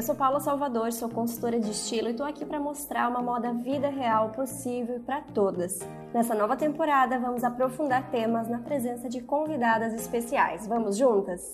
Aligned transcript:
Eu 0.00 0.02
sou 0.02 0.14
Paula 0.14 0.40
Salvador, 0.40 0.90
sou 0.94 1.10
consultora 1.10 1.60
de 1.60 1.72
estilo 1.72 2.08
e 2.08 2.12
estou 2.12 2.24
aqui 2.24 2.42
para 2.42 2.58
mostrar 2.58 3.06
uma 3.06 3.20
moda 3.20 3.52
vida 3.52 3.90
real 3.90 4.30
possível 4.30 4.98
para 5.00 5.20
todas. 5.20 5.78
Nessa 6.14 6.34
nova 6.34 6.56
temporada, 6.56 7.18
vamos 7.18 7.44
aprofundar 7.44 8.10
temas 8.10 8.48
na 8.48 8.60
presença 8.60 9.10
de 9.10 9.20
convidadas 9.20 9.92
especiais. 9.92 10.66
Vamos 10.66 10.96
juntas? 10.96 11.52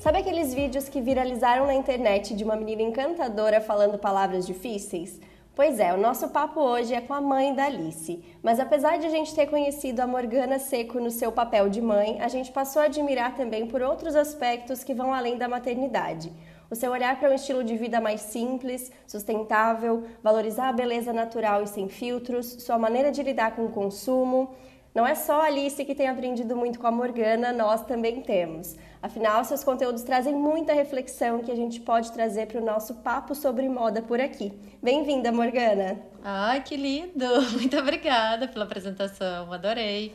Sabe 0.00 0.20
aqueles 0.20 0.54
vídeos 0.54 0.88
que 0.88 1.02
viralizaram 1.02 1.66
na 1.66 1.74
internet 1.74 2.34
de 2.34 2.42
uma 2.42 2.56
menina 2.56 2.80
encantadora 2.80 3.60
falando 3.60 3.98
palavras 3.98 4.46
difíceis? 4.46 5.20
Pois 5.56 5.80
é, 5.80 5.90
o 5.94 5.96
nosso 5.96 6.28
papo 6.28 6.60
hoje 6.60 6.92
é 6.92 7.00
com 7.00 7.14
a 7.14 7.20
mãe 7.22 7.54
da 7.54 7.64
Alice. 7.64 8.22
Mas 8.42 8.60
apesar 8.60 8.98
de 8.98 9.06
a 9.06 9.08
gente 9.08 9.34
ter 9.34 9.46
conhecido 9.46 10.00
a 10.00 10.06
Morgana 10.06 10.58
Seco 10.58 11.00
no 11.00 11.10
seu 11.10 11.32
papel 11.32 11.70
de 11.70 11.80
mãe, 11.80 12.20
a 12.20 12.28
gente 12.28 12.52
passou 12.52 12.82
a 12.82 12.84
admirar 12.84 13.34
também 13.34 13.66
por 13.66 13.80
outros 13.80 14.14
aspectos 14.14 14.84
que 14.84 14.92
vão 14.92 15.14
além 15.14 15.38
da 15.38 15.48
maternidade. 15.48 16.30
O 16.70 16.74
seu 16.74 16.92
olhar 16.92 17.18
para 17.18 17.30
um 17.30 17.34
estilo 17.34 17.64
de 17.64 17.74
vida 17.74 18.02
mais 18.02 18.20
simples, 18.20 18.92
sustentável, 19.06 20.04
valorizar 20.22 20.68
a 20.68 20.74
beleza 20.74 21.10
natural 21.10 21.62
e 21.62 21.66
sem 21.66 21.88
filtros, 21.88 22.62
sua 22.62 22.78
maneira 22.78 23.10
de 23.10 23.22
lidar 23.22 23.56
com 23.56 23.64
o 23.64 23.72
consumo. 23.72 24.54
Não 24.94 25.06
é 25.06 25.14
só 25.14 25.40
a 25.40 25.44
Alice 25.44 25.82
que 25.86 25.94
tem 25.94 26.08
aprendido 26.08 26.54
muito 26.54 26.78
com 26.78 26.86
a 26.86 26.90
Morgana, 26.90 27.50
nós 27.50 27.82
também 27.86 28.20
temos. 28.20 28.76
Afinal, 29.06 29.44
seus 29.44 29.62
conteúdos 29.62 30.02
trazem 30.02 30.34
muita 30.34 30.72
reflexão 30.72 31.38
que 31.38 31.52
a 31.52 31.54
gente 31.54 31.78
pode 31.78 32.10
trazer 32.10 32.46
para 32.46 32.60
o 32.60 32.64
nosso 32.64 32.92
papo 32.92 33.36
sobre 33.36 33.68
moda 33.68 34.02
por 34.02 34.20
aqui. 34.20 34.52
Bem-vinda, 34.82 35.30
Morgana! 35.30 35.96
Ai, 36.24 36.60
que 36.60 36.76
lindo! 36.76 37.24
Muito 37.54 37.78
obrigada 37.78 38.48
pela 38.48 38.64
apresentação, 38.64 39.52
adorei. 39.52 40.12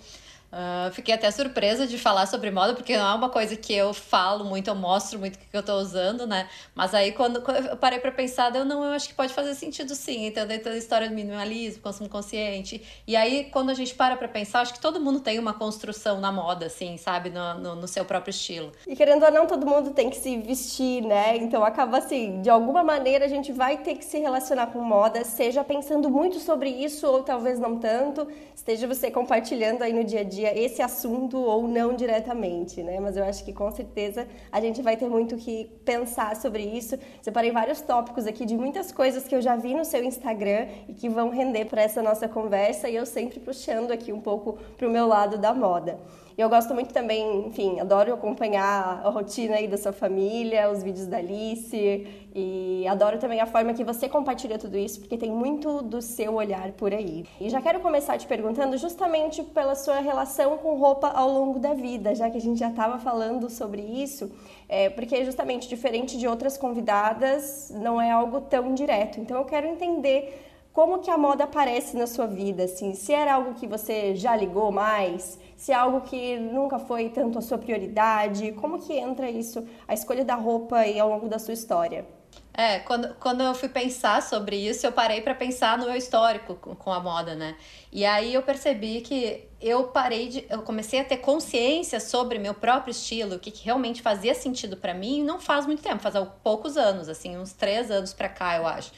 Uh, 0.52 0.92
fiquei 0.92 1.16
até 1.16 1.32
surpresa 1.32 1.88
de 1.88 1.98
falar 1.98 2.26
sobre 2.26 2.52
moda, 2.52 2.74
porque 2.74 2.98
não 2.98 3.10
é 3.10 3.16
uma 3.16 3.30
coisa 3.30 3.56
que 3.56 3.74
eu 3.74 3.94
falo 3.94 4.44
muito, 4.44 4.68
eu 4.68 4.76
mostro 4.76 5.18
muito 5.18 5.36
o 5.36 5.40
que 5.40 5.56
eu 5.56 5.64
tô 5.64 5.76
usando, 5.76 6.28
né? 6.28 6.50
Mas 6.76 6.94
aí, 6.94 7.14
quando, 7.14 7.42
quando 7.42 7.68
eu 7.68 7.78
parei 7.78 8.00
para 8.00 8.12
pensar, 8.12 8.54
eu 8.54 8.66
não, 8.66 8.84
eu 8.84 8.92
acho 8.92 9.08
que 9.08 9.14
pode 9.14 9.34
fazer 9.34 9.56
sentido 9.56 9.96
sim. 9.96 10.26
Então, 10.26 10.46
dentro 10.46 10.70
da 10.70 10.78
história 10.78 11.08
do 11.08 11.16
minimalismo, 11.16 11.82
consumo 11.82 12.10
consciente. 12.10 12.84
E 13.08 13.16
aí, 13.16 13.46
quando 13.46 13.70
a 13.70 13.74
gente 13.74 13.96
para 13.96 14.18
pra 14.18 14.28
pensar, 14.28 14.60
acho 14.60 14.74
que 14.74 14.82
todo 14.82 15.00
mundo 15.00 15.22
tem 15.22 15.40
uma 15.40 15.54
construção 15.54 16.20
na 16.20 16.34
moda, 16.34 16.66
assim, 16.66 16.98
sabe? 16.98 17.30
No, 17.30 17.54
no, 17.54 17.76
no 17.78 17.88
seu 17.88 18.04
próprio 18.04 18.32
estilo. 18.32 18.74
E 18.86 18.94
querendo 18.94 19.24
ou 19.24 19.32
não, 19.32 19.48
todo 19.48 19.66
mundo 19.66 19.92
tem 19.92 20.10
que 20.10 20.18
se 20.18 20.36
vestir, 20.38 21.02
né? 21.02 21.38
Então, 21.38 21.64
acaba 21.64 22.00
assim, 22.00 22.42
de 22.42 22.50
alguma 22.50 22.84
maneira 22.84 23.24
a 23.24 23.30
gente 23.30 23.54
vai 23.54 23.78
ter 23.78 23.96
que 23.96 24.04
se 24.04 24.20
relacionar 24.20 24.68
com 24.68 24.82
moda, 24.82 25.24
seja 25.24 25.64
pensando 25.64 26.10
muito 26.10 26.40
sobre 26.40 26.70
isso 26.70 27.08
ou 27.08 27.24
talvez 27.24 27.58
não 27.58 27.80
tanto, 27.80 28.28
esteja 28.54 28.86
você 28.86 29.10
compartilhando 29.10 29.82
aí 29.82 29.94
no 29.94 30.04
dia 30.04 30.20
a 30.20 30.24
dia 30.24 30.41
dia 30.42 30.58
esse 30.60 30.82
assunto 30.82 31.38
ou 31.38 31.68
não 31.68 31.96
diretamente, 31.96 32.82
né? 32.82 33.00
Mas 33.00 33.16
eu 33.16 33.24
acho 33.24 33.46
que 33.46 33.54
com 33.54 33.70
certeza 33.72 34.28
a 34.52 34.60
gente 34.60 34.82
vai 34.82 34.98
ter 34.98 35.08
muito 35.08 35.38
que 35.38 35.70
pensar 35.86 36.36
sobre 36.36 36.64
isso. 36.64 36.98
Separei 37.22 37.52
vários 37.52 37.82
tópicos 37.82 38.26
aqui 38.26 38.46
de 38.46 38.58
muitas 38.58 38.92
coisas 38.92 39.28
que 39.28 39.36
eu 39.36 39.42
já 39.42 39.56
vi 39.56 39.74
no 39.76 39.86
seu 39.86 40.04
Instagram 40.04 40.68
e 40.88 40.94
que 40.94 41.08
vão 41.08 41.30
render 41.30 41.66
para 41.66 41.82
essa 41.82 42.02
nossa 42.02 42.28
conversa 42.28 42.90
e 42.90 42.96
eu 42.96 43.06
sempre 43.06 43.40
puxando 43.40 43.92
aqui 43.92 44.12
um 44.12 44.22
pouco 44.22 44.58
para 44.78 44.88
o 44.88 44.92
meu 44.92 45.08
lado 45.08 45.38
da 45.38 45.54
moda. 45.54 46.00
Eu 46.42 46.50
gosto 46.50 46.74
muito 46.74 46.92
também, 46.92 47.46
enfim, 47.46 47.80
adoro 47.80 48.12
acompanhar 48.12 49.00
a 49.06 49.10
rotina 49.10 49.58
aí 49.58 49.68
da 49.68 49.78
sua 49.78 49.94
família, 49.94 50.72
os 50.72 50.82
vídeos 50.82 51.06
da 51.06 51.18
Alice 51.18 52.08
e 52.34 52.84
adoro 52.88 53.20
também 53.20 53.40
a 53.40 53.46
forma 53.46 53.76
que 53.76 53.84
você 53.84 54.10
compartilha 54.10 54.58
tudo 54.58 54.76
isso, 54.76 55.02
porque 55.02 55.20
tem 55.20 55.30
muito 55.30 55.84
do 55.84 56.02
seu 56.02 56.34
olhar 56.34 56.72
por 56.72 56.96
aí. 56.96 57.26
E 57.40 57.48
já 57.48 57.62
quero 57.62 57.80
começar 57.80 58.18
te 58.18 58.26
perguntando 58.26 58.76
justamente 58.76 59.44
pela 59.44 59.76
sua 59.76 60.00
relação 60.00 60.58
com 60.58 60.80
roupa 60.80 61.10
ao 61.10 61.30
longo 61.30 61.60
da 61.60 61.76
vida, 61.76 62.16
já 62.16 62.28
que 62.28 62.38
a 62.38 62.42
gente 62.42 62.60
já 62.60 62.70
estava 62.70 62.98
falando 62.98 63.48
sobre 63.48 63.84
isso, 63.84 64.32
é, 64.68 64.90
porque 64.90 65.24
justamente 65.24 65.70
diferente 65.70 66.18
de 66.18 66.28
outras 66.28 66.58
convidadas, 66.58 67.72
não 67.76 68.02
é 68.02 68.10
algo 68.10 68.42
tão 68.42 68.74
direto. 68.74 69.20
Então 69.20 69.38
eu 69.38 69.46
quero 69.46 69.68
entender 69.68 70.42
como 70.74 71.00
que 71.00 71.12
a 71.12 71.18
moda 71.18 71.44
aparece 71.44 71.98
na 71.98 72.08
sua 72.08 72.26
vida, 72.26 72.64
assim, 72.64 72.94
se 72.94 73.12
era 73.14 73.34
algo 73.34 73.54
que 73.56 73.68
você 73.68 74.16
já 74.16 74.36
ligou 74.36 74.72
mais, 74.72 75.38
se 75.62 75.72
é 75.72 75.76
algo 75.76 76.02
que 76.02 76.40
nunca 76.40 76.80
foi 76.80 77.10
tanto 77.10 77.38
a 77.38 77.42
sua 77.42 77.56
prioridade, 77.56 78.52
como 78.54 78.82
que 78.82 78.94
entra 78.94 79.30
isso, 79.30 79.64
a 79.88 79.94
escolha 79.94 80.26
da 80.26 80.34
roupa 80.34 80.78
aí 80.78 81.00
ao 81.00 81.08
longo 81.08 81.30
da 81.30 81.38
sua 81.38 81.54
história? 81.54 82.04
É, 82.52 82.80
quando, 82.80 83.14
quando 83.20 83.42
eu 83.42 83.54
fui 83.54 83.70
pensar 83.70 84.24
sobre 84.24 84.56
isso, 84.56 84.88
eu 84.88 84.92
parei 84.92 85.22
para 85.22 85.36
pensar 85.36 85.78
no 85.78 85.86
meu 85.86 85.96
histórico 85.96 86.56
com, 86.56 86.76
com 86.76 86.92
a 86.92 87.00
moda, 87.00 87.36
né? 87.36 87.56
E 87.92 88.04
aí 88.04 88.34
eu 88.34 88.42
percebi 88.42 89.02
que 89.02 89.48
eu 89.62 89.84
parei 89.90 90.30
de. 90.30 90.46
Eu 90.50 90.64
comecei 90.64 91.00
a 91.00 91.06
ter 91.06 91.18
consciência 91.18 92.00
sobre 92.00 92.40
meu 92.40 92.56
próprio 92.56 92.90
estilo, 92.90 93.36
o 93.36 93.40
que, 93.40 93.52
que 93.52 93.64
realmente 93.64 94.02
fazia 94.02 94.34
sentido 94.34 94.76
para 94.76 94.96
mim, 94.96 95.24
não 95.24 95.40
faz 95.40 95.68
muito 95.68 95.84
tempo, 95.84 96.00
faz 96.00 96.16
poucos 96.44 96.76
anos, 96.76 97.08
assim, 97.08 97.38
uns 97.38 97.54
três 97.54 97.92
anos 97.92 98.14
pra 98.14 98.28
cá, 98.28 98.58
eu 98.58 98.66
acho. 98.66 98.92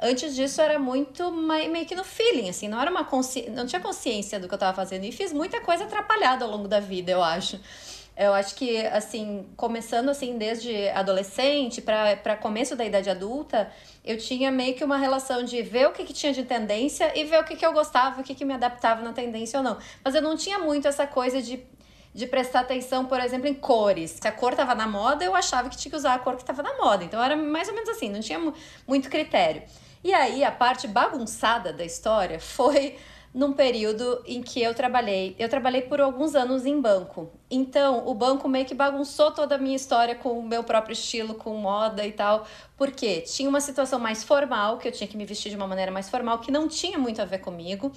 Antes 0.00 0.34
disso 0.34 0.60
era 0.60 0.78
muito 0.78 1.32
meio 1.32 1.84
que 1.84 1.94
no 1.94 2.04
feeling, 2.04 2.48
assim, 2.48 2.68
não 2.68 2.80
era 2.80 2.90
uma 2.90 3.04
consci... 3.04 3.50
não 3.50 3.66
tinha 3.66 3.80
consciência 3.80 4.38
do 4.38 4.46
que 4.46 4.54
eu 4.54 4.58
tava 4.58 4.74
fazendo 4.74 5.04
e 5.04 5.10
fiz 5.10 5.32
muita 5.32 5.60
coisa 5.60 5.84
atrapalhada 5.84 6.44
ao 6.44 6.50
longo 6.50 6.68
da 6.68 6.78
vida, 6.78 7.10
eu 7.10 7.22
acho. 7.22 7.60
Eu 8.16 8.34
acho 8.34 8.56
que, 8.56 8.84
assim, 8.86 9.46
começando 9.56 10.08
assim 10.08 10.36
desde 10.36 10.88
adolescente 10.88 11.80
para 11.80 12.36
começo 12.36 12.74
da 12.74 12.84
idade 12.84 13.08
adulta, 13.08 13.70
eu 14.04 14.18
tinha 14.18 14.50
meio 14.50 14.74
que 14.74 14.82
uma 14.82 14.96
relação 14.96 15.44
de 15.44 15.62
ver 15.62 15.86
o 15.86 15.92
que, 15.92 16.04
que 16.04 16.12
tinha 16.12 16.32
de 16.32 16.42
tendência 16.42 17.12
e 17.16 17.22
ver 17.24 17.40
o 17.40 17.44
que, 17.44 17.54
que 17.54 17.64
eu 17.64 17.72
gostava, 17.72 18.20
o 18.20 18.24
que, 18.24 18.34
que 18.34 18.44
me 18.44 18.54
adaptava 18.54 19.02
na 19.02 19.12
tendência 19.12 19.58
ou 19.58 19.64
não. 19.64 19.78
Mas 20.04 20.16
eu 20.16 20.22
não 20.22 20.36
tinha 20.36 20.58
muito 20.58 20.88
essa 20.88 21.06
coisa 21.06 21.40
de 21.40 21.64
de 22.14 22.26
prestar 22.26 22.60
atenção, 22.60 23.04
por 23.04 23.20
exemplo, 23.20 23.46
em 23.46 23.54
cores. 23.54 24.18
Se 24.20 24.26
a 24.26 24.32
cor 24.32 24.54
tava 24.54 24.74
na 24.74 24.88
moda, 24.88 25.24
eu 25.24 25.36
achava 25.36 25.68
que 25.68 25.76
tinha 25.76 25.90
que 25.90 25.96
usar 25.96 26.14
a 26.14 26.18
cor 26.18 26.36
que 26.36 26.44
tava 26.44 26.62
na 26.64 26.76
moda. 26.76 27.04
Então 27.04 27.22
era 27.22 27.36
mais 27.36 27.68
ou 27.68 27.74
menos 27.74 27.88
assim, 27.90 28.08
não 28.08 28.20
tinha 28.20 28.40
muito 28.86 29.08
critério. 29.08 29.62
E 30.02 30.12
aí 30.14 30.44
a 30.44 30.52
parte 30.52 30.86
bagunçada 30.86 31.72
da 31.72 31.84
história 31.84 32.38
foi 32.40 32.96
num 33.34 33.52
período 33.52 34.22
em 34.26 34.42
que 34.42 34.62
eu 34.62 34.74
trabalhei. 34.74 35.36
Eu 35.38 35.48
trabalhei 35.48 35.82
por 35.82 36.00
alguns 36.00 36.34
anos 36.34 36.64
em 36.64 36.80
banco. 36.80 37.30
Então, 37.50 38.06
o 38.06 38.14
banco 38.14 38.48
meio 38.48 38.64
que 38.64 38.74
bagunçou 38.74 39.30
toda 39.30 39.56
a 39.56 39.58
minha 39.58 39.76
história 39.76 40.14
com 40.14 40.38
o 40.38 40.42
meu 40.42 40.64
próprio 40.64 40.92
estilo, 40.92 41.34
com 41.34 41.54
moda 41.54 42.06
e 42.06 42.12
tal, 42.12 42.46
porque 42.76 43.20
tinha 43.20 43.48
uma 43.48 43.60
situação 43.60 43.98
mais 43.98 44.24
formal, 44.24 44.78
que 44.78 44.88
eu 44.88 44.92
tinha 44.92 45.06
que 45.06 45.16
me 45.16 45.24
vestir 45.24 45.50
de 45.50 45.56
uma 45.56 45.66
maneira 45.66 45.92
mais 45.92 46.08
formal, 46.08 46.38
que 46.38 46.50
não 46.50 46.68
tinha 46.68 46.98
muito 46.98 47.20
a 47.20 47.24
ver 47.24 47.38
comigo, 47.38 47.92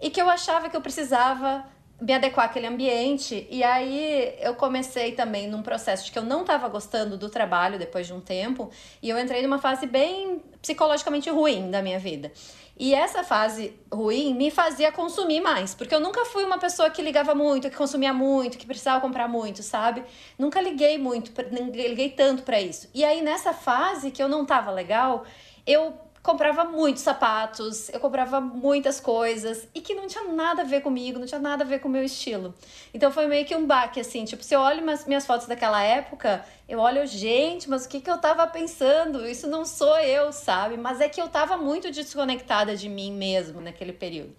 e 0.00 0.10
que 0.10 0.20
eu 0.20 0.28
achava 0.28 0.68
que 0.68 0.76
eu 0.76 0.80
precisava 0.80 1.64
me 2.00 2.12
adequar 2.12 2.46
àquele 2.46 2.66
ambiente. 2.66 3.46
E 3.50 3.62
aí 3.62 4.34
eu 4.40 4.54
comecei 4.54 5.12
também 5.12 5.48
num 5.48 5.62
processo 5.62 6.06
de 6.06 6.12
que 6.12 6.18
eu 6.18 6.24
não 6.24 6.42
estava 6.42 6.68
gostando 6.68 7.16
do 7.16 7.28
trabalho 7.28 7.78
depois 7.78 8.06
de 8.06 8.12
um 8.12 8.20
tempo, 8.20 8.70
e 9.02 9.08
eu 9.08 9.18
entrei 9.18 9.42
numa 9.42 9.58
fase 9.58 9.86
bem 9.86 10.42
psicologicamente 10.60 11.30
ruim 11.30 11.70
da 11.70 11.82
minha 11.82 11.98
vida. 11.98 12.32
E 12.76 12.92
essa 12.92 13.22
fase 13.22 13.72
ruim 13.92 14.34
me 14.34 14.50
fazia 14.50 14.90
consumir 14.90 15.40
mais, 15.40 15.74
porque 15.74 15.94
eu 15.94 16.00
nunca 16.00 16.24
fui 16.24 16.42
uma 16.42 16.58
pessoa 16.58 16.90
que 16.90 17.00
ligava 17.00 17.32
muito, 17.32 17.70
que 17.70 17.76
consumia 17.76 18.12
muito, 18.12 18.58
que 18.58 18.66
precisava 18.66 19.00
comprar 19.00 19.28
muito, 19.28 19.62
sabe? 19.62 20.02
Nunca 20.36 20.60
liguei 20.60 20.98
muito, 20.98 21.30
liguei 21.72 22.10
tanto 22.10 22.42
para 22.42 22.60
isso. 22.60 22.90
E 22.92 23.04
aí 23.04 23.22
nessa 23.22 23.52
fase 23.52 24.10
que 24.10 24.20
eu 24.20 24.28
não 24.28 24.44
tava 24.44 24.72
legal, 24.72 25.24
eu 25.64 25.94
comprava 26.24 26.64
muitos 26.64 27.02
sapatos, 27.02 27.90
eu 27.90 28.00
comprava 28.00 28.40
muitas 28.40 28.98
coisas 28.98 29.68
e 29.74 29.82
que 29.82 29.94
não 29.94 30.06
tinha 30.06 30.24
nada 30.24 30.62
a 30.62 30.64
ver 30.64 30.80
comigo, 30.80 31.18
não 31.18 31.26
tinha 31.26 31.38
nada 31.38 31.62
a 31.62 31.66
ver 31.66 31.80
com 31.80 31.88
o 31.88 31.90
meu 31.90 32.02
estilo. 32.02 32.54
Então 32.94 33.12
foi 33.12 33.26
meio 33.26 33.44
que 33.44 33.54
um 33.54 33.66
baque, 33.66 34.00
assim, 34.00 34.24
tipo, 34.24 34.42
se 34.42 34.54
eu 34.54 34.60
olho 34.60 34.82
minhas, 34.82 35.04
minhas 35.04 35.26
fotos 35.26 35.46
daquela 35.46 35.82
época, 35.82 36.42
eu 36.66 36.78
olho, 36.78 37.06
gente, 37.06 37.68
mas 37.68 37.84
o 37.84 37.88
que, 37.90 38.00
que 38.00 38.10
eu 38.10 38.16
tava 38.16 38.46
pensando? 38.46 39.26
Isso 39.26 39.46
não 39.46 39.66
sou 39.66 39.98
eu, 39.98 40.32
sabe? 40.32 40.78
Mas 40.78 40.98
é 40.98 41.10
que 41.10 41.20
eu 41.20 41.28
tava 41.28 41.58
muito 41.58 41.90
desconectada 41.90 42.74
de 42.74 42.88
mim 42.88 43.12
mesmo 43.12 43.60
naquele 43.60 43.92
período. 43.92 44.34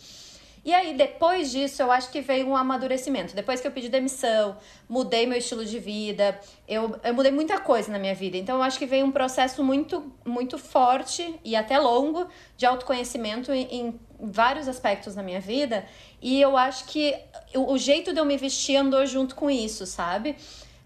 E 0.66 0.74
aí, 0.74 0.96
depois 0.98 1.52
disso, 1.52 1.84
eu 1.84 1.92
acho 1.92 2.10
que 2.10 2.22
veio 2.22 2.48
um 2.48 2.56
amadurecimento. 2.56 3.36
Depois 3.36 3.62
que 3.62 3.68
eu 3.68 3.72
pedi 3.72 3.88
demissão, 3.88 4.58
mudei 4.90 5.28
meu 5.28 5.38
estilo 5.38 5.64
de 5.64 5.78
vida, 5.78 6.40
eu, 6.68 7.00
eu 7.04 7.14
mudei 7.14 7.32
muita 7.32 7.60
coisa 7.60 7.92
na 7.92 8.00
minha 8.00 8.16
vida. 8.16 8.36
Então, 8.36 8.58
eu 8.58 8.64
acho 8.64 8.80
que 8.80 8.88
veio 8.88 9.06
um 9.06 9.12
processo 9.12 9.64
muito, 9.64 10.12
muito 10.26 10.58
forte 10.58 11.40
e 11.44 11.56
até 11.56 11.78
longo 11.78 12.28
de 12.58 12.66
autoconhecimento 12.66 13.54
em, 13.54 13.68
em 13.72 14.00
vários 14.20 14.68
aspectos 14.68 15.16
na 15.16 15.22
minha 15.22 15.40
vida. 15.40 15.86
E 16.20 16.42
eu 16.42 16.58
acho 16.58 16.86
que 16.86 17.16
o, 17.54 17.74
o 17.74 17.78
jeito 17.78 18.12
de 18.12 18.20
eu 18.20 18.26
me 18.26 18.36
vestir 18.36 18.76
andou 18.78 19.06
junto 19.06 19.36
com 19.36 19.52
isso, 19.52 19.86
sabe? 19.86 20.36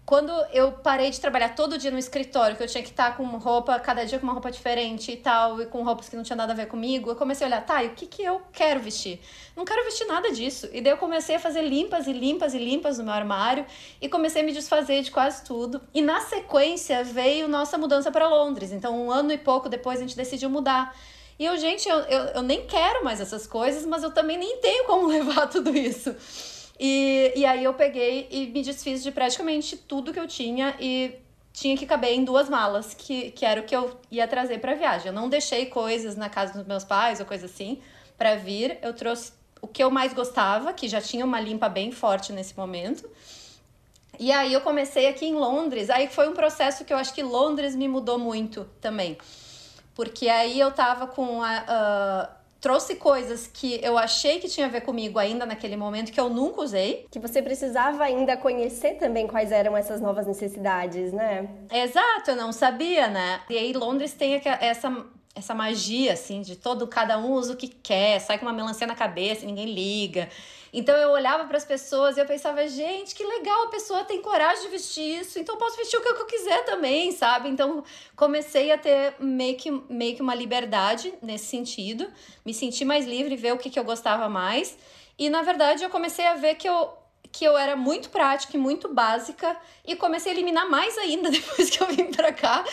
Quando 0.04 0.32
eu 0.52 0.72
parei 0.72 1.10
de 1.10 1.20
trabalhar 1.20 1.50
todo 1.50 1.78
dia 1.78 1.90
no 1.90 1.98
escritório, 1.98 2.56
que 2.56 2.62
eu 2.62 2.66
tinha 2.66 2.82
que 2.82 2.90
estar 2.90 3.16
com 3.16 3.24
roupa, 3.38 3.78
cada 3.78 4.04
dia 4.04 4.18
com 4.18 4.24
uma 4.24 4.32
roupa 4.32 4.50
diferente 4.50 5.12
e 5.12 5.16
tal, 5.16 5.62
e 5.62 5.66
com 5.66 5.84
roupas 5.84 6.08
que 6.08 6.16
não 6.16 6.24
tinha 6.24 6.34
nada 6.34 6.52
a 6.52 6.56
ver 6.56 6.66
comigo, 6.66 7.10
eu 7.10 7.16
comecei 7.16 7.46
a 7.46 7.48
olhar, 7.48 7.64
tá, 7.64 7.84
e 7.84 7.88
o 7.88 7.90
que, 7.90 8.06
que 8.06 8.22
eu 8.22 8.42
quero 8.52 8.80
vestir? 8.80 9.20
Não 9.54 9.64
quero 9.64 9.84
vestir 9.84 10.06
nada 10.06 10.32
disso. 10.32 10.68
E 10.72 10.80
daí 10.80 10.92
eu 10.92 10.96
comecei 10.96 11.36
a 11.36 11.38
fazer 11.38 11.62
limpas 11.62 12.08
e 12.08 12.12
limpas 12.12 12.54
e 12.54 12.58
limpas 12.58 12.98
no 12.98 13.04
meu 13.04 13.14
armário 13.14 13.64
e 14.00 14.08
comecei 14.08 14.42
a 14.42 14.44
me 14.44 14.52
desfazer 14.52 15.02
de 15.02 15.10
quase 15.12 15.44
tudo. 15.44 15.80
E 15.94 16.02
na 16.02 16.20
sequência 16.20 17.04
veio 17.04 17.46
nossa 17.46 17.78
mudança 17.78 18.10
para 18.10 18.28
Londres. 18.28 18.72
Então, 18.72 19.06
um 19.06 19.12
ano 19.12 19.32
e 19.32 19.38
pouco 19.38 19.68
depois, 19.68 19.98
a 19.98 20.02
gente 20.02 20.16
decidiu 20.16 20.50
mudar. 20.50 20.92
E 21.38 21.44
eu, 21.46 21.56
gente, 21.56 21.88
eu, 21.88 21.98
eu, 22.00 22.24
eu 22.34 22.42
nem 22.42 22.66
quero 22.66 23.02
mais 23.02 23.18
essas 23.18 23.46
coisas, 23.46 23.86
mas 23.86 24.02
eu 24.02 24.10
também 24.10 24.36
nem 24.36 24.58
tenho 24.58 24.84
como 24.84 25.06
levar 25.08 25.46
tudo 25.46 25.74
isso. 25.74 26.14
E, 26.82 27.34
e 27.36 27.44
aí 27.44 27.62
eu 27.62 27.74
peguei 27.74 28.26
e 28.30 28.46
me 28.46 28.62
desfiz 28.62 29.02
de 29.02 29.12
praticamente 29.12 29.76
tudo 29.76 30.14
que 30.14 30.18
eu 30.18 30.26
tinha 30.26 30.74
e 30.80 31.14
tinha 31.52 31.76
que 31.76 31.84
caber 31.84 32.14
em 32.14 32.24
duas 32.24 32.48
malas, 32.48 32.94
que, 32.94 33.32
que 33.32 33.44
era 33.44 33.60
o 33.60 33.64
que 33.64 33.76
eu 33.76 34.00
ia 34.10 34.26
trazer 34.26 34.60
para 34.60 34.74
viagem. 34.74 35.08
Eu 35.08 35.12
não 35.12 35.28
deixei 35.28 35.66
coisas 35.66 36.16
na 36.16 36.30
casa 36.30 36.54
dos 36.54 36.66
meus 36.66 36.82
pais 36.82 37.20
ou 37.20 37.26
coisa 37.26 37.44
assim 37.44 37.82
para 38.16 38.34
vir. 38.36 38.78
Eu 38.80 38.94
trouxe 38.94 39.32
o 39.60 39.68
que 39.68 39.84
eu 39.84 39.90
mais 39.90 40.14
gostava, 40.14 40.72
que 40.72 40.88
já 40.88 41.02
tinha 41.02 41.22
uma 41.22 41.38
limpa 41.38 41.68
bem 41.68 41.92
forte 41.92 42.32
nesse 42.32 42.56
momento. 42.56 43.06
E 44.18 44.32
aí 44.32 44.50
eu 44.50 44.62
comecei 44.62 45.06
aqui 45.06 45.26
em 45.26 45.34
Londres. 45.34 45.90
Aí 45.90 46.08
foi 46.08 46.30
um 46.30 46.34
processo 46.34 46.86
que 46.86 46.94
eu 46.94 46.96
acho 46.96 47.12
que 47.12 47.22
Londres 47.22 47.76
me 47.76 47.88
mudou 47.88 48.18
muito 48.18 48.66
também. 48.80 49.18
Porque 49.94 50.30
aí 50.30 50.58
eu 50.58 50.72
tava 50.72 51.06
com 51.06 51.42
a. 51.42 52.30
Uh, 52.32 52.39
trouxe 52.60 52.96
coisas 52.96 53.46
que 53.46 53.80
eu 53.82 53.96
achei 53.96 54.38
que 54.38 54.48
tinha 54.48 54.66
a 54.66 54.70
ver 54.70 54.82
comigo 54.82 55.18
ainda 55.18 55.46
naquele 55.46 55.76
momento, 55.76 56.12
que 56.12 56.20
eu 56.20 56.28
nunca 56.28 56.60
usei. 56.60 57.06
Que 57.10 57.18
você 57.18 57.40
precisava 57.40 58.04
ainda 58.04 58.36
conhecer 58.36 58.94
também 58.94 59.26
quais 59.26 59.50
eram 59.50 59.76
essas 59.76 60.00
novas 60.00 60.26
necessidades, 60.26 61.12
né? 61.12 61.48
Exato, 61.72 62.32
eu 62.32 62.36
não 62.36 62.52
sabia, 62.52 63.08
né? 63.08 63.40
E 63.48 63.56
aí 63.56 63.72
Londres 63.72 64.12
tem 64.12 64.40
essa 64.60 64.90
essa 65.34 65.54
magia, 65.54 66.12
assim, 66.12 66.42
de 66.42 66.56
todo, 66.56 66.86
cada 66.86 67.18
um 67.18 67.32
usa 67.32 67.52
o 67.52 67.56
que 67.56 67.68
quer, 67.68 68.18
sai 68.20 68.38
com 68.38 68.46
uma 68.46 68.52
melancia 68.52 68.86
na 68.86 68.94
cabeça, 68.94 69.46
ninguém 69.46 69.72
liga. 69.72 70.28
Então 70.72 70.96
eu 70.96 71.10
olhava 71.10 71.44
para 71.46 71.56
as 71.56 71.64
pessoas 71.64 72.16
e 72.16 72.20
eu 72.20 72.26
pensava, 72.26 72.66
gente, 72.68 73.14
que 73.14 73.24
legal, 73.24 73.64
a 73.64 73.68
pessoa 73.68 74.04
tem 74.04 74.20
coragem 74.20 74.64
de 74.64 74.68
vestir 74.68 75.20
isso, 75.20 75.38
então 75.38 75.54
eu 75.54 75.58
posso 75.58 75.76
vestir 75.76 75.96
o 75.96 76.02
que 76.02 76.08
eu 76.08 76.26
quiser 76.26 76.64
também, 76.64 77.10
sabe? 77.12 77.48
Então 77.48 77.82
comecei 78.16 78.70
a 78.70 78.78
ter 78.78 79.14
meio 79.18 79.56
que, 79.56 79.70
meio 79.88 80.14
que 80.14 80.22
uma 80.22 80.34
liberdade 80.34 81.12
nesse 81.22 81.46
sentido, 81.46 82.08
me 82.44 82.54
senti 82.54 82.84
mais 82.84 83.06
livre, 83.06 83.34
ver 83.36 83.52
o 83.52 83.58
que, 83.58 83.70
que 83.70 83.78
eu 83.78 83.84
gostava 83.84 84.28
mais. 84.28 84.76
E 85.18 85.28
na 85.28 85.42
verdade 85.42 85.82
eu 85.82 85.90
comecei 85.90 86.26
a 86.26 86.34
ver 86.34 86.54
que 86.54 86.68
eu, 86.68 86.90
que 87.32 87.44
eu 87.44 87.56
era 87.58 87.76
muito 87.76 88.10
prática 88.10 88.56
e 88.56 88.60
muito 88.60 88.92
básica 88.92 89.56
e 89.84 89.96
comecei 89.96 90.32
a 90.32 90.34
eliminar 90.34 90.68
mais 90.68 90.96
ainda 90.98 91.30
depois 91.32 91.68
que 91.70 91.82
eu 91.82 91.88
vim 91.88 92.12
para 92.12 92.32
cá. 92.32 92.64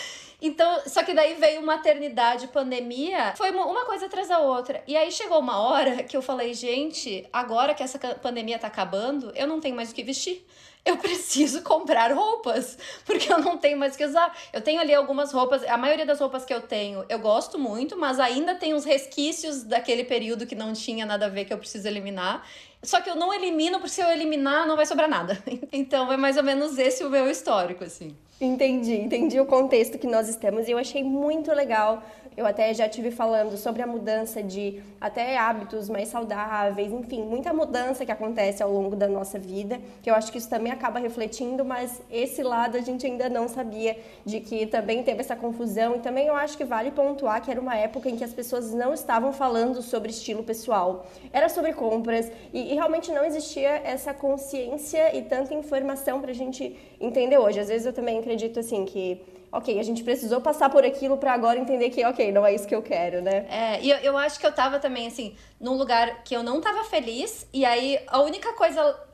Então, 0.41 0.81
só 0.85 1.03
que 1.03 1.13
daí 1.13 1.33
veio 1.33 1.65
maternidade, 1.65 2.47
pandemia, 2.47 3.33
foi 3.35 3.49
uma 3.51 3.85
coisa 3.85 4.05
atrás 4.05 4.27
da 4.27 4.39
outra. 4.39 4.83
E 4.87 4.95
aí 4.95 5.11
chegou 5.11 5.39
uma 5.39 5.57
hora 5.59 6.03
que 6.03 6.15
eu 6.15 6.21
falei, 6.21 6.53
gente, 6.53 7.27
agora 7.33 7.73
que 7.73 7.81
essa 7.81 7.97
pandemia 7.97 8.59
tá 8.59 8.67
acabando, 8.67 9.31
eu 9.35 9.47
não 9.47 9.59
tenho 9.59 9.75
mais 9.75 9.91
o 9.91 9.95
que 9.95 10.03
vestir 10.03 10.45
eu 10.87 10.97
preciso 10.97 11.61
comprar 11.61 12.11
roupas, 12.13 12.77
porque 13.05 13.31
eu 13.31 13.39
não 13.39 13.57
tenho 13.57 13.77
mais 13.77 13.95
que 13.95 14.05
usar. 14.05 14.35
Eu 14.53 14.61
tenho 14.61 14.79
ali 14.79 14.93
algumas 14.93 15.31
roupas, 15.33 15.63
a 15.63 15.77
maioria 15.77 16.05
das 16.05 16.19
roupas 16.19 16.45
que 16.45 16.53
eu 16.53 16.61
tenho 16.61 17.05
eu 17.09 17.19
gosto 17.19 17.59
muito, 17.59 17.97
mas 17.97 18.19
ainda 18.19 18.55
tem 18.55 18.73
uns 18.73 18.85
resquícios 18.85 19.63
daquele 19.63 20.03
período 20.03 20.47
que 20.47 20.55
não 20.55 20.73
tinha 20.73 21.05
nada 21.05 21.25
a 21.25 21.29
ver 21.29 21.45
que 21.45 21.53
eu 21.53 21.57
preciso 21.57 21.87
eliminar. 21.87 22.47
Só 22.81 23.01
que 23.01 23.09
eu 23.09 23.15
não 23.15 23.33
elimino, 23.33 23.79
porque 23.79 23.89
se 23.89 24.01
eu 24.01 24.09
eliminar 24.09 24.65
não 24.65 24.75
vai 24.75 24.85
sobrar 24.85 25.09
nada. 25.09 25.37
Então 25.71 26.11
é 26.11 26.17
mais 26.17 26.37
ou 26.37 26.43
menos 26.43 26.77
esse 26.77 27.03
o 27.03 27.09
meu 27.09 27.29
histórico, 27.29 27.83
assim. 27.83 28.15
Entendi, 28.39 28.93
entendi 28.93 29.39
o 29.39 29.47
contexto 29.47 29.97
que 29.97 30.05
nós 30.05 30.29
estamos 30.29 30.67
e 30.67 30.71
eu 30.71 30.77
achei 30.77 31.03
muito 31.03 31.51
legal 31.51 32.03
eu 32.37 32.45
até 32.45 32.71
já 32.71 32.87
tive 32.87 33.09
falando 33.09 33.57
sobre 33.57 33.81
a 33.81 33.87
mudança 33.87 34.43
de 34.43 34.79
até 35.01 35.35
hábitos 35.35 35.89
mais 35.89 36.07
saudáveis, 36.09 36.93
enfim, 36.93 37.23
muita 37.23 37.51
mudança 37.51 38.05
que 38.05 38.11
acontece 38.11 38.61
ao 38.61 38.71
longo 38.71 38.95
da 38.95 39.07
nossa 39.07 39.39
vida, 39.39 39.81
que 40.03 40.09
eu 40.09 40.13
acho 40.13 40.31
que 40.31 40.37
isso 40.37 40.47
também 40.47 40.71
acaba 40.71 40.99
refletindo, 40.99 41.65
mas 41.65 41.99
esse 42.11 42.43
lado 42.43 42.77
a 42.77 42.81
gente 42.81 43.07
ainda 43.07 43.27
não 43.27 43.47
sabia 43.47 43.97
de 44.23 44.39
que 44.39 44.67
também 44.67 45.01
teve 45.01 45.21
essa 45.21 45.35
confusão 45.35 45.95
e 45.95 45.99
também 45.99 46.27
eu 46.27 46.35
acho 46.35 46.55
que 46.55 46.63
vale 46.63 46.91
pontuar 46.91 47.41
que 47.41 47.49
era 47.49 47.59
uma 47.59 47.75
época 47.75 48.07
em 48.07 48.15
que 48.15 48.23
as 48.23 48.33
pessoas 48.33 48.71
não 48.71 48.93
estavam 48.93 49.33
falando 49.33 49.81
sobre 49.81 50.11
estilo 50.11 50.43
pessoal, 50.43 51.07
era 51.33 51.49
sobre 51.49 51.73
compras 51.73 52.31
e, 52.53 52.71
e 52.71 52.75
realmente 52.75 53.11
não 53.11 53.25
existia 53.25 53.81
essa 53.83 54.13
consciência 54.13 55.17
e 55.17 55.23
tanta 55.23 55.55
informação 55.55 56.21
para 56.21 56.29
a 56.29 56.35
gente 56.35 56.77
entender 57.01 57.39
hoje. 57.39 57.59
Às 57.59 57.69
vezes 57.69 57.87
eu 57.87 57.93
também 57.93 58.19
acredito 58.27 58.59
assim 58.59 58.85
que 58.85 59.21
ok, 59.49 59.79
a 59.79 59.83
gente 59.83 60.03
precisou 60.03 60.41
passar 60.41 60.69
por 60.69 60.83
aquilo 60.83 61.17
para 61.17 61.33
agora 61.33 61.57
entender 61.57 61.89
que, 61.89 62.05
ok, 62.05 62.33
não 62.33 62.45
é 62.45 62.53
isso 62.53 62.67
que 62.67 62.75
eu 62.75 62.81
quero, 62.81 63.21
né? 63.21 63.47
É, 63.49 63.81
e 63.81 63.89
eu, 63.89 63.97
eu 63.99 64.17
acho 64.17 64.37
que 64.39 64.45
eu 64.45 64.51
tava 64.51 64.77
também, 64.77 65.07
assim, 65.07 65.35
num 65.59 65.73
lugar 65.73 66.23
que 66.23 66.35
eu 66.35 66.43
não 66.43 66.59
tava 66.59 66.83
feliz, 66.83 67.47
e 67.53 67.63
aí 67.63 67.97
a 68.07 68.19
única 68.21 68.51
coisa 68.53 69.07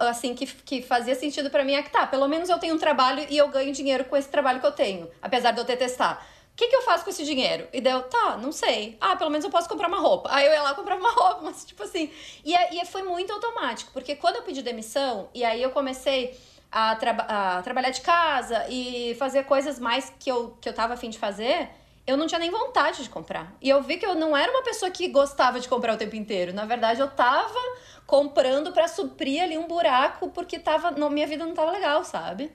assim, 0.00 0.34
que, 0.34 0.46
que 0.46 0.82
fazia 0.82 1.14
sentido 1.14 1.48
para 1.48 1.64
mim 1.64 1.72
é 1.72 1.82
que 1.82 1.90
tá, 1.90 2.06
pelo 2.06 2.28
menos 2.28 2.48
eu 2.48 2.58
tenho 2.58 2.74
um 2.74 2.78
trabalho 2.78 3.24
e 3.30 3.38
eu 3.38 3.48
ganho 3.48 3.72
dinheiro 3.72 4.04
com 4.04 4.16
esse 4.16 4.28
trabalho 4.28 4.60
que 4.60 4.66
eu 4.66 4.72
tenho, 4.72 5.08
apesar 5.22 5.52
de 5.52 5.60
eu 5.60 5.64
detestar. 5.64 6.26
O 6.52 6.56
que, 6.56 6.66
que 6.66 6.76
eu 6.76 6.82
faço 6.82 7.04
com 7.04 7.10
esse 7.10 7.24
dinheiro? 7.24 7.66
E 7.72 7.80
daí 7.80 7.94
eu, 7.94 8.02
tá, 8.02 8.36
não 8.36 8.52
sei. 8.52 8.98
Ah, 9.00 9.16
pelo 9.16 9.30
menos 9.30 9.46
eu 9.46 9.50
posso 9.50 9.66
comprar 9.66 9.88
uma 9.88 9.98
roupa. 9.98 10.28
Aí 10.30 10.44
eu 10.44 10.52
ia 10.52 10.60
lá 10.60 10.74
comprar 10.74 10.96
uma 10.96 11.08
roupa, 11.14 11.40
mas 11.42 11.64
tipo 11.64 11.82
assim. 11.84 12.10
E, 12.44 12.54
e 12.54 12.84
foi 12.84 13.02
muito 13.02 13.32
automático, 13.32 13.90
porque 13.94 14.14
quando 14.14 14.36
eu 14.36 14.42
pedi 14.42 14.60
demissão, 14.60 15.30
e 15.32 15.42
aí 15.42 15.62
eu 15.62 15.70
comecei 15.70 16.36
a, 16.70 16.94
tra 16.96 17.10
a 17.12 17.62
trabalhar 17.62 17.90
de 17.90 18.00
casa 18.00 18.66
e 18.68 19.14
fazer 19.18 19.44
coisas 19.44 19.78
mais 19.78 20.12
que 20.18 20.30
eu, 20.30 20.56
que 20.60 20.68
eu 20.68 20.72
tava 20.72 20.94
afim 20.94 21.10
de 21.10 21.18
fazer, 21.18 21.68
eu 22.06 22.16
não 22.16 22.26
tinha 22.26 22.38
nem 22.38 22.50
vontade 22.50 23.02
de 23.02 23.08
comprar. 23.08 23.52
E 23.60 23.68
eu 23.68 23.82
vi 23.82 23.96
que 23.96 24.06
eu 24.06 24.14
não 24.14 24.36
era 24.36 24.50
uma 24.50 24.62
pessoa 24.62 24.90
que 24.90 25.08
gostava 25.08 25.60
de 25.60 25.68
comprar 25.68 25.94
o 25.94 25.96
tempo 25.96 26.16
inteiro. 26.16 26.52
Na 26.52 26.64
verdade, 26.64 27.00
eu 27.00 27.08
tava 27.08 27.58
comprando 28.06 28.72
para 28.72 28.88
suprir 28.88 29.42
ali 29.42 29.56
um 29.56 29.68
buraco 29.68 30.30
porque 30.30 30.58
tava, 30.58 30.90
não, 30.90 31.10
minha 31.10 31.26
vida 31.26 31.44
não 31.44 31.54
tava 31.54 31.70
legal, 31.70 32.04
sabe? 32.04 32.50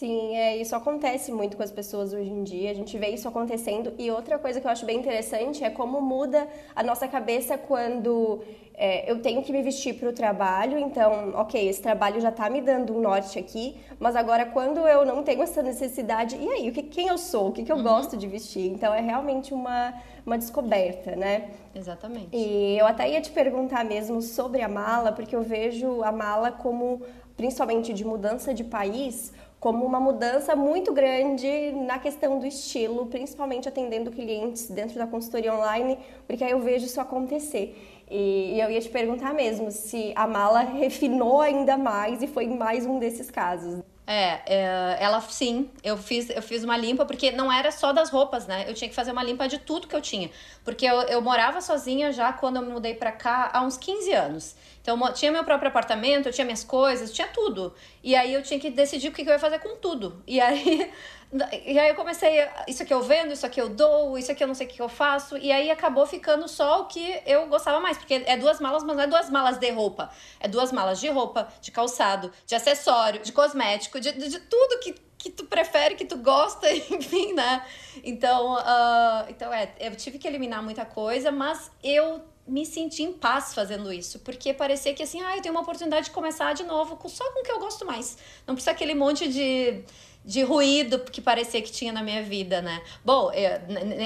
Sim, 0.00 0.34
é, 0.34 0.56
isso 0.56 0.74
acontece 0.74 1.30
muito 1.30 1.58
com 1.58 1.62
as 1.62 1.70
pessoas 1.70 2.14
hoje 2.14 2.30
em 2.30 2.42
dia, 2.42 2.70
a 2.70 2.74
gente 2.74 2.96
vê 2.96 3.08
isso 3.08 3.28
acontecendo. 3.28 3.92
E 3.98 4.10
outra 4.10 4.38
coisa 4.38 4.58
que 4.58 4.66
eu 4.66 4.70
acho 4.70 4.86
bem 4.86 4.98
interessante 4.98 5.62
é 5.62 5.68
como 5.68 6.00
muda 6.00 6.48
a 6.74 6.82
nossa 6.82 7.06
cabeça 7.06 7.58
quando 7.58 8.42
é, 8.72 9.10
eu 9.12 9.20
tenho 9.20 9.42
que 9.42 9.52
me 9.52 9.60
vestir 9.60 9.92
para 9.96 10.08
o 10.08 10.12
trabalho, 10.14 10.78
então, 10.78 11.34
ok, 11.34 11.68
esse 11.68 11.82
trabalho 11.82 12.18
já 12.18 12.30
está 12.30 12.48
me 12.48 12.62
dando 12.62 12.96
um 12.96 13.00
norte 13.02 13.38
aqui, 13.38 13.76
mas 13.98 14.16
agora 14.16 14.46
quando 14.46 14.88
eu 14.88 15.04
não 15.04 15.22
tenho 15.22 15.42
essa 15.42 15.62
necessidade, 15.62 16.34
e 16.34 16.48
aí, 16.48 16.70
o 16.70 16.72
que, 16.72 16.82
quem 16.82 17.08
eu 17.08 17.18
sou, 17.18 17.48
o 17.48 17.52
que, 17.52 17.62
que 17.62 17.70
eu 17.70 17.76
uhum. 17.76 17.82
gosto 17.82 18.16
de 18.16 18.26
vestir? 18.26 18.72
Então, 18.72 18.94
é 18.94 19.02
realmente 19.02 19.52
uma, 19.52 19.92
uma 20.24 20.38
descoberta, 20.38 21.14
né? 21.14 21.50
Exatamente. 21.74 22.34
E 22.34 22.78
eu 22.78 22.86
até 22.86 23.06
ia 23.06 23.20
te 23.20 23.30
perguntar 23.30 23.84
mesmo 23.84 24.22
sobre 24.22 24.62
a 24.62 24.68
mala, 24.68 25.12
porque 25.12 25.36
eu 25.36 25.42
vejo 25.42 26.02
a 26.02 26.10
mala 26.10 26.50
como, 26.50 27.02
principalmente 27.36 27.92
de 27.92 28.02
mudança 28.02 28.54
de 28.54 28.64
país, 28.64 29.30
como 29.60 29.84
uma 29.84 30.00
mudança 30.00 30.56
muito 30.56 30.90
grande 30.90 31.70
na 31.72 31.98
questão 31.98 32.38
do 32.38 32.46
estilo, 32.46 33.06
principalmente 33.06 33.68
atendendo 33.68 34.10
clientes 34.10 34.70
dentro 34.70 34.96
da 34.98 35.06
consultoria 35.06 35.54
online, 35.54 35.98
porque 36.26 36.42
aí 36.42 36.50
eu 36.50 36.60
vejo 36.60 36.86
isso 36.86 36.98
acontecer. 36.98 37.76
E, 38.10 38.58
eu 38.58 38.70
ia 38.70 38.80
te 38.80 38.88
perguntar 38.88 39.34
mesmo 39.34 39.70
se 39.70 40.12
a 40.16 40.26
mala 40.26 40.60
refinou 40.80 41.42
ainda 41.42 41.76
mais 41.76 42.22
e 42.22 42.26
foi 42.26 42.46
mais 42.48 42.86
um 42.86 42.98
desses 42.98 43.30
casos. 43.30 43.89
É, 44.12 44.40
é, 44.44 44.96
ela 44.98 45.20
sim, 45.20 45.70
eu 45.84 45.96
fiz, 45.96 46.28
eu 46.30 46.42
fiz 46.42 46.64
uma 46.64 46.76
limpa, 46.76 47.06
porque 47.06 47.30
não 47.30 47.52
era 47.52 47.70
só 47.70 47.92
das 47.92 48.10
roupas, 48.10 48.44
né? 48.44 48.64
Eu 48.66 48.74
tinha 48.74 48.88
que 48.88 48.94
fazer 48.94 49.12
uma 49.12 49.22
limpa 49.22 49.46
de 49.46 49.56
tudo 49.56 49.86
que 49.86 49.94
eu 49.94 50.00
tinha. 50.00 50.28
Porque 50.64 50.84
eu, 50.84 51.02
eu 51.02 51.22
morava 51.22 51.60
sozinha 51.60 52.10
já 52.10 52.32
quando 52.32 52.56
eu 52.56 52.62
me 52.62 52.72
mudei 52.72 52.92
pra 52.92 53.12
cá 53.12 53.50
há 53.52 53.62
uns 53.62 53.76
15 53.76 54.12
anos. 54.12 54.56
Então, 54.82 54.98
tinha 55.12 55.30
meu 55.30 55.44
próprio 55.44 55.68
apartamento, 55.68 56.26
eu 56.26 56.32
tinha 56.32 56.44
minhas 56.44 56.64
coisas, 56.64 57.12
tinha 57.12 57.28
tudo. 57.28 57.72
E 58.02 58.16
aí 58.16 58.34
eu 58.34 58.42
tinha 58.42 58.58
que 58.58 58.68
decidir 58.68 59.10
o 59.10 59.12
que 59.12 59.22
eu 59.22 59.26
ia 59.26 59.38
fazer 59.38 59.60
com 59.60 59.76
tudo. 59.76 60.20
E 60.26 60.40
aí 60.40 60.90
e 61.64 61.78
aí 61.78 61.88
eu 61.88 61.94
comecei, 61.94 62.44
isso 62.66 62.82
aqui 62.82 62.92
eu 62.92 63.02
vendo, 63.02 63.32
isso 63.32 63.46
aqui 63.46 63.60
eu 63.60 63.68
dou, 63.68 64.18
isso 64.18 64.32
aqui 64.32 64.42
eu 64.42 64.48
não 64.48 64.54
sei 64.54 64.66
o 64.66 64.70
que 64.70 64.82
eu 64.82 64.88
faço. 64.88 65.36
E 65.38 65.52
aí 65.52 65.70
acabou 65.70 66.04
ficando 66.04 66.48
só 66.48 66.80
o 66.80 66.86
que 66.86 67.22
eu 67.24 67.46
gostava 67.46 67.78
mais. 67.78 67.96
Porque 67.96 68.22
é 68.26 68.36
duas 68.36 68.58
malas, 68.58 68.82
mas 68.82 68.96
não 68.96 69.04
é 69.04 69.06
duas 69.06 69.30
malas 69.30 69.56
de 69.58 69.70
roupa. 69.70 70.10
É 70.40 70.48
duas 70.48 70.72
malas 70.72 70.98
de 70.98 71.08
roupa, 71.08 71.48
de 71.60 71.70
calçado, 71.70 72.32
de 72.44 72.54
acessório, 72.56 73.22
de 73.22 73.32
cosmético, 73.32 74.00
de, 74.00 74.10
de, 74.10 74.28
de 74.28 74.40
tudo 74.40 74.80
que, 74.80 74.94
que 75.16 75.30
tu 75.30 75.44
prefere, 75.44 75.94
que 75.94 76.04
tu 76.04 76.18
gosta, 76.18 76.68
enfim, 76.90 77.32
né? 77.32 77.64
Então, 78.02 78.54
uh, 78.54 79.26
então 79.28 79.54
é, 79.54 79.72
eu 79.78 79.94
tive 79.94 80.18
que 80.18 80.26
eliminar 80.26 80.60
muita 80.64 80.84
coisa, 80.84 81.30
mas 81.30 81.70
eu 81.82 82.24
me 82.46 82.66
senti 82.66 83.02
em 83.02 83.12
paz 83.12 83.54
fazendo 83.54 83.92
isso, 83.92 84.18
porque 84.20 84.52
parecia 84.52 84.92
que 84.94 85.02
assim, 85.02 85.22
ah, 85.22 85.36
eu 85.36 85.42
tenho 85.42 85.54
uma 85.54 85.62
oportunidade 85.62 86.06
de 86.06 86.10
começar 86.10 86.52
de 86.52 86.64
novo 86.64 86.98
só 87.08 87.30
com 87.32 87.40
o 87.40 87.42
que 87.42 87.52
eu 87.52 87.60
gosto 87.60 87.86
mais. 87.86 88.18
Não 88.46 88.54
precisa 88.54 88.72
aquele 88.72 88.94
monte 88.94 89.28
de 89.28 89.84
de 90.24 90.42
ruído 90.42 90.98
que 90.98 91.20
parecia 91.20 91.62
que 91.62 91.72
tinha 91.72 91.92
na 91.92 92.02
minha 92.02 92.22
vida, 92.22 92.60
né? 92.60 92.82
Bom, 93.04 93.32
eu, 93.32 93.50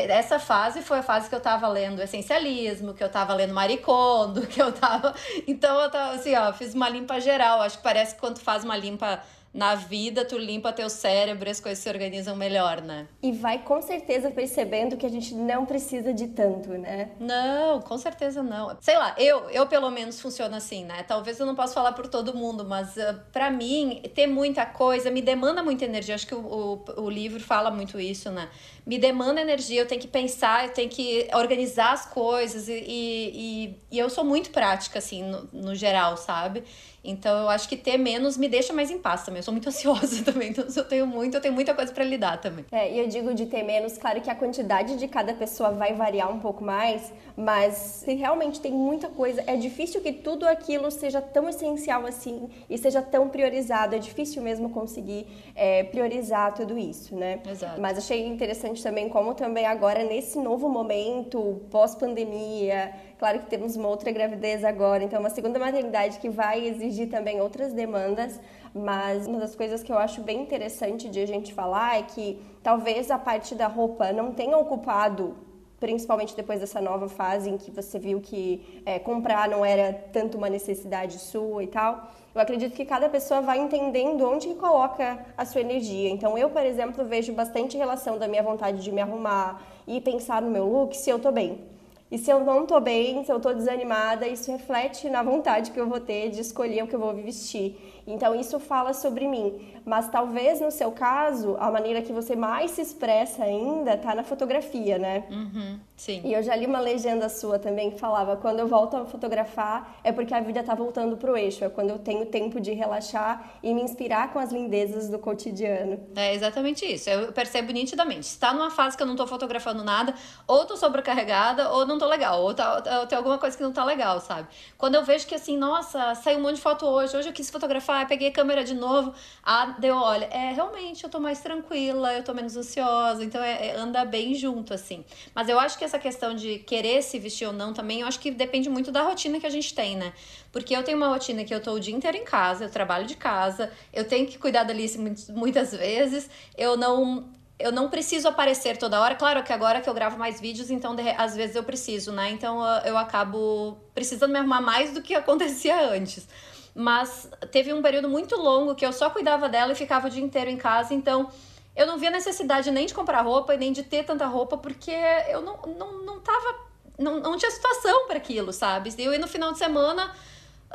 essa 0.09 0.39
fase 0.39 0.81
foi 0.81 0.99
a 0.99 1.03
fase 1.03 1.29
que 1.29 1.35
eu 1.35 1.41
tava 1.41 1.67
lendo 1.69 2.01
essencialismo, 2.01 2.95
que 2.95 3.03
eu 3.03 3.09
tava 3.09 3.35
lendo 3.35 3.53
maricondo, 3.53 4.43
que 4.47 4.63
eu 4.63 4.73
tava. 4.73 5.15
Então 5.47 5.81
eu 5.81 5.91
tava 5.91 6.15
assim, 6.15 6.35
ó, 6.37 6.53
fiz 6.53 6.75
uma 6.75 6.89
limpa 6.89 7.21
geral. 7.21 7.61
Acho 7.61 7.79
que 7.79 7.83
parece 7.83 8.15
que 8.15 8.21
quando 8.21 8.39
faz 8.39 8.65
uma 8.65 8.77
limpa 8.77 9.23
na 9.55 9.77
vida, 9.77 10.25
tu 10.25 10.37
limpa 10.37 10.73
teu 10.73 10.91
cérebro 10.91 11.49
e 11.49 11.53
as 11.53 11.61
coisas 11.61 11.79
se 11.79 11.89
organizam 11.89 12.35
melhor, 12.35 12.83
né? 12.83 13.07
E 13.23 13.31
vai 13.31 13.63
com 13.63 13.81
certeza 13.81 14.29
percebendo 14.29 14.97
que 14.97 15.07
a 15.07 15.09
gente 15.09 15.33
não 15.33 15.65
precisa 15.65 16.13
de 16.13 16.27
tanto, 16.27 16.71
né? 16.71 17.13
Não, 17.21 17.81
com 17.81 17.97
certeza 17.97 18.43
não. 18.43 18.77
Sei 18.81 18.99
lá, 18.99 19.15
eu, 19.17 19.49
eu 19.51 19.65
pelo 19.69 19.89
menos 19.91 20.21
funciono 20.21 20.57
assim, 20.57 20.85
né? 20.85 21.05
Talvez 21.05 21.39
eu 21.39 21.47
não 21.47 21.55
possa 21.55 21.73
falar 21.73 21.93
por 21.93 22.09
todo 22.09 22.37
mundo, 22.37 22.65
mas 22.65 22.97
uh, 22.97 23.21
para 23.33 23.49
mim, 23.49 24.03
ter 24.13 24.27
muita 24.27 24.67
coisa 24.67 25.09
me 25.09 25.23
demanda 25.23 25.63
muita 25.63 25.85
energia. 25.85 26.17
Acho 26.17 26.27
que 26.27 26.35
o, 26.35 26.41
o, 26.41 27.03
o 27.03 27.09
livro 27.09 27.39
fala 27.39 27.71
muito 27.71 28.01
isso, 28.01 28.33
né? 28.33 28.49
Me 28.85 28.99
demanda 28.99 29.41
energia, 29.41 29.81
eu 29.81 29.87
tenho 29.87 30.01
que 30.01 30.09
pensar, 30.09 30.67
eu 30.67 30.73
tenho 30.73 30.91
que 30.91 31.29
organizar 31.33 31.93
as 31.93 32.07
coisas 32.07 32.69
e, 32.69 32.73
e, 32.73 33.79
e 33.91 33.99
eu 33.99 34.11
sou 34.11 34.25
muito 34.25 34.51
prática, 34.51 34.99
assim, 34.99 35.23
no, 35.23 35.49
no 35.53 35.75
geral, 35.77 36.17
sabe? 36.17 36.65
Então 37.05 37.39
eu 37.43 37.49
acho 37.51 37.69
que 37.69 37.77
ter 37.77 37.99
menos 37.99 38.37
me 38.37 38.49
deixa 38.49 38.73
mais 38.73 38.91
em 38.91 38.99
paz 38.99 39.25
também. 39.25 39.39
Eu 39.39 39.43
sou 39.43 39.53
muito 39.53 39.69
ansiosa 39.75 40.25
também, 40.25 40.51
então 40.51 40.69
se 40.69 40.79
eu 40.79 40.85
tenho 40.85 41.07
muito, 41.07 41.37
eu 41.37 41.41
tenho 41.41 41.55
muita 41.55 41.75
coisa 41.75 41.93
para 41.93 42.03
lidar 42.03 42.41
também. 42.41 42.65
É, 42.73 42.91
e 42.91 42.99
eu 42.99 43.07
digo 43.07 43.35
de 43.35 43.47
ter 43.47 43.63
menos, 43.63 43.99
claro 43.99 44.21
que 44.21 44.31
a 44.31 44.35
quantidade 44.35 44.97
de 44.97 45.07
cada 45.07 45.35
pessoa 45.35 45.71
vai 45.71 45.93
variar 45.93 46.33
um 46.33 46.41
pouco 46.41 46.65
mais, 46.65 47.13
mas 47.37 47.75
se 47.75 48.15
realmente 48.15 48.61
tem 48.61 48.73
muita 48.73 49.09
coisa, 49.09 49.45
é 49.47 49.57
difícil 49.57 50.01
que 50.01 50.13
tudo 50.13 50.47
aquilo 50.47 50.91
seja 50.91 51.21
tão 51.21 51.49
essencial 51.49 52.07
assim 52.07 52.49
e 52.71 52.79
seja 52.79 53.03
tão 53.03 53.29
priorizado. 53.29 53.95
É 53.95 53.99
difícil 53.99 54.43
mesmo 54.43 54.71
conseguir 54.71 55.27
é, 55.55 55.83
priorizar 55.85 56.55
tudo 56.55 56.79
isso, 56.79 57.15
né? 57.15 57.41
Exato. 57.49 57.81
Mas 57.81 57.99
achei 57.99 58.27
interessante 58.27 58.83
também 58.83 59.09
como 59.09 59.35
também 59.35 59.67
agora 59.67 60.03
nesse 60.05 60.39
novo 60.39 60.69
momento 60.69 61.63
pós-pandemia 61.71 62.93
Claro 63.25 63.39
que 63.39 63.47
temos 63.47 63.75
uma 63.75 63.89
outra 63.89 64.13
gravidez 64.13 64.63
agora, 64.63 65.03
então 65.03 65.19
uma 65.19 65.31
segunda 65.31 65.59
maternidade 65.59 66.19
que 66.19 66.29
vai 66.29 66.69
exigir 66.69 67.09
também 67.09 67.41
outras 67.41 67.73
demandas, 67.73 68.39
mas 68.75 69.27
uma 69.27 69.39
das 69.39 69.57
coisas 69.57 69.83
que 69.83 69.91
eu 69.91 69.97
acho 69.97 70.21
bem 70.21 70.43
interessante 70.43 71.09
de 71.09 71.21
a 71.21 71.27
gente 71.27 71.55
falar 71.55 72.01
é 72.01 72.03
que 72.03 72.39
talvez 72.63 73.11
a 73.11 73.19
parte 73.19 73.55
da 73.55 73.67
roupa 73.67 74.13
não 74.13 74.35
tenha 74.35 74.59
ocupado 74.59 75.35
principalmente 75.81 76.37
depois 76.37 76.61
dessa 76.61 76.83
nova 76.83 77.09
fase 77.09 77.49
em 77.49 77.57
que 77.57 77.71
você 77.71 77.99
viu 77.99 78.21
que 78.21 78.83
é, 78.85 78.99
comprar 78.99 79.49
não 79.49 79.65
era 79.65 79.95
tanto 80.13 80.37
uma 80.37 80.51
necessidade 80.51 81.19
sua 81.19 81.65
e 81.65 81.67
tal. 81.67 82.13
Eu 82.35 82.41
acredito 82.43 82.75
que 82.75 82.85
cada 82.85 83.09
pessoa 83.09 83.41
vai 83.41 83.59
entendendo 83.59 84.29
onde 84.29 84.49
que 84.49 84.55
coloca 84.55 85.25
a 85.35 85.47
sua 85.47 85.63
energia. 85.63 86.11
Então, 86.11 86.37
eu, 86.37 86.51
por 86.51 86.63
exemplo, 86.63 87.05
vejo 87.07 87.33
bastante 87.33 87.77
relação 87.79 88.19
da 88.19 88.29
minha 88.29 88.43
vontade 88.43 88.83
de 88.83 88.93
me 88.93 89.01
arrumar 89.01 89.63
e 89.87 89.99
pensar 90.01 90.43
no 90.43 90.51
meu 90.51 90.67
look 90.67 90.95
se 90.95 91.09
eu 91.09 91.19
tô 91.19 91.33
bem. 91.33 91.74
E 92.15 92.19
se 92.19 92.31
eu 92.31 92.45
não 92.45 92.65
tô 92.65 92.79
bem, 92.79 93.25
se 93.25 93.33
eu 93.33 93.41
tô 93.41 93.53
desanimada, 93.53 94.29
isso 94.29 94.49
reflete 94.53 95.11
na 95.11 95.21
vontade 95.21 95.73
que 95.73 95.81
eu 95.81 95.89
vou 95.89 95.99
ter 95.99 96.31
de 96.31 96.43
escolher 96.43 96.85
o 96.85 96.87
que 96.87 96.95
eu 96.95 97.01
vou 97.01 97.13
vestir. 97.13 97.77
Então 98.07 98.35
isso 98.35 98.59
fala 98.61 98.93
sobre 98.93 99.27
mim. 99.27 99.75
Mas 99.85 100.09
talvez 100.09 100.61
no 100.61 100.71
seu 100.71 100.93
caso, 100.93 101.57
a 101.59 101.71
maneira 101.71 102.01
que 102.03 102.13
você 102.13 102.35
mais 102.35 102.73
se 102.73 102.81
expressa 102.81 103.45
ainda 103.45 103.97
tá 103.97 104.15
na 104.15 104.25
fotografia, 104.25 104.99
né? 104.99 105.25
Uhum, 105.31 105.79
sim. 105.97 106.23
E 106.25 106.33
eu 106.33 106.43
já 106.43 106.57
li 106.57 106.67
uma 106.67 106.81
legenda 106.81 107.29
sua 107.29 107.59
também 107.59 107.91
que 107.91 107.99
falava: 107.99 108.37
quando 108.37 108.61
eu 108.61 108.69
volto 108.69 108.97
a 108.97 109.05
fotografar 109.05 109.99
é 110.03 110.11
porque 110.13 110.33
a 110.33 110.41
vida 110.41 110.63
tá 110.63 110.75
voltando 110.75 111.17
pro 111.17 111.37
eixo, 111.37 111.65
é 111.65 111.69
quando 111.69 111.91
eu 111.91 111.99
tenho 111.99 112.27
tempo 112.27 112.61
de 112.61 112.73
relaxar 112.73 113.59
e 113.63 113.75
me 113.75 113.83
inspirar 113.83 114.33
com 114.33 114.39
as 114.39 114.53
lindezas 114.53 115.09
do 115.09 115.19
cotidiano. 115.19 116.01
É 116.17 116.35
exatamente 116.35 116.85
isso. 116.85 117.11
Eu 117.11 117.33
percebo 117.33 117.73
nitidamente. 117.73 118.27
Se 118.27 118.39
tá 118.39 118.53
numa 118.53 118.71
fase 118.71 118.97
que 118.97 119.03
eu 119.03 119.07
não 119.07 119.17
tô 119.17 119.27
fotografando 119.27 119.85
nada, 119.85 120.15
ou 120.47 120.65
tô 120.65 120.77
sobrecarregada, 120.77 121.71
ou 121.71 121.87
não 121.87 121.99
tô 121.99 122.07
legal, 122.07 122.43
ou, 122.43 122.55
tá, 122.55 122.83
ou 123.01 123.07
tem 123.07 123.17
alguma 123.17 123.39
coisa 123.39 123.57
que 123.57 123.63
não 123.63 123.73
tá 123.73 123.85
legal, 123.85 124.21
sabe? 124.21 124.49
Quando 124.79 124.95
eu 124.95 125.05
vejo 125.05 125.27
que 125.27 125.35
assim, 125.35 125.57
nossa, 125.57 126.15
saiu 126.15 126.39
um 126.39 126.43
monte 126.43 126.57
de 126.57 126.63
foto 126.63 126.87
hoje, 126.87 127.17
hoje 127.17 127.29
eu 127.29 127.33
quis 127.33 127.51
fotografar 127.51 127.94
sofá, 127.95 128.05
peguei 128.05 128.29
a 128.29 128.33
câmera 128.33 128.65
de 128.65 128.75
novo. 128.75 129.15
Ah, 129.43 129.77
deu, 129.79 129.97
olha, 129.97 130.25
é 130.27 130.53
realmente 130.53 131.05
eu 131.05 131.11
tô 131.11 131.21
mais 131.21 131.41
tranquila, 131.41 132.13
eu 132.13 132.25
tô 132.25 132.35
menos 132.35 132.57
ansiosa, 132.57 133.23
então 133.25 133.43
é, 133.43 133.69
é, 133.69 133.77
anda 133.77 134.05
bem 134.05 134.35
junto, 134.35 134.75
assim. 134.75 135.05
Mas 135.35 135.49
eu 135.49 135.59
acho 135.61 135.79
que 135.79 135.85
essa 135.85 135.99
questão 135.99 136.35
de 136.35 136.59
querer 136.59 137.03
se 137.03 137.19
vestir 137.19 137.47
ou 137.47 137.53
não 137.53 137.73
também, 137.73 138.01
eu 138.01 138.07
acho 138.07 138.19
que 138.19 138.31
depende 138.31 138.69
muito 138.69 138.91
da 138.91 139.03
rotina 139.03 139.39
que 139.39 139.47
a 139.47 139.51
gente 139.51 139.75
tem, 139.75 139.97
né? 139.97 140.13
Porque 140.51 140.75
eu 140.75 140.83
tenho 140.83 140.97
uma 140.97 141.09
rotina 141.09 141.45
que 141.45 141.55
eu 141.55 141.61
tô 141.61 141.73
o 141.73 141.81
dia 141.81 141.95
inteiro 141.95 142.17
em 142.17 142.25
casa, 142.25 142.65
eu 142.65 142.71
trabalho 142.71 143.07
de 143.07 143.17
casa, 143.17 143.71
eu 143.93 144.07
tenho 144.07 144.27
que 144.27 144.39
cuidar 144.39 144.65
da 144.65 144.73
Alice 144.73 144.99
muitas 145.31 145.73
vezes, 145.73 146.29
eu 146.57 146.77
não 146.77 147.33
eu 147.57 147.71
não 147.71 147.89
preciso 147.89 148.27
aparecer 148.27 148.77
toda 148.77 149.01
hora. 149.01 149.15
Claro 149.15 149.45
que 149.45 149.53
agora 149.53 149.81
que 149.81 149.89
eu 149.89 149.95
gravo 149.95 150.19
mais 150.19 150.41
vídeos, 150.41 150.73
então 150.73 150.93
de, 150.93 151.09
às 151.11 151.37
vezes 151.37 151.55
eu 151.55 151.63
preciso, 151.63 152.11
né? 152.11 152.31
Então 152.33 152.61
eu 152.85 152.99
acabo 152.99 153.79
precisando 153.95 154.33
me 154.33 154.39
arrumar 154.41 154.61
mais 154.61 154.93
do 154.93 155.01
que 155.01 155.15
acontecia 155.15 155.89
antes 155.89 156.27
mas 156.75 157.29
teve 157.53 157.73
um 157.73 157.81
período 157.81 158.09
muito 158.09 158.37
longo 158.37 158.75
que 158.75 158.85
eu 158.85 158.93
só 158.93 159.09
cuidava 159.11 159.49
dela 159.49 159.73
e 159.73 159.77
ficava 159.77 160.09
o 160.09 160.11
dia 160.11 160.23
inteiro 160.23 160.51
em 160.51 160.57
casa, 160.57 160.93
então 160.93 161.31
eu 161.77 161.87
não 161.87 161.99
via 161.99 162.11
necessidade 162.11 162.71
nem 162.71 162.87
de 162.87 162.95
comprar 162.95 163.21
roupa 163.23 163.55
e 163.55 163.59
nem 163.59 163.73
de 163.73 163.83
ter 163.83 164.05
tanta 164.05 164.27
roupa, 164.27 164.57
porque 164.57 164.93
eu 165.29 165.41
não, 165.41 165.57
não, 165.79 166.05
não 166.05 166.21
tava. 166.21 166.75
Não, 166.97 167.19
não 167.19 167.37
tinha 167.37 167.51
situação 167.51 168.07
para 168.07 168.19
aquilo, 168.19 168.53
sabe? 168.53 168.95
Ia 168.97 169.19
no 169.19 169.27
final 169.27 169.51
de 169.51 169.59
semana 169.59 170.15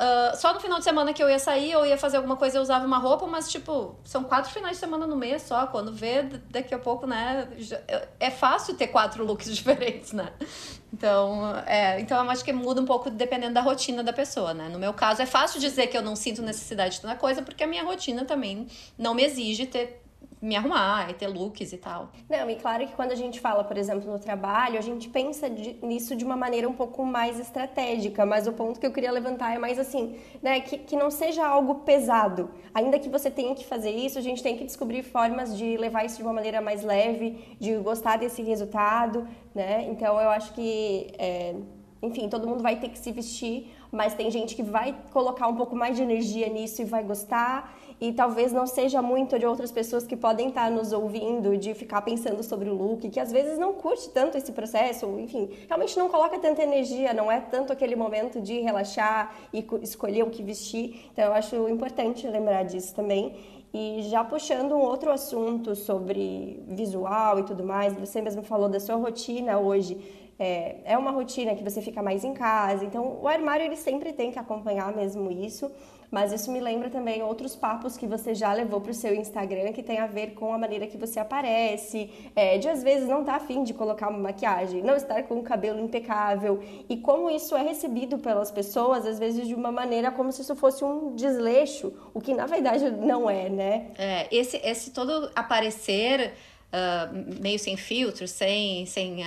Uh, 0.00 0.34
só 0.34 0.54
no 0.54 0.60
final 0.60 0.78
de 0.78 0.84
semana 0.84 1.12
que 1.12 1.22
eu 1.22 1.28
ia 1.28 1.38
sair, 1.38 1.72
eu 1.72 1.84
ia 1.84 1.98
fazer 1.98 2.16
alguma 2.16 2.34
coisa, 2.34 2.56
eu 2.56 2.62
usava 2.62 2.86
uma 2.86 2.96
roupa, 2.96 3.26
mas, 3.26 3.50
tipo, 3.50 3.94
são 4.02 4.24
quatro 4.24 4.50
finais 4.50 4.76
de 4.76 4.80
semana 4.80 5.06
no 5.06 5.14
mês 5.14 5.42
só. 5.42 5.66
Quando 5.66 5.92
vê, 5.92 6.22
daqui 6.22 6.74
a 6.74 6.78
pouco, 6.78 7.06
né? 7.06 7.46
Já, 7.58 7.78
é 8.18 8.30
fácil 8.30 8.74
ter 8.74 8.86
quatro 8.86 9.26
looks 9.26 9.52
diferentes, 9.54 10.12
né? 10.12 10.32
Então, 10.90 11.54
é, 11.66 12.00
então 12.00 12.24
eu 12.24 12.30
acho 12.30 12.42
que 12.42 12.52
muda 12.52 12.80
um 12.80 12.86
pouco 12.86 13.10
dependendo 13.10 13.52
da 13.52 13.60
rotina 13.60 14.02
da 14.02 14.12
pessoa, 14.12 14.54
né? 14.54 14.70
No 14.70 14.78
meu 14.78 14.94
caso, 14.94 15.20
é 15.20 15.26
fácil 15.26 15.60
dizer 15.60 15.88
que 15.88 15.98
eu 15.98 16.02
não 16.02 16.16
sinto 16.16 16.40
necessidade 16.40 16.94
de 16.94 17.02
tanta 17.02 17.16
coisa, 17.16 17.42
porque 17.42 17.62
a 17.62 17.66
minha 17.66 17.84
rotina 17.84 18.24
também 18.24 18.68
não 18.96 19.12
me 19.12 19.22
exige 19.22 19.66
ter 19.66 20.02
me 20.40 20.56
arrumar 20.56 21.10
e 21.10 21.14
ter 21.14 21.26
looks 21.26 21.72
e 21.72 21.76
tal. 21.76 22.10
Não, 22.28 22.48
e 22.48 22.56
claro 22.56 22.86
que 22.86 22.94
quando 22.94 23.12
a 23.12 23.14
gente 23.14 23.38
fala, 23.38 23.62
por 23.62 23.76
exemplo, 23.76 24.10
no 24.10 24.18
trabalho, 24.18 24.78
a 24.78 24.80
gente 24.80 25.08
pensa 25.08 25.50
de, 25.50 25.76
nisso 25.82 26.16
de 26.16 26.24
uma 26.24 26.36
maneira 26.36 26.68
um 26.68 26.72
pouco 26.72 27.04
mais 27.04 27.38
estratégica, 27.38 28.24
mas 28.24 28.46
o 28.46 28.52
ponto 28.52 28.80
que 28.80 28.86
eu 28.86 28.92
queria 28.92 29.12
levantar 29.12 29.54
é 29.54 29.58
mais 29.58 29.78
assim, 29.78 30.16
né, 30.42 30.60
que, 30.60 30.78
que 30.78 30.96
não 30.96 31.10
seja 31.10 31.46
algo 31.46 31.76
pesado. 31.76 32.50
Ainda 32.72 32.98
que 32.98 33.08
você 33.08 33.30
tenha 33.30 33.54
que 33.54 33.66
fazer 33.66 33.90
isso, 33.90 34.18
a 34.18 34.22
gente 34.22 34.42
tem 34.42 34.56
que 34.56 34.64
descobrir 34.64 35.02
formas 35.02 35.56
de 35.56 35.76
levar 35.76 36.04
isso 36.04 36.16
de 36.16 36.22
uma 36.22 36.32
maneira 36.32 36.60
mais 36.62 36.82
leve, 36.82 37.56
de 37.60 37.76
gostar 37.76 38.16
desse 38.16 38.42
resultado, 38.42 39.28
né? 39.54 39.86
Então 39.90 40.18
eu 40.18 40.30
acho 40.30 40.54
que, 40.54 41.08
é, 41.18 41.54
enfim, 42.02 42.30
todo 42.30 42.48
mundo 42.48 42.62
vai 42.62 42.76
ter 42.76 42.88
que 42.88 42.98
se 42.98 43.12
vestir, 43.12 43.70
mas 43.92 44.14
tem 44.14 44.30
gente 44.30 44.54
que 44.54 44.62
vai 44.62 44.96
colocar 45.12 45.48
um 45.48 45.56
pouco 45.56 45.76
mais 45.76 45.96
de 45.96 46.02
energia 46.02 46.48
nisso 46.48 46.80
e 46.80 46.84
vai 46.84 47.02
gostar 47.02 47.76
e 48.00 48.12
talvez 48.12 48.50
não 48.50 48.66
seja 48.66 49.02
muito 49.02 49.38
de 49.38 49.44
outras 49.44 49.70
pessoas 49.70 50.06
que 50.06 50.16
podem 50.16 50.48
estar 50.48 50.70
nos 50.70 50.90
ouvindo, 50.92 51.56
de 51.56 51.74
ficar 51.74 52.00
pensando 52.00 52.42
sobre 52.42 52.70
o 52.70 52.74
look, 52.74 53.08
que 53.10 53.20
às 53.20 53.30
vezes 53.30 53.58
não 53.58 53.74
curte 53.74 54.08
tanto 54.08 54.38
esse 54.38 54.52
processo, 54.52 55.06
enfim, 55.18 55.50
realmente 55.68 55.98
não 55.98 56.08
coloca 56.08 56.38
tanta 56.38 56.62
energia, 56.62 57.12
não 57.12 57.30
é 57.30 57.40
tanto 57.40 57.72
aquele 57.72 57.94
momento 57.94 58.40
de 58.40 58.60
relaxar 58.60 59.34
e 59.52 59.64
escolher 59.82 60.22
o 60.22 60.30
que 60.30 60.42
vestir. 60.42 61.10
Então 61.12 61.26
eu 61.26 61.34
acho 61.34 61.68
importante 61.68 62.26
lembrar 62.26 62.62
disso 62.62 62.94
também. 62.94 63.36
E 63.72 64.02
já 64.10 64.24
puxando 64.24 64.72
um 64.72 64.80
outro 64.80 65.12
assunto 65.12 65.76
sobre 65.76 66.60
visual 66.66 67.38
e 67.38 67.42
tudo 67.44 67.62
mais, 67.62 67.92
você 67.94 68.20
mesmo 68.20 68.42
falou 68.42 68.68
da 68.68 68.80
sua 68.80 68.96
rotina 68.96 69.58
hoje. 69.58 69.96
É, 70.38 70.76
é 70.84 70.98
uma 70.98 71.10
rotina 71.10 71.54
que 71.54 71.62
você 71.62 71.82
fica 71.82 72.02
mais 72.02 72.24
em 72.24 72.32
casa, 72.32 72.82
então 72.82 73.18
o 73.20 73.28
armário 73.28 73.66
ele 73.66 73.76
sempre 73.76 74.10
tem 74.10 74.32
que 74.32 74.38
acompanhar 74.38 74.90
mesmo 74.96 75.30
isso. 75.30 75.70
Mas 76.10 76.32
isso 76.32 76.50
me 76.50 76.60
lembra 76.60 76.90
também 76.90 77.22
outros 77.22 77.54
papos 77.54 77.96
que 77.96 78.06
você 78.06 78.34
já 78.34 78.52
levou 78.52 78.80
para 78.80 78.90
o 78.90 78.94
seu 78.94 79.14
Instagram 79.14 79.72
que 79.72 79.82
tem 79.82 79.98
a 79.98 80.06
ver 80.06 80.32
com 80.34 80.52
a 80.52 80.58
maneira 80.58 80.86
que 80.86 80.98
você 80.98 81.20
aparece, 81.20 82.10
é, 82.34 82.58
de 82.58 82.68
às 82.68 82.82
vezes 82.82 83.08
não 83.08 83.20
estar 83.20 83.38
tá 83.38 83.44
afim 83.44 83.62
de 83.62 83.72
colocar 83.72 84.08
uma 84.08 84.18
maquiagem, 84.18 84.82
não 84.82 84.96
estar 84.96 85.22
com 85.24 85.38
o 85.38 85.42
cabelo 85.42 85.80
impecável 85.80 86.62
e 86.88 86.96
como 86.96 87.30
isso 87.30 87.54
é 87.54 87.62
recebido 87.62 88.18
pelas 88.18 88.50
pessoas, 88.50 89.06
às 89.06 89.18
vezes 89.18 89.46
de 89.46 89.54
uma 89.54 89.70
maneira 89.70 90.10
como 90.10 90.32
se 90.32 90.42
isso 90.42 90.56
fosse 90.56 90.84
um 90.84 91.14
desleixo, 91.14 91.92
o 92.12 92.20
que 92.20 92.34
na 92.34 92.46
verdade 92.46 92.90
não 92.90 93.30
é, 93.30 93.48
né? 93.48 93.86
É, 93.96 94.26
esse, 94.34 94.56
esse 94.58 94.90
todo 94.90 95.30
aparecer. 95.34 96.32
Uh, 96.70 97.42
meio 97.42 97.58
sem 97.58 97.76
filtro, 97.76 98.28
sem, 98.28 98.86
sem 98.86 99.22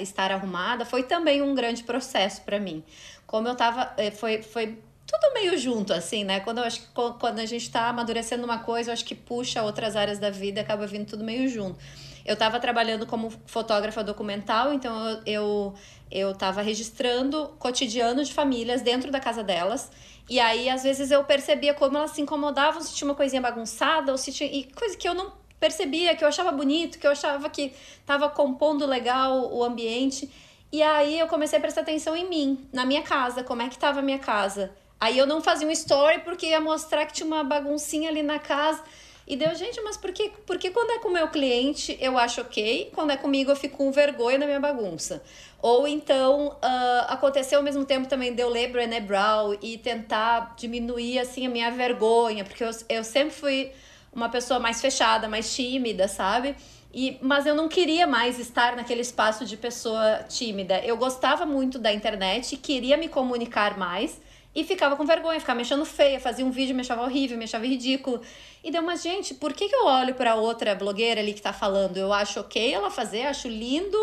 estar 0.00 0.32
arrumada, 0.32 0.86
foi 0.86 1.02
também 1.02 1.42
um 1.42 1.54
grande 1.54 1.84
processo 1.84 2.40
para 2.40 2.58
mim. 2.58 2.82
Como 3.26 3.46
eu 3.46 3.54
tava, 3.54 3.92
eh, 3.98 4.10
foi, 4.10 4.40
foi 4.40 4.78
tudo 5.06 5.32
meio 5.34 5.56
junto, 5.56 5.92
assim, 5.92 6.24
né? 6.24 6.40
Quando 6.40 6.58
eu 6.58 6.64
acho 6.64 6.80
que 6.80 6.88
quando 7.18 7.38
a 7.38 7.46
gente 7.46 7.70
tá 7.70 7.88
amadurecendo 7.88 8.44
uma 8.44 8.58
coisa, 8.58 8.90
eu 8.90 8.92
acho 8.92 9.04
que 9.04 9.14
puxa 9.14 9.62
outras 9.62 9.94
áreas 9.94 10.18
da 10.18 10.30
vida, 10.30 10.60
acaba 10.60 10.86
vindo 10.86 11.06
tudo 11.06 11.22
meio 11.22 11.48
junto. 11.48 11.78
Eu 12.24 12.34
estava 12.34 12.58
trabalhando 12.58 13.06
como 13.06 13.30
fotógrafa 13.46 14.02
documental, 14.02 14.72
então 14.72 15.08
eu, 15.08 15.22
eu, 15.24 15.74
eu 16.10 16.34
tava 16.34 16.60
registrando 16.60 17.54
cotidiano 17.56 18.24
de 18.24 18.34
famílias 18.34 18.82
dentro 18.82 19.12
da 19.12 19.20
casa 19.20 19.44
delas. 19.44 19.92
E 20.28 20.40
aí, 20.40 20.68
às 20.68 20.82
vezes, 20.82 21.12
eu 21.12 21.22
percebia 21.22 21.72
como 21.72 21.96
elas 21.96 22.10
se 22.10 22.20
incomodavam 22.20 22.82
se 22.82 22.92
tinha 22.92 23.08
uma 23.08 23.14
coisinha 23.14 23.40
bagunçada, 23.40 24.10
ou 24.10 24.18
se 24.18 24.32
tinha. 24.32 24.50
E 24.50 24.64
coisa 24.72 24.96
que 24.96 25.08
eu 25.08 25.14
não 25.14 25.32
percebia, 25.60 26.16
que 26.16 26.24
eu 26.24 26.28
achava 26.28 26.50
bonito, 26.50 26.98
que 26.98 27.06
eu 27.06 27.12
achava 27.12 27.48
que 27.48 27.72
tava 28.04 28.28
compondo 28.28 28.84
legal 28.86 29.52
o 29.54 29.62
ambiente. 29.62 30.28
E 30.72 30.82
aí 30.82 31.20
eu 31.20 31.28
comecei 31.28 31.58
a 31.58 31.60
prestar 31.60 31.82
atenção 31.82 32.16
em 32.16 32.28
mim, 32.28 32.68
na 32.72 32.84
minha 32.84 33.02
casa, 33.02 33.44
como 33.44 33.62
é 33.62 33.68
que 33.68 33.78
tava 33.78 34.00
a 34.00 34.02
minha 34.02 34.18
casa 34.18 34.72
Aí 35.00 35.18
eu 35.18 35.26
não 35.26 35.42
fazia 35.42 35.66
um 35.66 35.70
story 35.70 36.20
porque 36.20 36.46
ia 36.46 36.60
mostrar 36.60 37.06
que 37.06 37.12
tinha 37.12 37.26
uma 37.26 37.44
baguncinha 37.44 38.08
ali 38.08 38.22
na 38.22 38.38
casa. 38.38 38.82
E 39.26 39.36
deu, 39.36 39.52
gente, 39.56 39.80
mas 39.80 39.96
por 39.96 40.12
que, 40.12 40.30
por 40.46 40.56
que 40.56 40.70
quando 40.70 40.92
é 40.92 40.98
com 41.00 41.08
o 41.08 41.12
meu 41.12 41.26
cliente 41.28 41.98
eu 42.00 42.16
acho 42.16 42.40
ok, 42.40 42.92
quando 42.94 43.10
é 43.10 43.16
comigo 43.16 43.50
eu 43.50 43.56
fico 43.56 43.76
com 43.76 43.90
vergonha 43.90 44.38
da 44.38 44.46
minha 44.46 44.60
bagunça? 44.60 45.20
Ou 45.60 45.88
então 45.88 46.48
uh, 46.48 47.06
aconteceu 47.08 47.58
ao 47.58 47.64
mesmo 47.64 47.84
tempo 47.84 48.06
também 48.06 48.32
de 48.32 48.40
eu 48.40 48.48
ler 48.48 48.70
Brené 48.70 49.00
Brown 49.00 49.56
e 49.60 49.78
tentar 49.78 50.54
diminuir 50.56 51.18
assim 51.18 51.44
a 51.44 51.50
minha 51.50 51.70
vergonha, 51.72 52.44
porque 52.44 52.62
eu, 52.62 52.70
eu 52.88 53.02
sempre 53.02 53.34
fui 53.34 53.72
uma 54.12 54.28
pessoa 54.28 54.60
mais 54.60 54.80
fechada, 54.80 55.28
mais 55.28 55.52
tímida, 55.52 56.06
sabe? 56.06 56.54
E, 56.94 57.18
mas 57.20 57.46
eu 57.46 57.54
não 57.54 57.68
queria 57.68 58.06
mais 58.06 58.38
estar 58.38 58.76
naquele 58.76 59.00
espaço 59.00 59.44
de 59.44 59.56
pessoa 59.56 60.24
tímida. 60.28 60.78
Eu 60.84 60.96
gostava 60.96 61.44
muito 61.44 61.80
da 61.80 61.92
internet, 61.92 62.56
queria 62.56 62.96
me 62.96 63.08
comunicar 63.08 63.76
mais 63.76 64.20
e 64.56 64.64
ficava 64.64 64.96
com 64.96 65.04
vergonha, 65.04 65.38
ficava 65.38 65.54
me 65.54 65.62
achando 65.62 65.84
feia, 65.84 66.18
fazia 66.18 66.42
um 66.42 66.50
vídeo, 66.50 66.74
me 66.74 66.80
achava 66.80 67.02
horrível, 67.02 67.36
me 67.36 67.44
achava 67.44 67.66
ridículo. 67.66 68.22
E 68.64 68.70
deu, 68.70 68.82
mas 68.82 69.02
gente, 69.02 69.34
por 69.34 69.52
que, 69.52 69.68
que 69.68 69.76
eu 69.76 69.84
olho 69.84 70.14
para 70.14 70.34
outra 70.34 70.74
blogueira 70.74 71.20
ali 71.20 71.34
que 71.34 71.42
tá 71.42 71.52
falando? 71.52 71.98
Eu 71.98 72.10
acho 72.10 72.40
ok 72.40 72.72
ela 72.72 72.90
fazer, 72.90 73.26
acho 73.26 73.48
lindo 73.48 73.98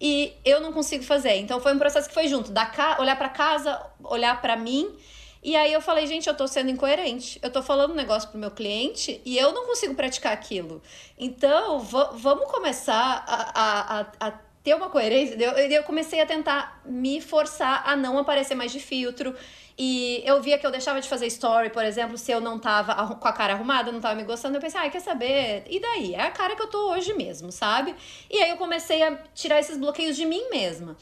e 0.00 0.32
eu 0.44 0.60
não 0.60 0.72
consigo 0.72 1.02
fazer. 1.02 1.34
Então 1.38 1.60
foi 1.60 1.74
um 1.74 1.78
processo 1.78 2.06
que 2.06 2.14
foi 2.14 2.28
junto, 2.28 2.52
da 2.52 2.66
ca... 2.66 2.98
olhar 3.00 3.16
para 3.16 3.28
casa, 3.28 3.84
olhar 4.04 4.40
para 4.40 4.56
mim. 4.56 4.94
E 5.42 5.56
aí 5.56 5.72
eu 5.72 5.80
falei, 5.80 6.06
gente, 6.06 6.28
eu 6.28 6.36
tô 6.36 6.46
sendo 6.46 6.70
incoerente. 6.70 7.40
Eu 7.42 7.50
tô 7.50 7.60
falando 7.60 7.90
um 7.90 7.96
negócio 7.96 8.28
pro 8.28 8.38
meu 8.38 8.52
cliente 8.52 9.20
e 9.24 9.36
eu 9.36 9.50
não 9.50 9.66
consigo 9.66 9.96
praticar 9.96 10.32
aquilo. 10.32 10.80
Então, 11.18 11.80
vamos 11.80 12.48
começar 12.48 13.24
a, 13.26 14.00
a, 14.00 14.28
a 14.28 14.30
ter 14.62 14.74
uma 14.74 14.88
coerência. 14.88 15.36
Eu, 15.36 15.52
eu 15.52 15.82
comecei 15.84 16.20
a 16.20 16.26
tentar 16.26 16.80
me 16.84 17.20
forçar 17.20 17.82
a 17.86 17.94
não 17.94 18.18
aparecer 18.18 18.56
mais 18.56 18.72
de 18.72 18.80
filtro. 18.80 19.34
E 19.78 20.22
eu 20.24 20.40
via 20.40 20.56
que 20.56 20.66
eu 20.66 20.70
deixava 20.70 21.00
de 21.00 21.08
fazer 21.08 21.26
story, 21.26 21.68
por 21.68 21.84
exemplo, 21.84 22.16
se 22.16 22.32
eu 22.32 22.40
não 22.40 22.58
tava 22.58 23.14
com 23.14 23.28
a 23.28 23.32
cara 23.32 23.52
arrumada, 23.52 23.92
não 23.92 24.00
tava 24.00 24.14
me 24.14 24.24
gostando, 24.24 24.56
eu 24.56 24.60
pensei, 24.60 24.80
ah, 24.80 24.88
quer 24.88 25.00
saber? 25.00 25.64
E 25.68 25.78
daí? 25.78 26.14
É 26.14 26.22
a 26.22 26.30
cara 26.30 26.56
que 26.56 26.62
eu 26.62 26.68
tô 26.68 26.92
hoje 26.92 27.12
mesmo, 27.12 27.52
sabe? 27.52 27.94
E 28.30 28.38
aí 28.38 28.50
eu 28.50 28.56
comecei 28.56 29.02
a 29.02 29.16
tirar 29.34 29.60
esses 29.60 29.76
bloqueios 29.76 30.16
de 30.16 30.24
mim 30.24 30.48
mesma. 30.50 30.96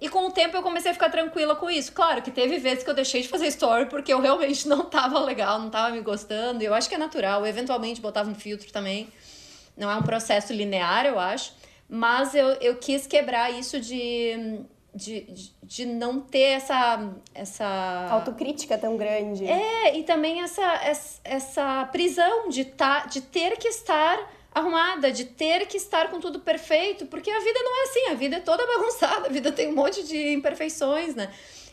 E 0.00 0.08
com 0.08 0.26
o 0.26 0.30
tempo 0.30 0.56
eu 0.56 0.62
comecei 0.62 0.92
a 0.92 0.94
ficar 0.94 1.10
tranquila 1.10 1.54
com 1.56 1.68
isso. 1.68 1.92
Claro 1.92 2.22
que 2.22 2.30
teve 2.30 2.58
vezes 2.58 2.82
que 2.82 2.88
eu 2.88 2.94
deixei 2.94 3.20
de 3.20 3.28
fazer 3.28 3.48
story 3.48 3.86
porque 3.86 4.12
eu 4.12 4.20
realmente 4.20 4.66
não 4.66 4.84
tava 4.88 5.18
legal, 5.20 5.58
não 5.58 5.68
tava 5.68 5.90
me 5.90 6.00
gostando. 6.00 6.62
E 6.62 6.66
eu 6.66 6.72
acho 6.72 6.88
que 6.88 6.94
é 6.94 6.98
natural. 6.98 7.40
Eu 7.40 7.46
eventualmente 7.46 8.00
botava 8.00 8.30
um 8.30 8.34
filtro 8.34 8.72
também. 8.72 9.08
Não 9.76 9.90
é 9.90 9.96
um 9.96 10.02
processo 10.02 10.52
linear, 10.52 11.04
eu 11.04 11.18
acho. 11.18 11.52
Mas 11.88 12.34
eu, 12.34 12.48
eu 12.60 12.76
quis 12.76 13.06
quebrar 13.06 13.50
isso 13.50 13.78
de 13.80 14.60
de, 14.94 15.20
de, 15.22 15.52
de, 15.62 15.86
não 15.86 16.20
ter 16.20 16.52
essa, 16.52 17.12
essa. 17.34 18.08
Autocrítica 18.10 18.76
tão 18.76 18.96
grande. 18.96 19.46
É, 19.46 19.96
e 19.96 20.02
também 20.02 20.42
essa, 20.42 20.62
essa, 20.82 21.20
essa 21.24 21.88
prisão 21.92 22.48
de, 22.48 22.64
tá, 22.64 23.06
de 23.06 23.20
ter 23.20 23.56
que 23.56 23.68
estar 23.68 24.18
arrumada, 24.52 25.12
de 25.12 25.24
ter 25.24 25.66
que 25.66 25.76
estar 25.76 26.10
com 26.10 26.18
tudo 26.18 26.40
perfeito, 26.40 27.06
porque 27.06 27.30
a 27.30 27.38
vida 27.38 27.58
não 27.62 27.80
é 27.80 27.82
assim, 27.84 28.06
a 28.10 28.14
vida 28.14 28.36
é 28.36 28.40
toda 28.40 28.66
bagunçada, 28.66 29.28
a 29.28 29.30
vida 29.30 29.52
tem 29.52 29.68
um 29.68 29.74
monte 29.74 30.02
de 30.02 30.32
imperfeições, 30.32 31.14
né? 31.14 31.30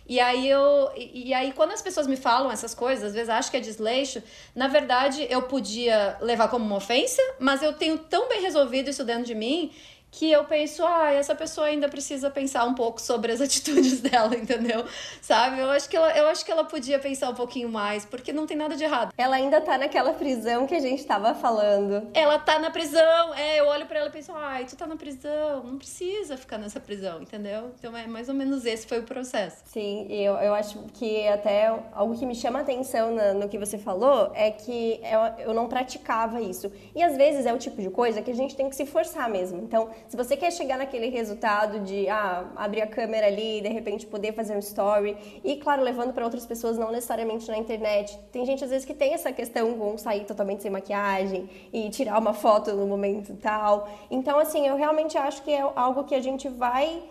E 0.09 0.21
aí 0.21 0.49
eu 0.49 0.89
e, 0.95 1.29
e 1.29 1.33
aí 1.33 1.51
quando 1.51 1.71
as 1.71 1.81
pessoas 1.81 2.07
me 2.07 2.15
falam 2.15 2.49
essas 2.49 2.73
coisas, 2.73 3.05
às 3.05 3.13
vezes 3.13 3.29
acho 3.29 3.51
que 3.51 3.57
é 3.57 3.59
desleixo, 3.59 4.23
na 4.55 4.67
verdade 4.67 5.27
eu 5.29 5.41
podia 5.41 6.17
levar 6.21 6.47
como 6.47 6.63
uma 6.63 6.77
ofensa, 6.77 7.21
mas 7.39 7.61
eu 7.61 7.73
tenho 7.73 7.97
tão 7.97 8.29
bem 8.29 8.41
resolvido 8.41 8.89
isso 8.89 9.03
dentro 9.03 9.25
de 9.25 9.35
mim 9.35 9.71
que 10.11 10.31
eu 10.31 10.43
penso, 10.45 10.83
ah, 10.85 11.11
essa 11.11 11.35
pessoa 11.35 11.67
ainda 11.67 11.87
precisa 11.89 12.29
pensar 12.29 12.65
um 12.65 12.73
pouco 12.73 13.01
sobre 13.01 13.31
as 13.31 13.39
atitudes 13.41 14.01
dela, 14.01 14.35
entendeu? 14.35 14.85
Sabe? 15.21 15.59
Eu 15.59 15.69
acho 15.69 15.89
que 15.89 15.95
ela, 15.95 16.17
eu 16.17 16.27
acho 16.27 16.45
que 16.45 16.51
ela 16.51 16.63
podia 16.63 16.97
pensar 16.99 17.29
um 17.29 17.35
pouquinho 17.35 17.69
mais, 17.69 18.05
porque 18.05 18.33
não 18.33 18.47
tem 18.47 18.57
nada 18.57 18.75
de 18.75 18.83
errado. 18.83 19.13
Ela 19.17 19.35
ainda 19.35 19.61
tá 19.61 19.77
naquela 19.77 20.13
prisão 20.13 20.65
que 20.65 20.75
a 20.75 20.79
gente 20.79 21.05
tava 21.05 21.35
falando. 21.35 22.07
Ela 22.13 22.39
tá 22.39 22.57
na 22.59 22.71
prisão. 22.71 23.33
É, 23.35 23.59
eu 23.59 23.67
olho 23.67 23.85
para 23.85 23.99
ela 23.99 24.09
e 24.09 24.11
penso, 24.11 24.31
ai, 24.33 24.65
tu 24.65 24.75
tá 24.75 24.87
na 24.87 24.95
prisão, 24.95 25.63
não 25.63 25.77
precisa 25.77 26.37
ficar 26.37 26.57
nessa 26.57 26.79
prisão, 26.79 27.21
entendeu? 27.21 27.71
Então 27.77 27.95
é 27.95 28.07
mais 28.07 28.29
ou 28.29 28.35
menos 28.35 28.65
esse 28.65 28.87
foi 28.87 28.99
o 28.99 29.03
processo. 29.03 29.57
Sim, 29.65 30.07
eu, 30.09 30.33
eu 30.35 30.53
acho 30.53 30.79
que 30.93 31.27
até 31.27 31.67
algo 31.93 32.17
que 32.17 32.25
me 32.25 32.35
chama 32.35 32.61
atenção 32.61 33.13
no, 33.13 33.41
no 33.41 33.49
que 33.49 33.57
você 33.57 33.77
falou 33.77 34.31
é 34.33 34.51
que 34.51 34.99
eu, 35.03 35.47
eu 35.47 35.53
não 35.53 35.67
praticava 35.67 36.41
isso. 36.41 36.71
E 36.95 37.03
às 37.03 37.15
vezes 37.15 37.45
é 37.45 37.53
o 37.53 37.57
tipo 37.57 37.81
de 37.81 37.89
coisa 37.89 38.21
que 38.21 38.31
a 38.31 38.35
gente 38.35 38.55
tem 38.55 38.69
que 38.69 38.75
se 38.75 38.85
forçar 38.85 39.29
mesmo. 39.29 39.61
Então, 39.61 39.89
se 40.07 40.15
você 40.15 40.35
quer 40.37 40.51
chegar 40.51 40.77
naquele 40.77 41.09
resultado 41.09 41.79
de 41.79 42.07
ah, 42.09 42.45
abrir 42.55 42.81
a 42.81 42.87
câmera 42.87 43.27
ali 43.27 43.59
e 43.59 43.61
de 43.61 43.69
repente 43.69 44.05
poder 44.05 44.33
fazer 44.33 44.55
um 44.55 44.59
story, 44.59 45.17
e 45.43 45.55
claro, 45.57 45.83
levando 45.83 46.13
para 46.13 46.23
outras 46.23 46.45
pessoas, 46.45 46.77
não 46.77 46.91
necessariamente 46.91 47.47
na 47.49 47.57
internet. 47.57 48.17
Tem 48.31 48.45
gente 48.45 48.63
às 48.63 48.69
vezes 48.69 48.85
que 48.85 48.93
tem 48.93 49.13
essa 49.13 49.31
questão 49.31 49.77
com 49.77 49.97
sair 49.97 50.25
totalmente 50.25 50.61
sem 50.61 50.71
maquiagem 50.71 51.49
e 51.71 51.89
tirar 51.89 52.19
uma 52.19 52.33
foto 52.33 52.73
no 52.73 52.87
momento 52.87 53.35
tal. 53.35 53.89
Então, 54.09 54.39
assim, 54.39 54.67
eu 54.67 54.75
realmente 54.75 55.17
acho 55.17 55.43
que 55.43 55.51
é 55.51 55.61
algo 55.75 56.03
que 56.03 56.15
a 56.15 56.21
gente 56.21 56.47
vai 56.47 57.03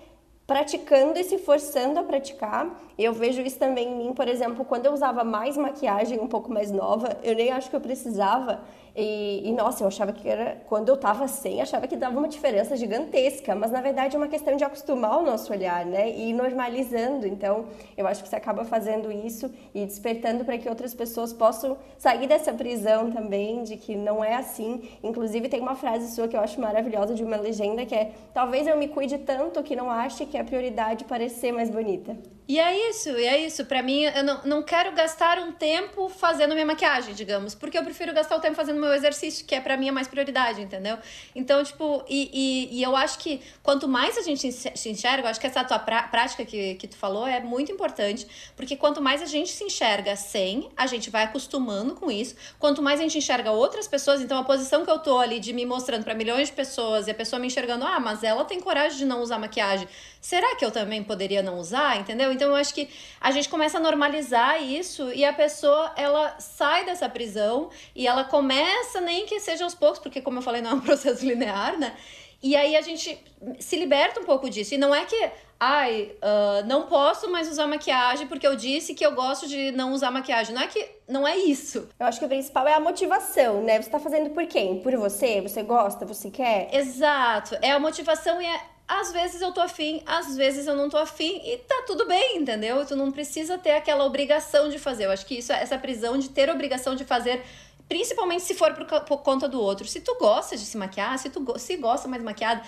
praticando 0.46 1.18
e 1.18 1.24
se 1.24 1.38
forçando 1.38 1.98
a 1.98 2.04
praticar. 2.04 2.70
Eu 2.96 3.12
vejo 3.12 3.42
isso 3.42 3.59
também 3.59 3.88
em 3.88 3.96
mim, 3.96 4.12
por 4.14 4.28
exemplo, 4.28 4.64
quando 4.64 4.87
eu 4.87 4.92
usava 4.92 5.24
mais 5.24 5.56
maquiagem 5.56 6.20
um 6.20 6.28
pouco 6.28 6.52
mais 6.52 6.70
nova, 6.70 7.18
eu 7.22 7.35
nem 7.35 7.50
acho 7.50 7.68
que 7.68 7.76
eu 7.76 7.80
precisava, 7.80 8.62
e, 8.98 9.46
e, 9.46 9.52
nossa, 9.52 9.85
eu 9.85 9.88
achava 9.88 10.11
que 10.11 10.26
era. 10.26 10.56
Quando 10.66 10.88
eu 10.88 10.96
tava 10.96 11.28
sem, 11.28 11.61
achava 11.61 11.87
que 11.87 11.94
dava 11.94 12.18
uma 12.18 12.28
diferença 12.28 12.74
gigantesca. 12.78 13.54
Mas 13.54 13.70
na 13.70 13.82
verdade 13.82 14.16
é 14.16 14.18
uma 14.18 14.26
questão 14.26 14.56
de 14.56 14.64
acostumar 14.64 15.18
o 15.18 15.22
nosso 15.22 15.52
olhar, 15.52 15.85
né? 15.85 16.11
E 16.11 16.30
ir 16.30 16.32
normalizando. 16.32 17.26
Então, 17.26 17.66
eu 17.94 18.06
acho 18.06 18.22
que 18.22 18.28
você 18.30 18.37
acaba 18.37 18.64
fazendo 18.64 19.12
isso 19.12 19.52
e 19.74 19.85
despertando 19.85 20.46
para 20.46 20.56
que 20.56 20.66
outras 20.66 20.94
pessoas 20.94 21.30
possam 21.30 21.76
sair 21.98 22.26
dessa 22.26 22.54
prisão 22.54 23.11
também, 23.11 23.62
de 23.64 23.76
que 23.76 23.94
não 23.94 24.24
é 24.24 24.35
assim. 24.35 24.88
Inclusive, 25.02 25.46
tem 25.46 25.61
uma 25.61 25.74
frase 25.74 26.14
sua 26.14 26.26
que 26.26 26.35
eu 26.35 26.40
acho 26.40 26.59
maravilhosa 26.59 27.14
de 27.14 27.22
uma 27.22 27.37
legenda 27.37 27.85
que 27.85 27.94
é: 27.94 28.12
Talvez 28.32 28.66
eu 28.66 28.78
me 28.78 28.88
cuide 28.88 29.18
tanto 29.18 29.62
que 29.62 29.76
não 29.76 29.90
ache 29.90 30.24
que 30.24 30.36
é 30.37 30.44
prioridade 30.44 31.05
parecer 31.05 31.53
mais 31.53 31.70
bonita. 31.70 32.16
E 32.49 32.61
é 32.61 32.90
isso, 32.90 33.09
e 33.09 33.25
é 33.27 33.44
isso. 33.44 33.64
Para 33.64 33.83
mim, 33.83 34.03
eu 34.03 34.22
não, 34.22 34.40
não 34.44 34.62
quero 34.62 34.92
gastar 34.92 35.37
um 35.40 35.51
tempo 35.51 36.09
fazendo 36.09 36.55
minha 36.55 36.64
maquiagem, 36.64 37.12
digamos, 37.12 37.57
porque 37.57 37.77
eu 37.77 37.83
prefiro 37.83 38.14
gastar 38.14 38.37
o 38.37 38.40
tempo 38.40 38.55
fazendo 38.55 38.81
meu 38.81 38.92
exercício, 38.94 39.44
que 39.44 39.53
é 39.53 39.61
para 39.61 39.77
mim 39.77 39.88
a 39.88 39.92
mais 39.92 40.07
prioridade, 40.07 40.62
entendeu? 40.62 40.96
Então, 41.35 41.62
tipo, 41.64 42.05
e, 42.09 42.31
e, 42.33 42.79
e, 42.79 42.83
eu 42.85 42.94
acho 42.94 43.18
que 43.18 43.40
quanto 43.64 43.88
mais 43.88 44.16
a 44.16 44.22
gente 44.22 44.53
se 44.53 44.88
enxerga, 44.88 45.27
eu 45.27 45.31
acho 45.31 45.40
que 45.40 45.46
essa 45.49 45.64
tua 45.64 45.81
prática 45.81 46.44
que, 46.44 46.77
que 46.77 46.87
tu 46.87 46.96
falou 46.96 47.27
é 47.27 47.40
muito 47.40 47.72
importante, 47.72 48.25
porque 48.55 48.77
quanto 48.77 49.03
mais 49.03 49.22
a 49.22 49.27
gente 49.27 49.51
se 49.51 49.64
enxerga 49.64 50.14
sem, 50.14 50.70
a 50.77 50.87
gente 50.87 51.11
vai 51.11 51.25
acostumando 51.25 51.96
com 51.96 52.12
isso. 52.12 52.37
Quanto 52.61 52.81
mais 52.81 53.01
a 53.01 53.03
gente 53.03 53.18
enxerga 53.18 53.51
outras 53.51 53.88
pessoas, 53.88 54.20
então 54.20 54.38
a 54.38 54.44
posição 54.44 54.85
que 54.85 54.90
eu 54.90 55.01
tô 55.01 55.18
ali 55.18 55.40
de 55.40 55.53
me 55.53 55.66
mostrando 55.66 56.05
para 56.05 56.14
milhões 56.14 56.46
de 56.46 56.55
pessoas 56.55 57.09
e 57.09 57.11
a 57.11 57.14
pessoa 57.14 57.40
me 57.40 57.49
enxergando, 57.49 57.85
ah, 57.85 57.99
mas 57.99 58.22
ela 58.22 58.44
tem 58.44 58.61
coragem 58.61 58.99
de 58.99 59.05
não 59.05 59.20
usar 59.20 59.37
maquiagem 59.37 59.88
será 60.26 60.56
que 60.56 60.64
eu 60.64 60.72
também 60.72 61.04
poderia 61.04 61.40
não 61.40 61.56
usar? 61.60 62.00
Entendeu? 62.00 62.32
Então 62.32 62.48
eu 62.48 62.56
acho 62.56 62.74
que 62.74 62.88
a 63.20 63.30
gente 63.30 63.48
começa 63.48 63.78
a 63.78 63.80
normalizar 63.80 64.60
isso 64.60 65.12
e 65.12 65.24
a 65.24 65.32
pessoa 65.32 65.92
ela 65.96 66.40
sai 66.40 66.84
dessa 66.84 67.08
prisão 67.08 67.70
e 67.94 68.08
ela 68.08 68.24
começa, 68.24 69.00
nem 69.00 69.24
que 69.24 69.38
seja 69.38 69.62
aos 69.62 69.74
poucos, 69.74 70.00
porque 70.00 70.20
como 70.20 70.38
eu 70.38 70.42
falei, 70.42 70.60
não 70.60 70.70
é 70.70 70.74
um 70.74 70.80
processo 70.90 71.24
linear, 71.24 71.78
né? 71.78 71.96
E 72.42 72.56
aí 72.56 72.74
a 72.74 72.82
gente 72.82 73.16
se 73.60 73.76
liberta 73.76 74.20
um 74.20 74.24
pouco 74.24 74.50
disso. 74.50 74.74
E 74.74 74.78
não 74.78 74.92
é 74.92 75.04
que, 75.04 75.30
ai, 75.60 76.12
uh, 76.16 76.66
não 76.66 76.86
posso 76.86 77.30
mais 77.30 77.48
usar 77.48 77.68
maquiagem 77.68 78.26
porque 78.26 78.46
eu 78.46 78.56
disse 78.56 78.94
que 78.94 79.06
eu 79.06 79.14
gosto 79.14 79.46
de 79.46 79.70
não 79.70 79.92
usar 79.92 80.10
maquiagem. 80.10 80.54
Não 80.54 80.62
é 80.62 80.66
que 80.66 80.88
não 81.08 81.26
é 81.26 81.36
isso. 81.36 81.88
Eu 81.98 82.06
acho 82.06 82.18
que 82.18 82.24
o 82.24 82.28
principal 82.28 82.66
é 82.66 82.74
a 82.74 82.80
motivação, 82.80 83.62
né? 83.62 83.80
Você 83.80 83.88
tá 83.88 84.00
fazendo 84.00 84.30
por 84.30 84.44
quem? 84.46 84.80
Por 84.80 84.94
você? 84.96 85.40
Você 85.40 85.62
gosta? 85.62 86.04
Você 86.04 86.30
quer? 86.30 86.74
Exato. 86.74 87.56
É 87.62 87.70
a 87.70 87.78
motivação 87.78 88.42
e 88.42 88.44
é 88.44 88.75
às 88.88 89.12
vezes 89.12 89.40
eu 89.40 89.53
tô 89.53 89.61
afim, 89.61 90.03
às 90.07 90.37
vezes 90.37 90.66
eu 90.66 90.77
não 90.77 90.88
tô 90.88 90.96
afim 90.96 91.40
e 91.44 91.59
tá 91.59 91.83
tudo 91.87 92.07
bem, 92.07 92.38
entendeu? 92.38 92.85
Tu 92.87 92.94
não 92.94 93.11
precisa 93.11 93.59
ter 93.59 93.72
aquela 93.72 94.05
obrigação 94.05 94.68
de 94.68 94.79
fazer. 94.79 95.07
Eu 95.07 95.11
acho 95.11 95.27
que 95.27 95.38
isso, 95.38 95.53
essa 95.53 95.77
prisão 95.77 96.18
de 96.18 96.29
ter 96.29 96.49
obrigação 96.49 96.94
de 96.94 97.05
fazer 97.05 97.42
Principalmente 97.88 98.42
se 98.42 98.55
for 98.55 98.75
por, 98.75 99.01
por, 99.03 99.18
conta 99.18 99.49
do 99.49 99.61
outro. 99.61 99.87
Se 99.87 100.01
tu 100.01 100.16
gosta 100.18 100.57
de 100.57 100.64
se 100.64 100.77
maquiar, 100.77 101.16
se 101.20 101.31
tu 101.31 101.57
se 101.57 101.77
gosta 101.77 102.09
mais 102.09 102.20
maquiado, 102.20 102.61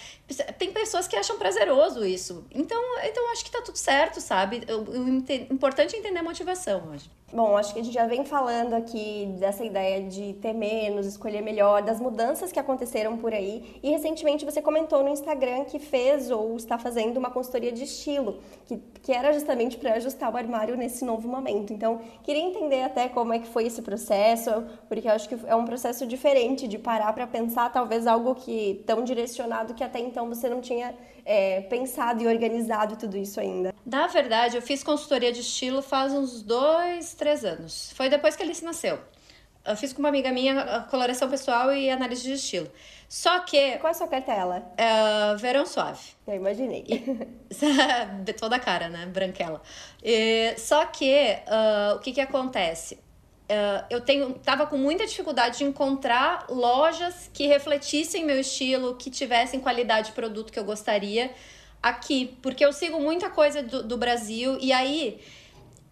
tem 0.57 0.73
pessoas 0.73 1.09
que 1.09 1.17
acham 1.17 1.37
prazeroso 1.37 2.05
isso. 2.07 2.45
Então, 2.53 2.81
então 3.03 3.33
acho 3.33 3.45
que 3.45 3.51
tá 3.51 3.61
tudo 3.61 3.77
certo, 3.77 4.21
sabe? 4.21 4.63
O, 4.69 4.93
o 4.93 5.19
importante 5.53 5.97
é 5.97 5.99
entender 5.99 6.21
a 6.21 6.23
motivação 6.23 6.91
hoje. 6.93 7.11
Bom, 7.31 7.59
acho 7.59 7.75
que 7.75 7.81
a 7.81 7.85
gente 7.85 7.93
já 7.93 8.07
vem 8.07 8.25
falando 8.25 8.73
aqui 8.73 9.27
dessa 9.39 9.63
ideia 9.63 10.03
de 10.03 10.33
ter 10.41 10.55
menos, 10.55 11.05
escolher 11.05 11.43
melhor, 11.43 11.83
das 11.83 12.01
mudanças 12.01 12.51
que 12.51 12.59
aconteceram 12.59 13.19
por 13.19 13.35
aí. 13.35 13.79
E 13.83 13.91
recentemente 13.91 14.47
você 14.47 14.63
comentou 14.63 15.03
no 15.03 15.11
Instagram 15.11 15.65
que 15.65 15.79
fez 15.79 16.31
ou 16.31 16.57
está 16.57 16.79
fazendo 16.79 17.19
uma 17.19 17.31
consultoria 17.31 17.71
de 17.71 17.85
estilo, 17.85 18.39
que, 18.65 18.79
que 19.03 19.13
era 19.13 19.31
justamente 19.35 19.77
para 19.77 19.93
ajustar 19.93 20.33
o 20.33 20.39
armário 20.39 20.75
nesse 20.75 21.05
novo 21.05 21.29
momento. 21.29 21.71
Então, 21.71 22.01
queria 22.23 22.43
entender 22.43 22.83
até 22.83 23.11
como 23.11 23.35
é 23.35 23.39
que 23.39 23.47
foi 23.47 23.67
esse 23.67 23.83
processo, 23.83 24.65
porque 24.89 25.07
eu 25.07 25.13
acho 25.13 25.29
que 25.29 25.37
é 25.47 25.55
um 25.55 25.67
processo 25.67 26.07
diferente 26.07 26.67
de 26.67 26.79
parar 26.79 27.13
para 27.13 27.27
pensar 27.27 27.71
talvez 27.71 28.07
algo 28.07 28.35
que 28.35 28.83
tão 28.87 29.05
direcionado 29.05 29.75
que 29.75 29.85
até 29.85 29.99
então 29.99 30.31
você 30.31 30.49
não 30.49 30.63
tinha 30.63 30.95
é, 31.29 31.61
pensado 31.61 32.23
e 32.23 32.27
organizado 32.27 32.97
tudo 32.97 33.19
isso 33.19 33.39
ainda. 33.39 33.75
Na 33.85 34.07
verdade, 34.07 34.57
eu 34.57 34.63
fiz 34.63 34.83
consultoria 34.83 35.31
de 35.31 35.41
estilo 35.41 35.83
faz 35.83 36.15
uns 36.15 36.43
dois, 36.43 37.13
três 37.13 37.45
anos. 37.45 37.93
Foi 37.95 38.09
depois 38.09 38.35
que 38.35 38.43
a 38.43 38.47
Alice 38.47 38.65
nasceu. 38.65 38.99
Eu 39.63 39.77
fiz 39.77 39.93
com 39.93 39.99
uma 39.99 40.09
amiga 40.09 40.33
minha 40.33 40.87
coloração 40.91 41.29
pessoal 41.29 41.71
e 41.75 41.91
análise 41.91 42.23
de 42.23 42.33
estilo. 42.33 42.71
Só 43.07 43.41
que. 43.41 43.77
Qual 43.77 43.89
é 43.89 43.91
a 43.91 43.95
sua 43.95 44.09
cartela? 44.09 44.73
É, 44.79 45.37
verão 45.37 45.67
suave. 45.67 46.01
Eu 46.27 46.37
imaginei. 46.37 46.87
de 48.25 48.33
toda 48.33 48.57
a 48.57 48.59
cara, 48.59 48.89
né? 48.89 49.05
Branquela. 49.05 49.61
E, 50.03 50.55
só 50.57 50.87
que 50.87 51.37
uh, 51.47 51.97
o 51.97 51.99
que, 51.99 52.13
que 52.13 52.21
acontece? 52.23 52.99
Uh, 53.49 53.85
eu 53.89 54.01
tenho, 54.03 54.35
tava 54.35 54.67
com 54.67 54.77
muita 54.77 55.07
dificuldade 55.07 55.59
de 55.59 55.65
encontrar 55.65 56.47
lojas 56.51 57.31
que 57.33 57.47
refletissem 57.47 58.23
meu 58.25 58.39
estilo, 58.39 58.95
que 58.97 59.11
tivessem 59.11 59.59
qualidade 59.59 60.09
de 60.09 60.13
produto 60.13 60.53
que 60.53 60.59
eu 60.59 60.65
gostaria 60.65 61.31
aqui, 61.83 62.37
porque 62.43 62.63
eu 62.63 62.73
sigo 62.75 63.01
muita 63.01 63.31
coisa 63.31 63.63
do, 63.63 63.83
do 63.83 63.97
Brasil 63.97 64.59
e 64.61 64.71
aí 64.71 65.19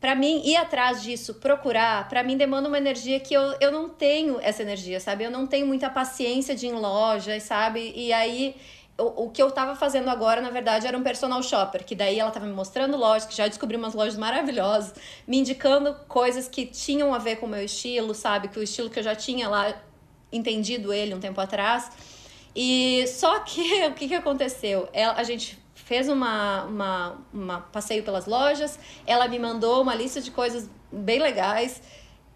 para 0.00 0.14
mim 0.14 0.42
ir 0.44 0.56
atrás 0.56 1.02
disso, 1.02 1.34
procurar, 1.34 2.08
para 2.08 2.22
mim 2.22 2.36
demanda 2.36 2.68
uma 2.68 2.78
energia 2.78 3.18
que 3.18 3.34
eu, 3.34 3.42
eu 3.60 3.72
não 3.72 3.88
tenho 3.88 4.38
essa 4.40 4.62
energia, 4.62 5.00
sabe? 5.00 5.24
Eu 5.24 5.30
não 5.30 5.46
tenho 5.46 5.66
muita 5.66 5.88
paciência 5.88 6.54
de 6.54 6.66
ir 6.66 6.70
em 6.70 6.74
lojas, 6.74 7.42
sabe? 7.42 7.92
E 7.96 8.12
aí 8.12 8.54
o, 8.98 9.24
o 9.24 9.30
que 9.30 9.42
eu 9.42 9.50
tava 9.50 9.74
fazendo 9.74 10.08
agora, 10.08 10.40
na 10.40 10.50
verdade, 10.50 10.86
era 10.86 10.96
um 10.96 11.02
personal 11.02 11.42
shopper, 11.42 11.84
que 11.84 11.94
daí 11.94 12.18
ela 12.18 12.30
tava 12.30 12.46
me 12.46 12.52
mostrando 12.52 12.96
lojas, 12.96 13.26
que 13.26 13.36
já 13.36 13.46
descobri 13.46 13.76
umas 13.76 13.94
lojas 13.94 14.16
maravilhosas, 14.16 14.94
me 15.26 15.38
indicando 15.38 15.94
coisas 16.08 16.48
que 16.48 16.64
tinham 16.66 17.14
a 17.14 17.18
ver 17.18 17.36
com 17.36 17.46
o 17.46 17.48
meu 17.48 17.64
estilo, 17.64 18.14
sabe? 18.14 18.48
Que 18.48 18.58
o 18.58 18.62
estilo 18.62 18.88
que 18.88 18.98
eu 18.98 19.02
já 19.02 19.14
tinha 19.14 19.48
lá 19.48 19.74
entendido 20.32 20.92
ele 20.92 21.14
um 21.14 21.20
tempo 21.20 21.40
atrás. 21.40 21.90
E 22.54 23.06
só 23.06 23.40
que 23.40 23.84
o 23.86 23.92
que, 23.92 24.08
que 24.08 24.14
aconteceu? 24.14 24.88
Ela, 24.92 25.14
a 25.14 25.22
gente 25.24 25.58
fez 25.74 26.08
uma, 26.08 26.64
uma, 26.64 27.18
uma 27.32 27.60
passeio 27.60 28.02
pelas 28.02 28.26
lojas, 28.26 28.78
ela 29.06 29.28
me 29.28 29.38
mandou 29.38 29.82
uma 29.82 29.94
lista 29.94 30.20
de 30.20 30.30
coisas 30.30 30.68
bem 30.90 31.18
legais. 31.18 31.82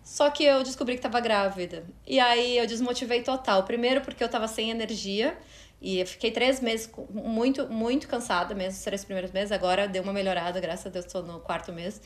Só 0.02 0.30
que 0.30 0.44
eu 0.44 0.62
descobri 0.62 0.94
que 0.94 0.98
estava 0.98 1.20
grávida. 1.20 1.84
E 2.06 2.18
aí 2.18 2.58
eu 2.58 2.66
desmotivei 2.66 3.22
total. 3.22 3.62
Primeiro 3.64 4.00
porque 4.00 4.22
eu 4.22 4.26
estava 4.26 4.48
sem 4.48 4.70
energia. 4.70 5.38
E 5.80 6.00
eu 6.00 6.06
fiquei 6.06 6.30
três 6.30 6.60
meses 6.60 6.90
muito, 7.10 7.66
muito 7.68 8.06
cansada 8.06 8.54
mesmo, 8.54 8.78
os 8.78 8.84
três 8.84 9.04
primeiros 9.04 9.32
meses. 9.32 9.50
Agora 9.50 9.88
deu 9.88 10.02
uma 10.02 10.12
melhorada, 10.12 10.60
graças 10.60 10.86
a 10.86 10.90
Deus, 10.90 11.06
estou 11.06 11.22
no 11.22 11.40
quarto 11.40 11.72
mês. 11.72 12.00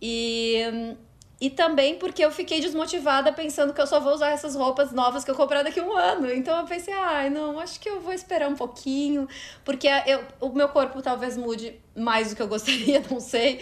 E 0.00 0.96
e 1.40 1.50
também 1.50 1.96
porque 1.96 2.24
eu 2.24 2.30
fiquei 2.30 2.60
desmotivada 2.60 3.32
pensando 3.32 3.74
que 3.74 3.80
eu 3.80 3.86
só 3.86 3.98
vou 3.98 4.14
usar 4.14 4.30
essas 4.30 4.54
roupas 4.54 4.92
novas 4.92 5.24
que 5.24 5.30
eu 5.30 5.34
comprei 5.34 5.62
daqui 5.64 5.80
a 5.80 5.82
um 5.82 5.92
ano. 5.92 6.32
Então 6.32 6.58
eu 6.58 6.64
pensei, 6.64 6.94
ai, 6.94 7.28
não, 7.28 7.58
acho 7.58 7.80
que 7.80 7.88
eu 7.88 8.00
vou 8.00 8.12
esperar 8.12 8.48
um 8.48 8.54
pouquinho, 8.54 9.28
porque 9.64 9.88
eu, 10.06 10.24
o 10.40 10.50
meu 10.50 10.68
corpo 10.68 11.02
talvez 11.02 11.36
mude 11.36 11.78
mais 11.94 12.30
do 12.30 12.36
que 12.36 12.42
eu 12.42 12.48
gostaria, 12.48 13.02
não 13.10 13.20
sei. 13.20 13.60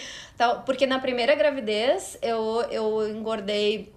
Porque 0.66 0.86
na 0.86 0.98
primeira 0.98 1.34
gravidez 1.34 2.18
eu, 2.22 2.62
eu 2.70 3.08
engordei 3.08 3.92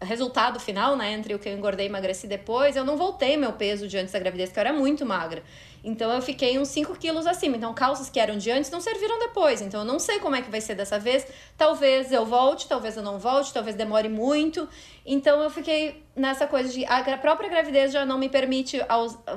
resultado 0.00 0.60
final, 0.60 0.96
né, 0.96 1.12
entre 1.12 1.34
o 1.34 1.38
que 1.38 1.48
eu 1.48 1.52
engordei 1.52 1.86
e 1.86 1.88
emagreci 1.88 2.26
depois, 2.26 2.76
eu 2.76 2.84
não 2.84 2.96
voltei 2.96 3.36
meu 3.36 3.52
peso 3.52 3.88
de 3.88 3.98
antes 3.98 4.12
da 4.12 4.18
gravidez, 4.18 4.52
que 4.52 4.58
eu 4.58 4.60
era 4.60 4.72
muito 4.72 5.04
magra. 5.04 5.42
Então 5.82 6.12
eu 6.12 6.20
fiquei 6.20 6.58
uns 6.58 6.68
5 6.68 6.96
quilos 6.96 7.26
acima. 7.26 7.56
Então 7.56 7.72
calças 7.72 8.10
que 8.10 8.18
eram 8.18 8.36
de 8.36 8.50
antes 8.50 8.70
não 8.70 8.80
serviram 8.80 9.18
depois. 9.18 9.62
Então 9.62 9.80
eu 9.80 9.86
não 9.86 9.98
sei 9.98 10.18
como 10.18 10.34
é 10.34 10.42
que 10.42 10.50
vai 10.50 10.60
ser 10.60 10.74
dessa 10.74 10.98
vez. 10.98 11.26
Talvez 11.56 12.12
eu 12.12 12.26
volte, 12.26 12.66
talvez 12.68 12.96
eu 12.96 13.02
não 13.02 13.18
volte, 13.18 13.52
talvez 13.52 13.76
demore 13.76 14.08
muito. 14.08 14.68
Então 15.06 15.40
eu 15.42 15.50
fiquei 15.50 16.04
nessa 16.16 16.46
coisa 16.46 16.72
de 16.72 16.84
a 16.84 17.16
própria 17.18 17.48
gravidez 17.48 17.92
já 17.92 18.04
não 18.04 18.18
me 18.18 18.28
permite, 18.28 18.80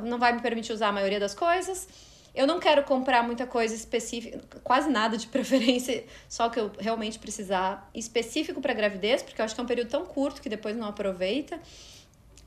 não 0.03 0.17
vai 0.17 0.33
me 0.33 0.41
permitir 0.41 0.73
usar 0.73 0.87
a 0.89 0.91
maioria 0.91 1.19
das 1.19 1.35
coisas. 1.35 1.87
Eu 2.33 2.47
não 2.47 2.59
quero 2.59 2.83
comprar 2.83 3.23
muita 3.23 3.45
coisa 3.45 3.75
específica, 3.75 4.39
quase 4.63 4.89
nada 4.89 5.17
de 5.17 5.27
preferência, 5.29 6.05
só 6.29 6.49
que 6.49 6.59
eu 6.59 6.71
realmente 6.79 7.19
precisar 7.19 7.89
específico 7.93 8.61
para 8.61 8.73
gravidez, 8.73 9.21
porque 9.21 9.41
eu 9.41 9.45
acho 9.45 9.53
que 9.53 9.61
é 9.61 9.63
um 9.63 9.67
período 9.67 9.89
tão 9.89 10.05
curto 10.05 10.41
que 10.41 10.49
depois 10.49 10.75
não 10.75 10.87
aproveita. 10.87 11.59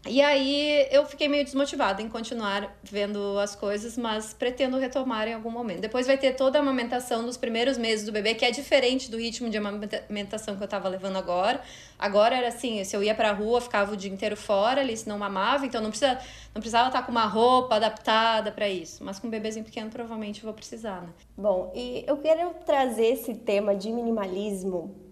E 0.06 0.20
aí 0.20 0.86
eu 0.90 1.06
fiquei 1.06 1.28
meio 1.28 1.44
desmotivada 1.44 2.02
em 2.02 2.08
continuar 2.10 2.76
vendo 2.82 3.38
as 3.38 3.56
coisas, 3.56 3.96
mas 3.96 4.34
pretendo 4.34 4.76
retomar 4.76 5.26
em 5.26 5.32
algum 5.32 5.50
momento. 5.50 5.80
Depois 5.80 6.06
vai 6.06 6.18
ter 6.18 6.36
toda 6.36 6.58
a 6.58 6.60
amamentação 6.60 7.22
nos 7.22 7.38
primeiros 7.38 7.78
meses 7.78 8.04
do 8.04 8.12
bebê, 8.12 8.34
que 8.34 8.44
é 8.44 8.50
diferente 8.50 9.10
do 9.10 9.16
ritmo 9.16 9.48
de 9.48 9.56
amamentação 9.56 10.56
que 10.56 10.62
eu 10.62 10.68
tava 10.68 10.88
levando 10.88 11.16
agora. 11.16 11.58
Agora 11.98 12.36
era 12.36 12.48
assim, 12.48 12.84
se 12.84 12.94
eu 12.94 13.02
ia 13.02 13.14
pra 13.14 13.32
rua, 13.32 13.62
ficava 13.62 13.94
o 13.94 13.96
dia 13.96 14.12
inteiro 14.12 14.36
fora, 14.36 14.82
ali 14.82 14.94
se 14.94 15.08
não 15.08 15.18
mamava, 15.18 15.64
então 15.64 15.80
não, 15.80 15.88
precisa, 15.88 16.18
não 16.54 16.60
precisava 16.60 16.88
estar 16.88 17.02
com 17.02 17.10
uma 17.10 17.24
roupa 17.24 17.76
adaptada 17.76 18.52
para 18.52 18.68
isso. 18.68 19.02
Mas 19.02 19.18
com 19.18 19.26
um 19.26 19.30
bebezinho 19.30 19.64
pequeno 19.64 19.88
provavelmente 19.88 20.42
vou 20.42 20.52
precisar, 20.52 21.00
né? 21.00 21.08
Bom, 21.34 21.72
e 21.74 22.04
eu 22.06 22.18
quero 22.18 22.52
trazer 22.66 23.06
esse 23.06 23.34
tema 23.36 23.74
de 23.74 23.90
minimalismo 23.90 25.03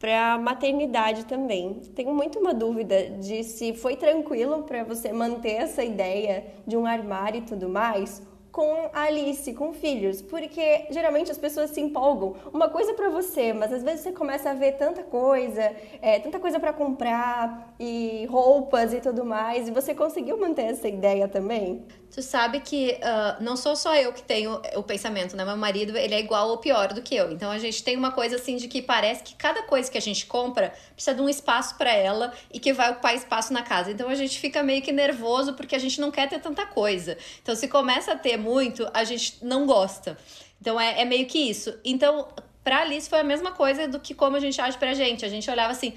para 0.00 0.38
maternidade 0.38 1.26
também. 1.26 1.74
Tenho 1.94 2.14
muito 2.14 2.38
uma 2.38 2.54
dúvida 2.54 3.10
de 3.10 3.44
se 3.44 3.74
foi 3.74 3.96
tranquilo 3.96 4.62
para 4.62 4.82
você 4.82 5.12
manter 5.12 5.56
essa 5.56 5.84
ideia 5.84 6.46
de 6.66 6.74
um 6.74 6.86
armário 6.86 7.40
e 7.40 7.42
tudo 7.42 7.68
mais, 7.68 8.22
com 8.50 8.90
a 8.92 9.02
Alice, 9.02 9.52
com 9.54 9.72
filhos, 9.72 10.22
porque 10.22 10.86
geralmente 10.90 11.30
as 11.30 11.38
pessoas 11.38 11.70
se 11.70 11.80
empolgam. 11.80 12.34
Uma 12.52 12.68
coisa 12.68 12.94
para 12.94 13.10
você, 13.10 13.52
mas 13.52 13.72
às 13.72 13.82
vezes 13.82 14.00
você 14.00 14.10
começa 14.10 14.50
a 14.50 14.54
ver 14.54 14.72
tanta 14.72 15.02
coisa, 15.02 15.70
é, 16.00 16.18
tanta 16.18 16.40
coisa 16.40 16.58
para 16.58 16.72
comprar 16.72 17.74
e 17.78 18.26
roupas 18.26 18.92
e 18.92 19.00
tudo 19.00 19.24
mais, 19.24 19.68
e 19.68 19.70
você 19.70 19.94
conseguiu 19.94 20.38
manter 20.38 20.62
essa 20.62 20.88
ideia 20.88 21.28
também? 21.28 21.84
Tu 22.12 22.22
sabe 22.22 22.58
que 22.60 22.98
uh, 22.98 23.42
não 23.42 23.56
sou 23.56 23.76
só 23.76 23.94
eu 23.94 24.12
que 24.12 24.22
tenho 24.22 24.60
o 24.74 24.82
pensamento, 24.82 25.36
né? 25.36 25.44
Meu 25.44 25.56
marido, 25.56 25.96
ele 25.96 26.12
é 26.12 26.18
igual 26.18 26.48
ou 26.48 26.58
pior 26.58 26.92
do 26.92 27.00
que 27.02 27.14
eu. 27.14 27.30
Então 27.30 27.50
a 27.50 27.58
gente 27.58 27.84
tem 27.84 27.96
uma 27.96 28.10
coisa 28.10 28.34
assim 28.34 28.56
de 28.56 28.66
que 28.66 28.82
parece 28.82 29.22
que 29.22 29.34
cada 29.36 29.62
coisa 29.62 29.88
que 29.88 29.96
a 29.96 30.00
gente 30.00 30.26
compra 30.26 30.72
precisa 30.92 31.14
de 31.14 31.22
um 31.22 31.28
espaço 31.28 31.76
para 31.76 31.92
ela 31.92 32.32
e 32.52 32.58
que 32.58 32.72
vai 32.72 32.90
ocupar 32.90 33.14
espaço 33.14 33.52
na 33.52 33.62
casa. 33.62 33.92
Então 33.92 34.08
a 34.08 34.14
gente 34.16 34.40
fica 34.40 34.60
meio 34.60 34.82
que 34.82 34.90
nervoso 34.90 35.54
porque 35.54 35.76
a 35.76 35.78
gente 35.78 36.00
não 36.00 36.10
quer 36.10 36.28
ter 36.28 36.40
tanta 36.40 36.66
coisa. 36.66 37.16
Então 37.42 37.54
se 37.54 37.68
começa 37.68 38.12
a 38.12 38.16
ter 38.16 38.36
muito, 38.36 38.88
a 38.92 39.04
gente 39.04 39.38
não 39.40 39.64
gosta. 39.64 40.18
Então 40.60 40.80
é, 40.80 41.02
é 41.02 41.04
meio 41.04 41.26
que 41.26 41.38
isso. 41.38 41.78
Então, 41.84 42.26
pra 42.64 42.80
Alice 42.80 43.08
foi 43.08 43.20
a 43.20 43.24
mesma 43.24 43.52
coisa 43.52 43.86
do 43.86 44.00
que 44.00 44.14
como 44.14 44.36
a 44.36 44.40
gente 44.40 44.60
age 44.60 44.76
pra 44.76 44.94
gente. 44.94 45.24
A 45.24 45.28
gente 45.28 45.48
olhava 45.48 45.70
assim 45.70 45.94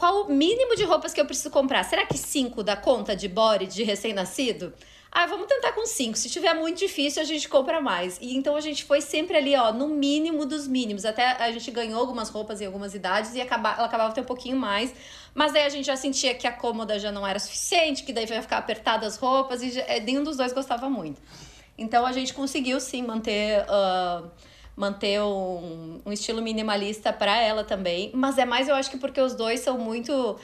qual 0.00 0.22
o 0.22 0.32
mínimo 0.32 0.74
de 0.74 0.84
roupas 0.84 1.12
que 1.12 1.20
eu 1.20 1.26
preciso 1.26 1.50
comprar? 1.50 1.84
Será 1.84 2.06
que 2.06 2.16
cinco 2.16 2.62
dá 2.62 2.74
conta 2.74 3.14
de 3.14 3.28
body 3.28 3.66
de 3.66 3.82
recém-nascido? 3.82 4.72
Ah, 5.12 5.26
vamos 5.26 5.48
tentar 5.48 5.72
com 5.72 5.84
cinco. 5.86 6.16
Se 6.16 6.30
tiver 6.30 6.54
muito 6.54 6.78
difícil, 6.78 7.20
a 7.20 7.24
gente 7.24 7.48
compra 7.48 7.80
mais. 7.80 8.16
E 8.20 8.36
então 8.36 8.54
a 8.54 8.60
gente 8.60 8.84
foi 8.84 9.00
sempre 9.00 9.36
ali, 9.36 9.56
ó, 9.56 9.72
no 9.72 9.88
mínimo 9.88 10.46
dos 10.46 10.68
mínimos. 10.68 11.04
Até 11.04 11.32
a 11.32 11.50
gente 11.50 11.68
ganhou 11.72 11.98
algumas 11.98 12.28
roupas 12.28 12.60
em 12.60 12.66
algumas 12.66 12.94
idades 12.94 13.34
e 13.34 13.40
acaba, 13.40 13.72
ela 13.72 13.86
acabava 13.86 14.14
ter 14.14 14.20
um 14.20 14.24
pouquinho 14.24 14.56
mais. 14.56 14.94
Mas 15.34 15.54
aí 15.54 15.64
a 15.64 15.68
gente 15.68 15.84
já 15.84 15.96
sentia 15.96 16.32
que 16.34 16.46
a 16.46 16.52
cômoda 16.52 16.96
já 16.98 17.10
não 17.10 17.26
era 17.26 17.40
suficiente, 17.40 18.04
que 18.04 18.12
daí 18.12 18.24
ia 18.28 18.40
ficar 18.40 18.58
apertada 18.58 19.04
as 19.04 19.16
roupas, 19.16 19.62
e 19.62 19.70
já, 19.70 19.80
é, 19.82 19.98
nenhum 19.98 20.22
dos 20.22 20.36
dois 20.36 20.52
gostava 20.52 20.88
muito. 20.88 21.20
Então 21.76 22.06
a 22.06 22.12
gente 22.12 22.32
conseguiu 22.32 22.80
sim 22.80 23.02
manter. 23.02 23.64
Uh, 23.64 24.30
manter 24.76 25.20
um, 25.20 26.00
um 26.06 26.12
estilo 26.12 26.40
minimalista 26.40 27.12
para 27.12 27.36
ela 27.36 27.64
também, 27.64 28.10
mas 28.14 28.38
é 28.38 28.46
mais 28.46 28.66
eu 28.66 28.74
acho 28.74 28.90
que 28.90 28.96
porque 28.96 29.20
os 29.20 29.34
dois 29.34 29.60
são 29.60 29.76
muito 29.76 30.38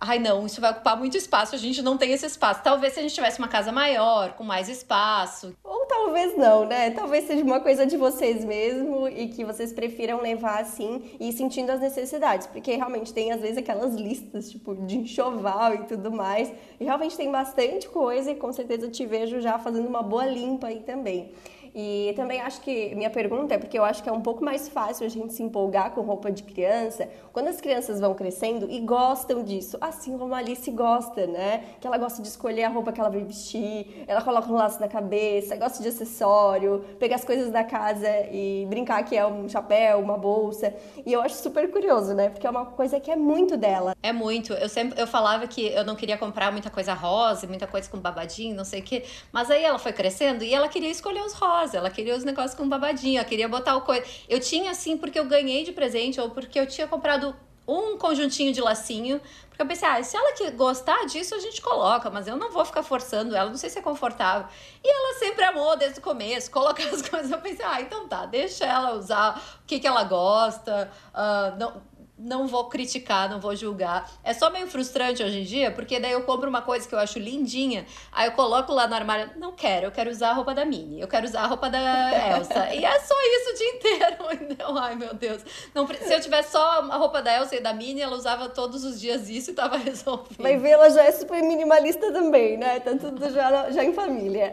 ai 0.00 0.18
não, 0.18 0.46
isso 0.46 0.60
vai 0.60 0.70
ocupar 0.70 0.96
muito 0.96 1.16
espaço, 1.16 1.54
a 1.54 1.58
gente 1.58 1.82
não 1.82 1.98
tem 1.98 2.12
esse 2.12 2.24
espaço. 2.24 2.62
Talvez 2.62 2.94
se 2.94 3.00
a 3.00 3.02
gente 3.02 3.14
tivesse 3.14 3.38
uma 3.38 3.48
casa 3.48 3.70
maior, 3.70 4.32
com 4.32 4.42
mais 4.42 4.68
espaço. 4.68 5.54
Ou 5.62 5.84
talvez 5.86 6.36
não, 6.38 6.64
né? 6.64 6.90
Talvez 6.90 7.26
seja 7.26 7.44
uma 7.44 7.60
coisa 7.60 7.84
de 7.84 7.96
vocês 7.98 8.44
mesmo 8.44 9.06
e 9.06 9.28
que 9.28 9.44
vocês 9.44 9.72
prefiram 9.72 10.22
levar 10.22 10.60
assim 10.60 11.16
e 11.20 11.30
sentindo 11.32 11.70
as 11.70 11.80
necessidades, 11.80 12.46
porque 12.46 12.74
realmente 12.74 13.12
tem 13.12 13.30
às 13.30 13.40
vezes 13.40 13.58
aquelas 13.58 13.94
listas, 13.94 14.50
tipo, 14.50 14.74
de 14.74 14.98
enxoval 14.98 15.74
e 15.74 15.84
tudo 15.84 16.10
mais, 16.10 16.50
e 16.80 16.84
realmente 16.84 17.16
tem 17.16 17.30
bastante 17.30 17.88
coisa 17.88 18.30
e 18.30 18.34
com 18.34 18.52
certeza 18.52 18.88
te 18.88 19.04
vejo 19.04 19.40
já 19.40 19.58
fazendo 19.58 19.86
uma 19.86 20.02
boa 20.02 20.24
limpa 20.24 20.68
aí 20.68 20.80
também. 20.80 21.32
E 21.74 22.12
também 22.16 22.40
acho 22.40 22.60
que 22.60 22.94
minha 22.94 23.10
pergunta 23.10 23.54
é 23.54 23.58
porque 23.58 23.78
eu 23.78 23.84
acho 23.84 24.02
que 24.02 24.08
é 24.08 24.12
um 24.12 24.20
pouco 24.20 24.44
mais 24.44 24.68
fácil 24.68 25.06
a 25.06 25.08
gente 25.08 25.32
se 25.32 25.42
empolgar 25.42 25.92
com 25.92 26.00
roupa 26.00 26.30
de 26.30 26.42
criança 26.42 27.08
quando 27.32 27.48
as 27.48 27.60
crianças 27.60 28.00
vão 28.00 28.14
crescendo 28.14 28.68
e 28.68 28.80
gostam 28.80 29.44
disso. 29.44 29.78
Assim 29.80 30.18
como 30.18 30.34
a 30.34 30.38
Alice 30.38 30.68
gosta, 30.70 31.26
né? 31.26 31.64
Que 31.80 31.86
ela 31.86 31.96
gosta 31.96 32.20
de 32.20 32.28
escolher 32.28 32.64
a 32.64 32.68
roupa 32.68 32.92
que 32.92 33.00
ela 33.00 33.08
vai 33.08 33.22
vestir, 33.22 34.04
ela 34.08 34.20
coloca 34.20 34.50
um 34.50 34.54
laço 34.54 34.80
na 34.80 34.88
cabeça, 34.88 35.56
gosta 35.56 35.82
de 35.82 35.88
acessório, 35.88 36.84
pegar 36.98 37.16
as 37.16 37.24
coisas 37.24 37.50
da 37.50 37.62
casa 37.62 38.08
e 38.32 38.66
brincar 38.68 39.04
que 39.04 39.16
é 39.16 39.24
um 39.24 39.48
chapéu, 39.48 40.00
uma 40.00 40.18
bolsa. 40.18 40.74
E 41.06 41.12
eu 41.12 41.20
acho 41.20 41.36
super 41.36 41.70
curioso, 41.70 42.14
né? 42.14 42.30
Porque 42.30 42.46
é 42.46 42.50
uma 42.50 42.66
coisa 42.66 42.98
que 42.98 43.10
é 43.10 43.16
muito 43.16 43.56
dela. 43.56 43.94
É 44.02 44.12
muito. 44.12 44.52
Eu 44.54 44.68
sempre 44.68 45.00
eu 45.00 45.06
falava 45.06 45.46
que 45.46 45.66
eu 45.68 45.84
não 45.84 45.94
queria 45.94 46.18
comprar 46.18 46.50
muita 46.50 46.68
coisa 46.68 46.94
rosa, 46.94 47.46
muita 47.46 47.66
coisa 47.66 47.88
com 47.88 47.98
babadinho, 47.98 48.56
não 48.56 48.64
sei 48.64 48.80
o 48.80 48.82
quê. 48.82 49.04
Mas 49.32 49.50
aí 49.50 49.62
ela 49.62 49.78
foi 49.78 49.92
crescendo 49.92 50.42
e 50.42 50.52
ela 50.52 50.68
queria 50.68 50.90
escolher 50.90 51.22
os 51.22 51.32
rosas 51.32 51.59
gostosa. 51.60 51.78
Ela 51.78 51.90
queria 51.90 52.16
os 52.16 52.24
negócios 52.24 52.54
com 52.54 52.68
babadinho, 52.68 53.18
ela 53.18 53.28
queria 53.28 53.48
botar 53.48 53.76
o 53.76 53.82
coisa. 53.82 54.04
Eu 54.28 54.40
tinha 54.40 54.70
assim 54.70 54.96
porque 54.96 55.18
eu 55.18 55.24
ganhei 55.24 55.64
de 55.64 55.72
presente 55.72 56.20
ou 56.20 56.30
porque 56.30 56.58
eu 56.58 56.66
tinha 56.66 56.86
comprado 56.86 57.34
um 57.68 57.96
conjuntinho 57.96 58.52
de 58.52 58.60
lacinho, 58.60 59.20
porque 59.48 59.62
eu 59.62 59.66
pensei, 59.66 59.86
ah, 59.86 60.02
se 60.02 60.16
ela 60.16 60.32
que 60.32 60.50
gostar 60.50 61.06
disso, 61.06 61.36
a 61.36 61.38
gente 61.38 61.62
coloca, 61.62 62.10
mas 62.10 62.26
eu 62.26 62.36
não 62.36 62.50
vou 62.50 62.64
ficar 62.64 62.82
forçando 62.82 63.36
ela, 63.36 63.48
não 63.48 63.56
sei 63.56 63.70
se 63.70 63.78
é 63.78 63.82
confortável. 63.82 64.48
E 64.82 64.88
ela 64.88 65.18
sempre 65.20 65.44
amou 65.44 65.76
desde 65.76 66.00
o 66.00 66.02
começo, 66.02 66.50
colocar 66.50 66.82
as 66.84 67.02
coisas. 67.02 67.30
Eu 67.30 67.38
pensei, 67.38 67.64
ah, 67.64 67.80
então 67.80 68.08
tá, 68.08 68.26
deixa 68.26 68.64
ela 68.64 68.94
usar 68.94 69.40
o 69.62 69.66
que, 69.66 69.78
que 69.78 69.86
ela 69.86 70.02
gosta. 70.02 70.90
Uh, 71.14 71.58
não, 71.58 71.82
não 72.20 72.46
vou 72.46 72.68
criticar, 72.68 73.28
não 73.28 73.40
vou 73.40 73.54
julgar. 73.56 74.10
É 74.22 74.32
só 74.32 74.50
meio 74.50 74.66
frustrante 74.66 75.22
hoje 75.22 75.40
em 75.40 75.44
dia, 75.44 75.70
porque 75.70 75.98
daí 75.98 76.12
eu 76.12 76.22
compro 76.22 76.48
uma 76.48 76.62
coisa 76.62 76.86
que 76.88 76.94
eu 76.94 76.98
acho 76.98 77.18
lindinha, 77.18 77.86
aí 78.12 78.28
eu 78.28 78.32
coloco 78.32 78.72
lá 78.72 78.86
no 78.86 78.94
armário, 78.94 79.30
não 79.36 79.52
quero, 79.52 79.86
eu 79.86 79.90
quero 79.90 80.10
usar 80.10 80.30
a 80.30 80.32
roupa 80.32 80.54
da 80.54 80.64
Minnie, 80.64 81.00
eu 81.00 81.08
quero 81.08 81.26
usar 81.26 81.42
a 81.42 81.46
roupa 81.46 81.70
da 81.70 81.80
Elsa. 82.36 82.74
e 82.74 82.84
é 82.84 82.98
só 83.00 83.14
isso 83.14 83.50
o 83.50 83.54
dia 83.56 83.68
inteiro. 83.74 84.10
Então, 84.50 84.76
ai 84.76 84.94
meu 84.96 85.14
Deus. 85.14 85.42
Não, 85.74 85.86
se 85.86 86.12
eu 86.12 86.20
tivesse 86.20 86.52
só 86.52 86.80
a 86.90 86.96
roupa 86.96 87.22
da 87.22 87.34
Elsa 87.36 87.56
e 87.56 87.60
da 87.60 87.72
Minnie, 87.72 88.02
ela 88.02 88.16
usava 88.16 88.48
todos 88.48 88.84
os 88.84 89.00
dias 89.00 89.28
isso 89.28 89.50
e 89.52 89.54
tava 89.54 89.76
resolvido. 89.78 90.36
Mas 90.38 90.60
ver, 90.60 90.70
ela 90.70 90.90
já 90.90 91.04
é 91.04 91.12
super 91.12 91.40
minimalista 91.42 92.12
também, 92.12 92.56
né? 92.56 92.80
Tá 92.80 92.92
tudo 92.96 93.30
já, 93.30 93.70
já 93.70 93.84
em 93.84 93.92
família. 93.92 94.52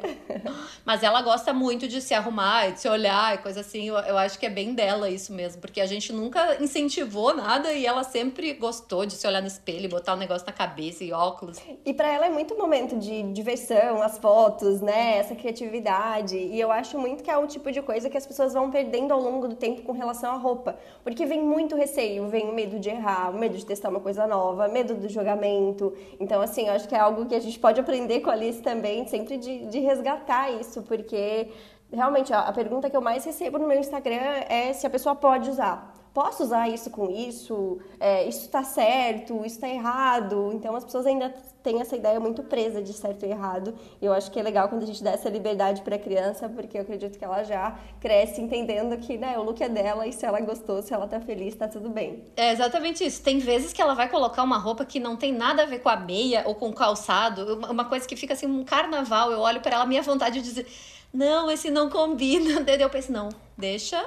Mas 0.85 1.03
ela 1.03 1.21
gosta 1.21 1.51
muito 1.53 1.87
de 1.87 1.99
se 2.01 2.13
arrumar, 2.13 2.71
de 2.71 2.81
se 2.81 2.87
olhar 2.87 3.35
e 3.35 3.37
coisa 3.39 3.61
assim. 3.61 3.87
Eu, 3.87 3.95
eu 3.97 4.17
acho 4.17 4.37
que 4.37 4.45
é 4.45 4.49
bem 4.49 4.73
dela 4.73 5.09
isso 5.09 5.33
mesmo, 5.33 5.61
porque 5.61 5.81
a 5.81 5.85
gente 5.85 6.13
nunca 6.13 6.61
incentivou 6.61 7.33
nada 7.35 7.56
nada 7.57 7.73
e 7.73 7.85
ela 7.85 8.03
sempre 8.03 8.53
gostou 8.53 9.05
de 9.05 9.13
se 9.13 9.27
olhar 9.27 9.41
no 9.41 9.47
espelho, 9.47 9.89
botar 9.89 10.13
um 10.13 10.17
negócio 10.17 10.45
na 10.45 10.53
cabeça 10.53 11.03
e 11.03 11.11
óculos. 11.11 11.57
E 11.83 11.93
para 11.93 12.07
ela 12.07 12.27
é 12.27 12.29
muito 12.29 12.55
momento 12.55 12.97
de 12.97 13.23
diversão, 13.33 14.01
as 14.01 14.17
fotos, 14.17 14.79
né? 14.79 15.17
Essa 15.17 15.35
criatividade. 15.35 16.37
E 16.37 16.59
eu 16.59 16.71
acho 16.71 16.99
muito 16.99 17.23
que 17.23 17.31
é 17.31 17.37
o 17.37 17.47
tipo 17.47 17.71
de 17.71 17.81
coisa 17.81 18.09
que 18.09 18.17
as 18.17 18.25
pessoas 18.25 18.53
vão 18.53 18.69
perdendo 18.69 19.11
ao 19.11 19.19
longo 19.19 19.47
do 19.47 19.55
tempo 19.55 19.81
com 19.81 19.91
relação 19.91 20.33
à 20.33 20.37
roupa. 20.37 20.77
Porque 21.03 21.25
vem 21.25 21.41
muito 21.41 21.75
receio, 21.75 22.27
vem 22.27 22.47
o 22.47 22.53
medo 22.53 22.79
de 22.79 22.89
errar, 22.89 23.31
o 23.31 23.37
medo 23.37 23.57
de 23.57 23.65
testar 23.65 23.89
uma 23.89 23.99
coisa 23.99 24.27
nova, 24.27 24.67
medo 24.67 24.93
do 24.93 25.09
julgamento. 25.09 25.93
Então, 26.19 26.41
assim, 26.41 26.67
eu 26.67 26.73
acho 26.73 26.87
que 26.87 26.95
é 26.95 26.99
algo 26.99 27.25
que 27.25 27.35
a 27.35 27.39
gente 27.39 27.57
pode 27.59 27.79
aprender 27.79 28.19
com 28.19 28.29
a 28.29 28.33
Alice 28.33 28.61
também, 28.61 29.07
sempre 29.07 29.37
de, 29.37 29.65
de 29.65 29.79
resgatar 29.79 30.51
isso, 30.51 30.83
porque 30.83 31.47
realmente 31.91 32.33
a 32.33 32.51
pergunta 32.51 32.89
que 32.89 32.95
eu 32.95 33.01
mais 33.01 33.25
recebo 33.25 33.57
no 33.57 33.67
meu 33.67 33.79
Instagram 33.79 34.43
é 34.47 34.73
se 34.73 34.85
a 34.85 34.89
pessoa 34.89 35.15
pode 35.15 35.49
usar 35.49 35.96
posso 36.17 36.41
usar 36.41 36.67
isso 36.67 36.89
com 36.89 37.11
isso? 37.11 37.77
É, 37.99 38.27
isso 38.27 38.41
está 38.41 38.63
certo? 38.63 39.45
Isso 39.45 39.57
está 39.57 39.69
errado? 39.69 40.49
Então 40.51 40.75
as 40.75 40.83
pessoas 40.83 41.05
ainda 41.05 41.29
têm 41.61 41.79
essa 41.79 41.95
ideia 41.95 42.19
muito 42.19 42.41
presa 42.41 42.81
de 42.81 42.91
certo 42.91 43.23
e 43.23 43.29
errado. 43.29 43.75
E 44.01 44.05
eu 44.07 44.11
acho 44.11 44.31
que 44.31 44.39
é 44.39 44.41
legal 44.41 44.67
quando 44.67 44.81
a 44.81 44.87
gente 44.87 45.03
dá 45.03 45.11
essa 45.11 45.29
liberdade 45.29 45.83
para 45.83 45.95
a 45.95 45.99
criança, 45.99 46.49
porque 46.49 46.75
eu 46.75 46.81
acredito 46.81 47.19
que 47.19 47.23
ela 47.23 47.43
já 47.43 47.77
cresce 48.01 48.41
entendendo 48.41 48.97
que 48.97 49.15
né, 49.15 49.37
o 49.37 49.43
look 49.43 49.61
é 49.61 49.69
dela 49.69 50.07
e 50.07 50.11
se 50.11 50.25
ela 50.25 50.41
gostou, 50.41 50.81
se 50.81 50.91
ela 50.91 51.05
está 51.05 51.21
feliz, 51.21 51.53
está 51.53 51.67
tudo 51.67 51.87
bem. 51.87 52.23
É 52.35 52.51
exatamente 52.51 53.05
isso. 53.05 53.21
Tem 53.21 53.37
vezes 53.37 53.71
que 53.71 53.79
ela 53.79 53.93
vai 53.93 54.09
colocar 54.09 54.41
uma 54.41 54.57
roupa 54.57 54.83
que 54.83 54.99
não 54.99 55.15
tem 55.15 55.31
nada 55.31 55.61
a 55.61 55.65
ver 55.67 55.83
com 55.83 55.89
a 55.89 55.97
meia 55.97 56.41
ou 56.47 56.55
com 56.55 56.69
o 56.69 56.73
calçado, 56.73 57.59
uma 57.69 57.85
coisa 57.85 58.07
que 58.07 58.15
fica 58.15 58.33
assim 58.33 58.47
um 58.47 58.63
carnaval. 58.63 59.31
Eu 59.31 59.41
olho 59.41 59.61
para 59.61 59.75
ela, 59.75 59.85
minha 59.85 60.01
vontade 60.01 60.41
de 60.41 60.49
dizer 60.49 60.65
não, 61.13 61.51
esse 61.51 61.69
não 61.69 61.91
combina. 61.91 62.65
Eu 62.79 62.89
penso, 62.89 63.11
não, 63.11 63.29
deixa 63.55 64.03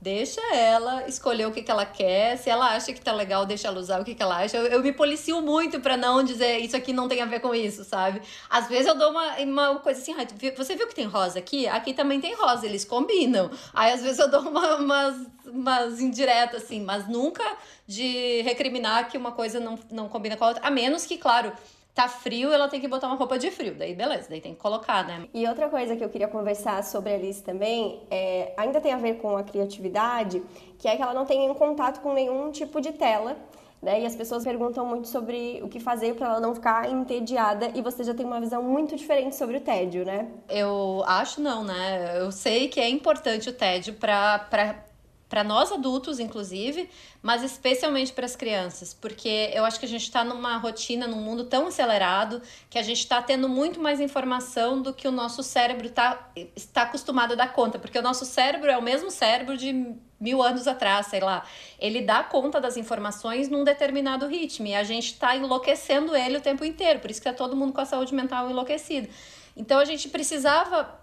Deixa 0.00 0.40
ela 0.54 1.06
escolher 1.06 1.46
o 1.46 1.52
que, 1.52 1.60
que 1.62 1.70
ela 1.70 1.84
quer. 1.84 2.38
Se 2.38 2.48
ela 2.48 2.74
acha 2.74 2.90
que 2.90 3.00
tá 3.02 3.12
legal, 3.12 3.44
deixa 3.44 3.68
ela 3.68 3.78
usar 3.78 4.00
o 4.00 4.04
que, 4.04 4.14
que 4.14 4.22
ela 4.22 4.38
acha. 4.38 4.56
Eu, 4.56 4.66
eu 4.66 4.82
me 4.82 4.92
policio 4.92 5.42
muito 5.42 5.78
para 5.78 5.94
não 5.94 6.22
dizer 6.22 6.58
isso 6.58 6.74
aqui 6.74 6.90
não 6.90 7.06
tem 7.06 7.20
a 7.20 7.26
ver 7.26 7.40
com 7.40 7.54
isso, 7.54 7.84
sabe? 7.84 8.22
Às 8.48 8.66
vezes 8.66 8.86
eu 8.86 8.96
dou 8.96 9.10
uma, 9.10 9.36
uma 9.40 9.78
coisa 9.80 10.00
assim, 10.00 10.14
você 10.56 10.74
viu 10.74 10.86
que 10.86 10.94
tem 10.94 11.04
rosa 11.06 11.38
aqui? 11.38 11.68
Aqui 11.68 11.92
também 11.92 12.18
tem 12.18 12.34
rosa, 12.34 12.64
eles 12.64 12.82
combinam. 12.82 13.50
Aí 13.74 13.92
às 13.92 14.02
vezes 14.02 14.18
eu 14.18 14.30
dou 14.30 14.40
uma, 14.40 14.76
umas, 14.76 15.26
umas 15.44 16.00
indiretas, 16.00 16.62
assim, 16.62 16.80
mas 16.80 17.06
nunca 17.06 17.44
de 17.86 18.40
recriminar 18.40 19.10
que 19.10 19.18
uma 19.18 19.32
coisa 19.32 19.60
não, 19.60 19.78
não 19.90 20.08
combina 20.08 20.34
com 20.34 20.44
a 20.44 20.48
outra. 20.48 20.66
A 20.66 20.70
menos 20.70 21.04
que, 21.04 21.18
claro 21.18 21.52
tá 21.94 22.08
frio, 22.08 22.52
ela 22.52 22.68
tem 22.68 22.80
que 22.80 22.88
botar 22.88 23.06
uma 23.06 23.16
roupa 23.16 23.38
de 23.38 23.50
frio. 23.50 23.74
Daí, 23.74 23.94
beleza, 23.94 24.28
daí 24.28 24.40
tem 24.40 24.54
que 24.54 24.60
colocar, 24.60 25.06
né? 25.06 25.28
E 25.34 25.46
outra 25.46 25.68
coisa 25.68 25.96
que 25.96 26.04
eu 26.04 26.08
queria 26.08 26.28
conversar 26.28 26.82
sobre 26.84 27.12
a 27.12 27.16
Alice 27.16 27.42
também, 27.42 28.00
é, 28.10 28.52
ainda 28.56 28.80
tem 28.80 28.92
a 28.92 28.96
ver 28.96 29.18
com 29.18 29.36
a 29.36 29.42
criatividade, 29.42 30.42
que 30.78 30.88
é 30.88 30.96
que 30.96 31.02
ela 31.02 31.14
não 31.14 31.24
tem 31.24 31.38
nenhum 31.38 31.54
contato 31.54 32.00
com 32.00 32.12
nenhum 32.12 32.50
tipo 32.50 32.80
de 32.80 32.92
tela. 32.92 33.36
Né? 33.82 34.02
E 34.02 34.06
as 34.06 34.14
pessoas 34.14 34.44
perguntam 34.44 34.84
muito 34.84 35.08
sobre 35.08 35.58
o 35.62 35.68
que 35.68 35.80
fazer 35.80 36.14
para 36.14 36.28
ela 36.28 36.40
não 36.40 36.54
ficar 36.54 36.90
entediada 36.90 37.70
e 37.74 37.80
você 37.80 38.04
já 38.04 38.12
tem 38.12 38.26
uma 38.26 38.38
visão 38.38 38.62
muito 38.62 38.94
diferente 38.94 39.34
sobre 39.34 39.56
o 39.56 39.60
tédio, 39.62 40.04
né? 40.04 40.28
Eu 40.50 41.02
acho 41.06 41.40
não, 41.40 41.64
né? 41.64 42.20
Eu 42.20 42.30
sei 42.30 42.68
que 42.68 42.78
é 42.78 42.90
importante 42.90 43.48
o 43.48 43.54
tédio 43.54 43.94
para 43.94 44.84
para 45.30 45.44
nós 45.44 45.70
adultos, 45.70 46.18
inclusive, 46.18 46.90
mas 47.22 47.44
especialmente 47.44 48.12
para 48.12 48.26
as 48.26 48.34
crianças, 48.34 48.92
porque 48.92 49.48
eu 49.54 49.64
acho 49.64 49.78
que 49.78 49.86
a 49.86 49.88
gente 49.88 50.02
está 50.02 50.24
numa 50.24 50.56
rotina, 50.56 51.06
num 51.06 51.22
mundo 51.22 51.44
tão 51.44 51.68
acelerado, 51.68 52.42
que 52.68 52.76
a 52.76 52.82
gente 52.82 52.98
está 52.98 53.22
tendo 53.22 53.48
muito 53.48 53.80
mais 53.80 54.00
informação 54.00 54.82
do 54.82 54.92
que 54.92 55.06
o 55.06 55.12
nosso 55.12 55.44
cérebro 55.44 55.88
tá, 55.88 56.32
está 56.56 56.82
acostumado 56.82 57.34
a 57.34 57.36
dar 57.36 57.52
conta, 57.52 57.78
porque 57.78 57.96
o 57.96 58.02
nosso 58.02 58.24
cérebro 58.26 58.68
é 58.68 58.76
o 58.76 58.82
mesmo 58.82 59.08
cérebro 59.08 59.56
de 59.56 59.94
mil 60.18 60.42
anos 60.42 60.66
atrás, 60.66 61.06
sei 61.06 61.20
lá. 61.20 61.46
Ele 61.78 62.02
dá 62.02 62.24
conta 62.24 62.60
das 62.60 62.76
informações 62.76 63.48
num 63.48 63.62
determinado 63.62 64.26
ritmo 64.26 64.66
e 64.66 64.74
a 64.74 64.82
gente 64.82 65.12
está 65.12 65.36
enlouquecendo 65.36 66.16
ele 66.16 66.38
o 66.38 66.40
tempo 66.40 66.64
inteiro, 66.64 66.98
por 66.98 67.08
isso 67.08 67.22
que 67.22 67.28
está 67.28 67.38
todo 67.38 67.56
mundo 67.56 67.72
com 67.72 67.80
a 67.80 67.86
saúde 67.86 68.12
mental 68.12 68.50
enlouquecida. 68.50 69.08
Então 69.56 69.78
a 69.78 69.84
gente 69.84 70.08
precisava 70.08 70.98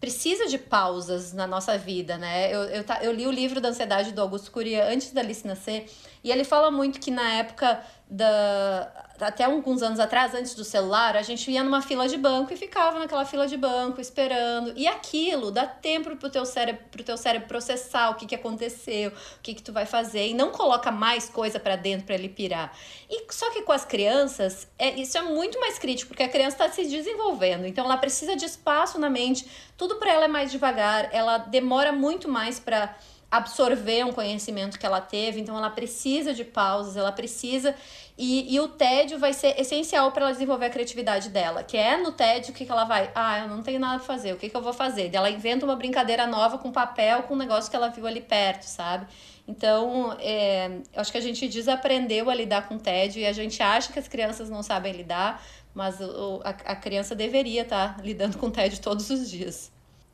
precisa 0.00 0.46
de 0.46 0.58
pausas 0.58 1.32
na 1.32 1.46
nossa 1.46 1.76
vida, 1.76 2.16
né? 2.18 2.52
Eu, 2.54 2.62
eu, 2.64 2.84
eu 3.02 3.12
li 3.12 3.26
o 3.26 3.30
livro 3.30 3.60
da 3.60 3.68
ansiedade 3.68 4.12
do 4.12 4.20
Augusto 4.20 4.50
Curia 4.50 4.88
antes 4.88 5.12
da 5.12 5.20
Alice 5.20 5.46
nascer, 5.46 5.90
e 6.22 6.30
ele 6.30 6.44
fala 6.44 6.70
muito 6.70 7.00
que 7.00 7.10
na 7.10 7.34
época 7.34 7.82
da 8.08 8.99
até 9.22 9.44
alguns 9.44 9.82
anos 9.82 10.00
atrás, 10.00 10.34
antes 10.34 10.54
do 10.54 10.64
celular, 10.64 11.16
a 11.16 11.22
gente 11.22 11.50
ia 11.50 11.62
numa 11.62 11.82
fila 11.82 12.08
de 12.08 12.16
banco 12.16 12.52
e 12.52 12.56
ficava 12.56 12.98
naquela 12.98 13.24
fila 13.24 13.46
de 13.46 13.56
banco 13.56 14.00
esperando. 14.00 14.72
E 14.76 14.86
aquilo 14.86 15.50
dá 15.50 15.66
tempo 15.66 16.16
pro 16.16 16.30
teu 16.30 16.44
cérebro, 16.44 16.82
pro 16.90 17.02
teu 17.02 17.16
cérebro 17.16 17.48
processar 17.48 18.10
o 18.10 18.14
que, 18.14 18.26
que 18.26 18.34
aconteceu, 18.34 19.10
o 19.10 19.40
que, 19.42 19.54
que 19.54 19.62
tu 19.62 19.72
vai 19.72 19.86
fazer, 19.86 20.28
e 20.28 20.34
não 20.34 20.50
coloca 20.50 20.90
mais 20.90 21.28
coisa 21.28 21.60
para 21.60 21.76
dentro 21.76 22.06
para 22.06 22.14
ele 22.14 22.28
pirar. 22.28 22.76
E 23.08 23.32
só 23.32 23.50
que 23.50 23.62
com 23.62 23.72
as 23.72 23.84
crianças, 23.84 24.68
é, 24.78 24.90
isso 25.00 25.16
é 25.16 25.22
muito 25.22 25.58
mais 25.60 25.78
crítico, 25.78 26.08
porque 26.08 26.22
a 26.22 26.28
criança 26.28 26.64
está 26.64 26.68
se 26.68 26.86
desenvolvendo, 26.88 27.66
então 27.66 27.84
ela 27.84 27.96
precisa 27.96 28.36
de 28.36 28.44
espaço 28.44 28.98
na 28.98 29.10
mente, 29.10 29.46
tudo 29.76 29.96
para 29.96 30.12
ela 30.12 30.24
é 30.24 30.28
mais 30.28 30.50
devagar, 30.50 31.08
ela 31.12 31.38
demora 31.38 31.92
muito 31.92 32.28
mais 32.28 32.58
para 32.58 32.96
absorver 33.30 34.04
um 34.04 34.12
conhecimento 34.12 34.78
que 34.78 34.84
ela 34.84 35.00
teve, 35.00 35.40
então 35.40 35.56
ela 35.56 35.70
precisa 35.70 36.34
de 36.34 36.44
pausas, 36.44 36.96
ela 36.96 37.12
precisa. 37.12 37.74
E, 38.18 38.52
e 38.52 38.58
o 38.58 38.68
tédio 38.68 39.18
vai 39.18 39.32
ser 39.32 39.58
essencial 39.58 40.10
para 40.10 40.24
ela 40.24 40.32
desenvolver 40.32 40.66
a 40.66 40.70
criatividade 40.70 41.28
dela, 41.28 41.62
que 41.62 41.76
é 41.76 41.96
no 41.96 42.12
tédio 42.12 42.52
que, 42.52 42.66
que 42.66 42.72
ela 42.72 42.84
vai, 42.84 43.10
ah, 43.14 43.40
eu 43.40 43.48
não 43.48 43.62
tenho 43.62 43.78
nada 43.78 43.98
para 43.98 44.06
fazer, 44.06 44.32
o 44.32 44.36
que, 44.36 44.48
que 44.48 44.56
eu 44.56 44.60
vou 44.60 44.72
fazer? 44.72 45.10
Ela 45.14 45.30
inventa 45.30 45.64
uma 45.64 45.76
brincadeira 45.76 46.26
nova 46.26 46.58
com 46.58 46.72
papel, 46.72 47.22
com 47.22 47.34
um 47.34 47.38
negócio 47.38 47.70
que 47.70 47.76
ela 47.76 47.88
viu 47.88 48.06
ali 48.06 48.20
perto, 48.20 48.64
sabe? 48.64 49.06
Então, 49.46 50.16
é, 50.20 50.80
acho 50.94 51.10
que 51.10 51.18
a 51.18 51.20
gente 51.20 51.48
desaprendeu 51.48 52.28
a 52.30 52.34
lidar 52.34 52.68
com 52.68 52.78
tédio 52.78 53.20
e 53.20 53.26
a 53.26 53.32
gente 53.32 53.62
acha 53.62 53.92
que 53.92 53.98
as 53.98 54.06
crianças 54.06 54.50
não 54.50 54.62
sabem 54.62 54.92
lidar, 54.92 55.42
mas 55.72 56.00
o, 56.00 56.40
a, 56.44 56.50
a 56.50 56.76
criança 56.76 57.14
deveria 57.14 57.62
estar 57.62 57.96
tá 57.96 58.02
lidando 58.02 58.38
com 58.38 58.50
tédio 58.50 58.80
todos 58.80 59.08
os 59.08 59.30
dias. 59.30 59.72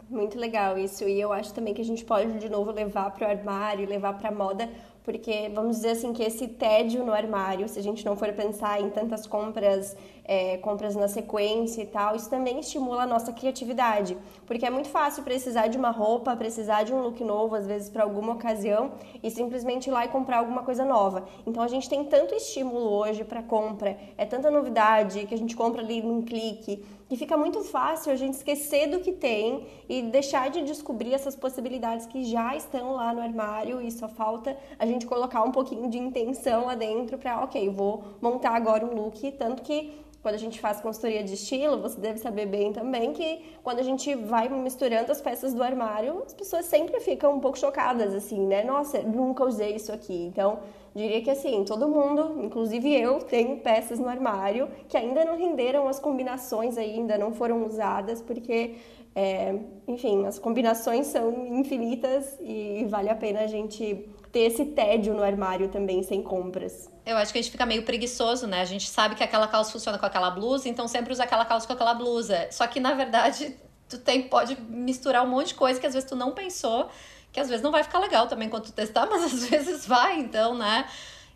Muito 0.09 0.38
legal 0.38 0.79
isso. 0.79 1.05
E 1.05 1.21
eu 1.21 1.33
acho 1.33 1.53
também 1.53 1.75
que 1.75 1.81
a 1.83 1.85
gente 1.85 2.05
pode, 2.05 2.38
de 2.38 2.49
novo, 2.49 2.71
levar 2.71 3.11
para 3.11 3.27
o 3.27 3.31
armário, 3.31 3.88
levar 3.88 4.12
para 4.16 4.31
moda, 4.31 4.69
porque 5.03 5.51
vamos 5.53 5.77
dizer 5.77 5.90
assim 5.90 6.12
que 6.12 6.23
esse 6.23 6.47
tédio 6.47 7.05
no 7.05 7.12
armário, 7.12 7.69
se 7.69 7.79
a 7.79 7.83
gente 7.83 8.05
não 8.05 8.16
for 8.16 8.33
pensar 8.33 8.81
em 8.81 8.90
tantas 8.90 9.27
compras 9.27 9.97
é, 10.29 10.57
compras 10.59 10.97
na 10.97 11.07
sequência 11.07 11.83
e 11.83 11.87
tal, 11.87 12.16
isso 12.16 12.29
também 12.29 12.59
estimula 12.59 13.05
a 13.05 13.07
nossa 13.07 13.33
criatividade, 13.33 14.16
porque 14.45 14.66
é 14.66 14.71
muito 14.71 14.88
fácil 14.88 15.23
precisar 15.23 15.69
de 15.69 15.79
uma 15.79 15.90
roupa, 15.90 16.37
precisar 16.37 16.83
de 16.83 16.92
um 16.92 17.01
look 17.01 17.23
novo, 17.23 17.55
às 17.55 17.66
vezes 17.66 17.88
para 17.88 18.03
alguma 18.03 18.33
ocasião, 18.33 18.92
e 19.23 19.31
simplesmente 19.31 19.88
ir 19.88 19.92
lá 19.92 20.05
e 20.05 20.09
comprar 20.09 20.38
alguma 20.38 20.62
coisa 20.62 20.85
nova. 20.85 21.25
Então 21.47 21.62
a 21.62 21.69
gente 21.69 21.88
tem 21.88 22.05
tanto 22.05 22.35
estímulo 22.35 22.90
hoje 22.90 23.23
para 23.23 23.42
compra, 23.42 23.97
é 24.19 24.27
tanta 24.27 24.51
novidade 24.51 25.27
que 25.27 25.35
a 25.35 25.38
gente 25.38 25.55
compra 25.55 25.81
ali 25.81 26.03
num 26.03 26.23
clique, 26.23 26.85
que 27.09 27.16
fica 27.16 27.37
muito 27.37 27.62
fácil 27.62 28.12
a 28.12 28.16
gente 28.16 28.35
esquecer 28.35 28.88
do 28.88 29.01
que 29.01 29.12
tem 29.12 29.66
e 29.88 30.03
deixar 30.03 30.51
de 30.51 30.62
descobrir 30.62 31.14
essas 31.14 31.37
possibilidades 31.37 32.07
que 32.07 32.25
já 32.25 32.57
estão 32.57 32.92
lá 32.92 33.12
no 33.12 33.21
armário 33.21 33.81
e 33.81 33.90
só 33.90 34.09
falta 34.09 34.57
a 34.79 34.85
gente 34.85 35.07
colocar 35.07 35.42
um 35.42 35.53
pouquinho 35.53 35.88
de 35.88 35.99
intenção 35.99 36.66
lá 36.66 36.75
dentro 36.75 37.16
para, 37.16 37.42
ok, 37.45 37.69
vou 37.71 38.03
montar 38.21 38.57
agora 38.57 38.85
um 38.85 38.95
look, 38.95 39.31
tanto 39.33 39.62
que 39.62 40.05
quando 40.27 40.35
a 40.35 40.38
gente 40.38 40.59
faz 40.59 40.81
consultoria 40.81 41.23
de 41.23 41.35
estilo, 41.35 41.81
você 41.81 42.01
deve 42.01 42.19
saber 42.19 42.47
bem 42.47 42.73
também 42.73 43.12
que 43.12 43.45
quando 43.62 43.79
a 43.79 43.83
gente 43.85 44.12
vai 44.16 44.49
misturando 44.49 45.12
as 45.12 45.21
peças 45.21 45.55
do 45.55 45.62
armário, 45.62 46.21
as 46.27 46.35
pessoas 46.35 46.66
sempre 46.66 46.99
ficam 46.99 47.37
um 47.37 47.38
pouco 47.38 47.57
chocadas, 47.57 48.12
assim, 48.12 48.45
né? 48.45 48.64
Nossa, 48.64 49.01
nunca 49.03 49.45
usei 49.45 49.77
isso 49.77 49.92
aqui. 49.92 50.25
Então, 50.25 50.59
diria 50.96 51.20
que 51.20 51.30
assim, 51.30 51.62
todo 51.64 51.87
mundo, 51.87 52.42
inclusive 52.42 52.90
eu, 52.92 53.18
tenho 53.18 53.59
peças 53.59 53.98
no 53.98 54.09
armário 54.09 54.68
que 54.88 54.96
ainda 54.96 55.24
não 55.24 55.37
renderam 55.37 55.87
as 55.87 56.00
combinações 56.00 56.78
ainda, 56.78 57.18
não 57.18 57.32
foram 57.32 57.66
usadas, 57.66 58.22
porque, 58.22 58.76
é, 59.14 59.54
enfim, 59.87 60.24
as 60.24 60.38
combinações 60.38 61.09
são 61.09 61.46
infinitas 61.48 62.38
e 62.40 62.87
vale 62.88 63.11
a 63.11 63.14
pena 63.14 63.40
a 63.40 63.46
gente 63.46 64.09
ter 64.32 64.40
esse 64.40 64.64
tédio 64.64 65.12
no 65.12 65.22
armário 65.22 65.68
também 65.68 66.02
sem 66.02 66.22
compras. 66.22 66.90
Eu 67.04 67.16
acho 67.18 67.30
que 67.30 67.38
a 67.38 67.42
gente 67.42 67.50
fica 67.52 67.66
meio 67.66 67.82
preguiçoso, 67.82 68.46
né? 68.46 68.62
A 68.62 68.64
gente 68.64 68.88
sabe 68.88 69.14
que 69.14 69.22
aquela 69.22 69.46
calça 69.46 69.70
funciona 69.70 69.98
com 69.98 70.06
aquela 70.06 70.30
blusa, 70.30 70.66
então 70.68 70.88
sempre 70.88 71.12
usa 71.12 71.24
aquela 71.24 71.44
calça 71.44 71.66
com 71.66 71.74
aquela 71.74 71.94
blusa. 71.94 72.48
Só 72.50 72.66
que 72.66 72.80
na 72.80 72.94
verdade, 72.94 73.54
tu 73.87 73.98
tem 73.98 74.22
pode 74.22 74.59
misturar 74.62 75.24
um 75.24 75.28
monte 75.28 75.48
de 75.48 75.54
coisa 75.56 75.78
que 75.78 75.87
às 75.87 75.92
vezes 75.92 76.09
tu 76.09 76.16
não 76.16 76.32
pensou, 76.32 76.88
que 77.37 77.40
às 77.40 77.51
vezes 77.51 77.62
não 77.62 77.70
vai 77.70 77.83
ficar 77.83 77.99
legal 77.99 78.27
também 78.27 78.49
quando 78.49 78.64
tu 78.64 78.72
testar, 78.72 79.05
mas 79.05 79.22
às 79.22 79.44
vezes 79.51 79.85
vai, 79.87 80.18
então, 80.18 80.57
né? 80.57 80.88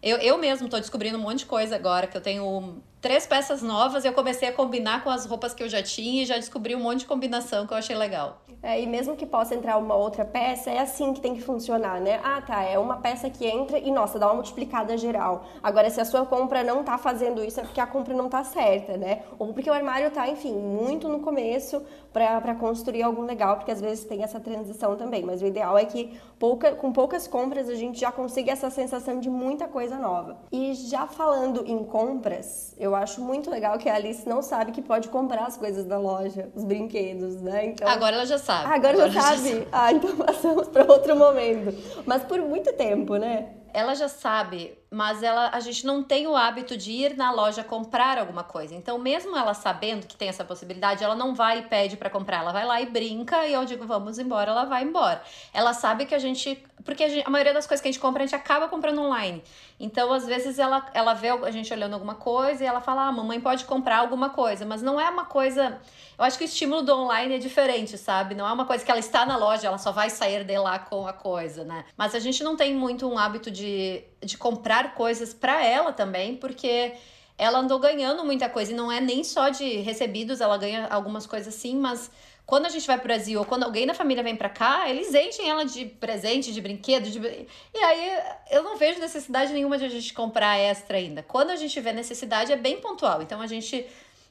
Eu, 0.03 0.17
eu 0.17 0.39
mesmo 0.39 0.67
tô 0.67 0.81
descobrindo 0.81 1.19
um 1.19 1.21
monte 1.21 1.41
de 1.41 1.45
coisa 1.45 1.77
agora, 1.77 2.07
que 2.07 2.17
eu 2.17 2.23
tenho 2.23 2.83
três 3.01 3.27
peças 3.27 3.63
novas 3.63 4.05
eu 4.05 4.13
comecei 4.13 4.49
a 4.49 4.53
combinar 4.53 5.03
com 5.03 5.11
as 5.11 5.25
roupas 5.25 5.55
que 5.55 5.63
eu 5.63 5.69
já 5.69 5.83
tinha 5.83 6.23
e 6.23 6.27
já 6.27 6.37
descobri 6.37 6.75
um 6.77 6.81
monte 6.81 7.01
de 7.01 7.07
combinação 7.07 7.67
que 7.67 7.73
eu 7.73 7.79
achei 7.79 7.97
legal. 7.97 8.43
É, 8.63 8.81
e 8.81 8.87
mesmo 8.87 9.17
que 9.17 9.25
possa 9.25 9.55
entrar 9.55 9.79
uma 9.79 9.95
outra 9.95 10.23
peça, 10.23 10.71
é 10.71 10.79
assim 10.79 11.15
que 11.15 11.21
tem 11.21 11.35
que 11.35 11.41
funcionar, 11.41 11.99
né? 11.99 12.21
Ah, 12.23 12.43
tá, 12.43 12.63
é 12.63 12.79
uma 12.79 12.97
peça 12.97 13.31
que 13.31 13.47
entra 13.47 13.79
e, 13.79 13.91
nossa, 13.91 14.19
dá 14.19 14.27
uma 14.27 14.35
multiplicada 14.35 14.97
geral. 14.99 15.47
Agora, 15.63 15.89
se 15.89 15.99
a 15.99 16.05
sua 16.05 16.27
compra 16.27 16.63
não 16.63 16.85
tá 16.85 16.99
fazendo 16.99 17.43
isso, 17.43 17.59
é 17.59 17.63
porque 17.63 17.81
a 17.81 17.87
compra 17.87 18.13
não 18.13 18.29
tá 18.29 18.45
certa, 18.45 18.99
né? 18.99 19.23
Ou 19.39 19.55
porque 19.55 19.71
o 19.71 19.73
armário 19.73 20.11
tá, 20.11 20.29
enfim, 20.29 20.53
muito 20.53 21.09
no 21.09 21.21
começo 21.21 21.83
para 22.13 22.55
construir 22.55 23.03
algum 23.03 23.23
legal, 23.23 23.57
porque 23.57 23.71
às 23.71 23.81
vezes 23.81 24.05
tem 24.05 24.23
essa 24.23 24.39
transição 24.39 24.97
também. 24.97 25.23
Mas 25.23 25.41
o 25.41 25.47
ideal 25.47 25.79
é 25.79 25.85
que 25.87 26.19
pouca, 26.39 26.73
com 26.73 26.93
poucas 26.93 27.27
compras 27.27 27.69
a 27.69 27.75
gente 27.75 27.99
já 27.99 28.13
consiga 28.13 28.53
essa 28.53 28.69
sensação 28.69 29.21
de 29.21 29.31
muita 29.31 29.69
coisa 29.69 29.97
nova. 29.97 30.37
E 30.53 30.75
já 30.75 31.07
falando 31.07 31.65
em 31.67 31.83
compras, 31.85 32.75
eu 32.79 32.90
acho 32.95 33.21
muito 33.21 33.51
legal 33.51 33.79
que 33.79 33.89
a 33.89 33.95
Alice 33.95 34.29
não 34.29 34.43
sabe 34.43 34.73
que 34.73 34.83
pode 34.83 35.09
comprar 35.09 35.47
as 35.47 35.57
coisas 35.57 35.85
da 35.85 35.99
loja, 35.99 36.51
os 36.55 36.65
brinquedos, 36.65 37.41
né? 37.41 37.67
Então... 37.67 37.89
Agora 37.89 38.17
ela 38.17 38.27
já 38.27 38.39
sabe. 38.39 38.67
Ah, 38.67 38.75
agora, 38.75 38.95
agora 38.95 39.11
já, 39.11 39.23
sabe? 39.23 39.37
já 39.37 39.55
sabe? 39.55 39.69
Ah, 39.73 39.93
então 39.93 40.17
passamos 40.25 40.69
para 40.69 40.85
outro 40.91 41.17
momento. 41.17 41.77
Mas 42.07 42.23
por 42.23 42.41
muito 42.41 42.73
tempo, 42.73 43.17
né? 43.17 43.51
Ela 43.73 43.95
já 43.95 44.09
sabe 44.09 44.80
mas 44.91 45.23
ela, 45.23 45.51
a 45.53 45.61
gente 45.61 45.87
não 45.87 46.03
tem 46.03 46.27
o 46.27 46.35
hábito 46.35 46.77
de 46.77 46.91
ir 46.91 47.17
na 47.17 47.31
loja 47.31 47.63
comprar 47.63 48.19
alguma 48.19 48.43
coisa. 48.43 48.75
Então, 48.75 48.99
mesmo 48.99 49.37
ela 49.37 49.55
sabendo 49.55 50.05
que 50.05 50.17
tem 50.17 50.29
essa 50.29 50.45
possibilidade, 50.45 51.05
ela 51.05 51.15
não 51.15 51.33
vai 51.33 51.61
e 51.61 51.63
pede 51.63 51.97
para 51.97 52.11
comprar. 52.11 52.41
Ela 52.41 52.51
vai 52.51 52.67
lá 52.67 52.81
e 52.81 52.87
brinca 52.87 53.47
e 53.47 53.53
eu 53.53 53.65
digo, 53.65 53.87
vamos 53.87 54.19
embora, 54.19 54.51
ela 54.51 54.65
vai 54.65 54.83
embora. 54.83 55.23
Ela 55.55 55.73
sabe 55.73 56.07
que 56.07 56.15
a 56.15 56.19
gente. 56.19 56.61
Porque 56.85 57.05
a, 57.05 57.09
gente, 57.09 57.25
a 57.25 57.31
maioria 57.31 57.55
das 57.55 57.69
coisas 57.69 57.81
que 57.81 57.89
a 57.89 57.93
gente 57.93 58.01
compra, 58.01 58.25
a 58.25 58.27
gente 58.27 58.35
acaba 58.35 58.67
comprando 58.67 59.01
online. 59.01 59.45
Então, 59.79 60.13
às 60.13 60.27
vezes, 60.27 60.59
ela, 60.59 60.85
ela 60.93 61.15
vê 61.15 61.29
a 61.29 61.51
gente 61.53 61.73
olhando 61.73 61.95
alguma 61.95 62.17
coisa 62.17 62.65
e 62.65 62.67
ela 62.67 62.81
fala, 62.81 63.07
ah, 63.07 63.13
mamãe 63.13 63.41
pode 63.41 63.67
comprar 63.67 63.99
alguma 63.99 64.31
coisa. 64.31 64.67
Mas 64.67 64.83
não 64.83 65.01
é 65.01 65.09
uma 65.09 65.25
coisa. 65.25 65.81
Eu 66.19 66.25
acho 66.25 66.37
que 66.37 66.45
o 66.45 66.47
estímulo 66.47 66.83
do 66.83 66.93
online 66.93 67.37
é 67.37 67.39
diferente, 67.39 67.97
sabe? 67.97 68.35
Não 68.35 68.47
é 68.47 68.53
uma 68.53 68.65
coisa 68.65 68.85
que 68.85 68.91
ela 68.91 68.99
está 68.99 69.25
na 69.25 69.37
loja, 69.37 69.69
ela 69.69 69.79
só 69.79 69.93
vai 69.93 70.11
sair 70.11 70.43
de 70.43 70.59
lá 70.59 70.81
com 70.81 71.07
a 71.07 71.13
coisa, 71.13 71.63
né? 71.63 71.85
Mas 71.97 72.15
a 72.15 72.19
gente 72.19 72.43
não 72.43 72.57
tem 72.57 72.75
muito 72.75 73.09
um 73.09 73.17
hábito 73.17 73.51
de, 73.51 74.03
de 74.23 74.37
comprar 74.37 74.95
coisas 74.95 75.33
para 75.33 75.65
ela 75.65 75.93
também, 75.93 76.37
porque 76.37 76.93
ela 77.39 77.59
andou 77.59 77.79
ganhando 77.79 78.25
muita 78.25 78.49
coisa 78.49 78.73
e 78.73 78.75
não 78.75 78.93
é 78.93 79.01
nem 79.01 79.25
só 79.25 79.49
de 79.49 79.77
recebidos, 79.79 80.41
ela 80.41 80.59
ganha 80.59 80.87
algumas 80.89 81.27
coisas 81.27 81.55
sim, 81.55 81.77
mas 81.77 82.11
quando 82.45 82.67
a 82.67 82.69
gente 82.69 82.87
vai 82.87 82.99
pro 82.99 83.07
Brasil 83.07 83.39
ou 83.39 83.47
quando 83.47 83.63
alguém 83.63 83.87
na 83.87 83.95
família 83.95 84.23
vem 84.23 84.37
para 84.37 84.49
cá, 84.49 84.91
eles 84.91 85.15
enchem 85.15 85.49
ela 85.49 85.65
de 85.65 85.87
presente, 85.87 86.53
de 86.53 86.61
brinquedo, 86.61 87.09
de... 87.09 87.19
e 87.19 87.79
aí 87.79 88.19
eu 88.51 88.63
não 88.63 88.77
vejo 88.77 88.99
necessidade 88.99 89.53
nenhuma 89.53 89.79
de 89.79 89.85
a 89.85 89.89
gente 89.89 90.13
comprar 90.13 90.59
extra 90.59 90.99
ainda. 90.99 91.23
Quando 91.23 91.51
a 91.51 91.57
gente 91.57 91.81
vê 91.81 91.93
necessidade 91.93 92.53
é 92.53 92.57
bem 92.57 92.81
pontual. 92.81 93.23
Então 93.23 93.41
a 93.41 93.47
gente 93.47 93.87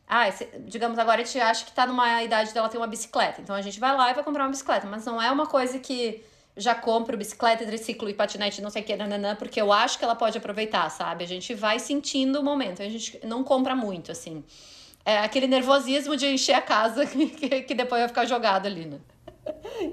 ah, 0.06 0.26
digamos 0.66 1.00
agora 1.00 1.22
a 1.22 1.24
gente 1.24 1.40
acha 1.40 1.64
que 1.64 1.72
tá 1.72 1.86
numa 1.88 2.22
idade 2.22 2.54
dela 2.54 2.68
ter 2.68 2.78
uma 2.78 2.88
bicicleta. 2.88 3.42
Então 3.42 3.56
a 3.56 3.62
gente 3.62 3.80
vai 3.80 3.96
lá 3.96 4.12
e 4.12 4.14
vai 4.14 4.24
comprar 4.24 4.44
uma 4.44 4.50
bicicleta, 4.50 4.86
mas 4.86 5.06
não 5.06 5.22
é 5.22 5.32
uma 5.32 5.48
coisa 5.48 5.80
que 5.80 6.22
já 6.60 6.76
compro 6.76 7.18
bicicleta, 7.18 7.66
triciclo 7.66 8.10
e 8.10 8.14
patinete, 8.14 8.62
não 8.62 8.70
sei 8.70 8.82
o 8.82 8.86
que, 8.86 8.96
nananã, 8.96 9.36
porque 9.36 9.60
eu 9.62 9.72
acho 9.72 9.98
que 9.98 10.04
ela 10.04 10.16
pode 10.16 10.38
aproveitar, 10.38 10.90
sabe? 10.90 11.24
A 11.24 11.28
gente 11.28 11.54
vai 11.54 11.80
sentindo 11.80 12.40
o 12.40 12.44
momento, 12.44 12.82
a 12.82 12.90
gente 12.90 13.20
não 13.26 13.44
compra 13.44 13.76
muito, 13.76 14.12
assim. 14.12 14.44
É 15.06 15.20
aquele 15.20 15.48
nervosismo 15.48 16.16
de 16.16 16.28
encher 16.28 16.54
a 16.54 16.62
casa 16.62 17.06
que, 17.08 17.64
que 17.64 17.74
depois 17.74 18.02
vai 18.02 18.08
ficar 18.08 18.26
jogado 18.26 18.66
ali, 18.66 18.86
né? 18.86 19.00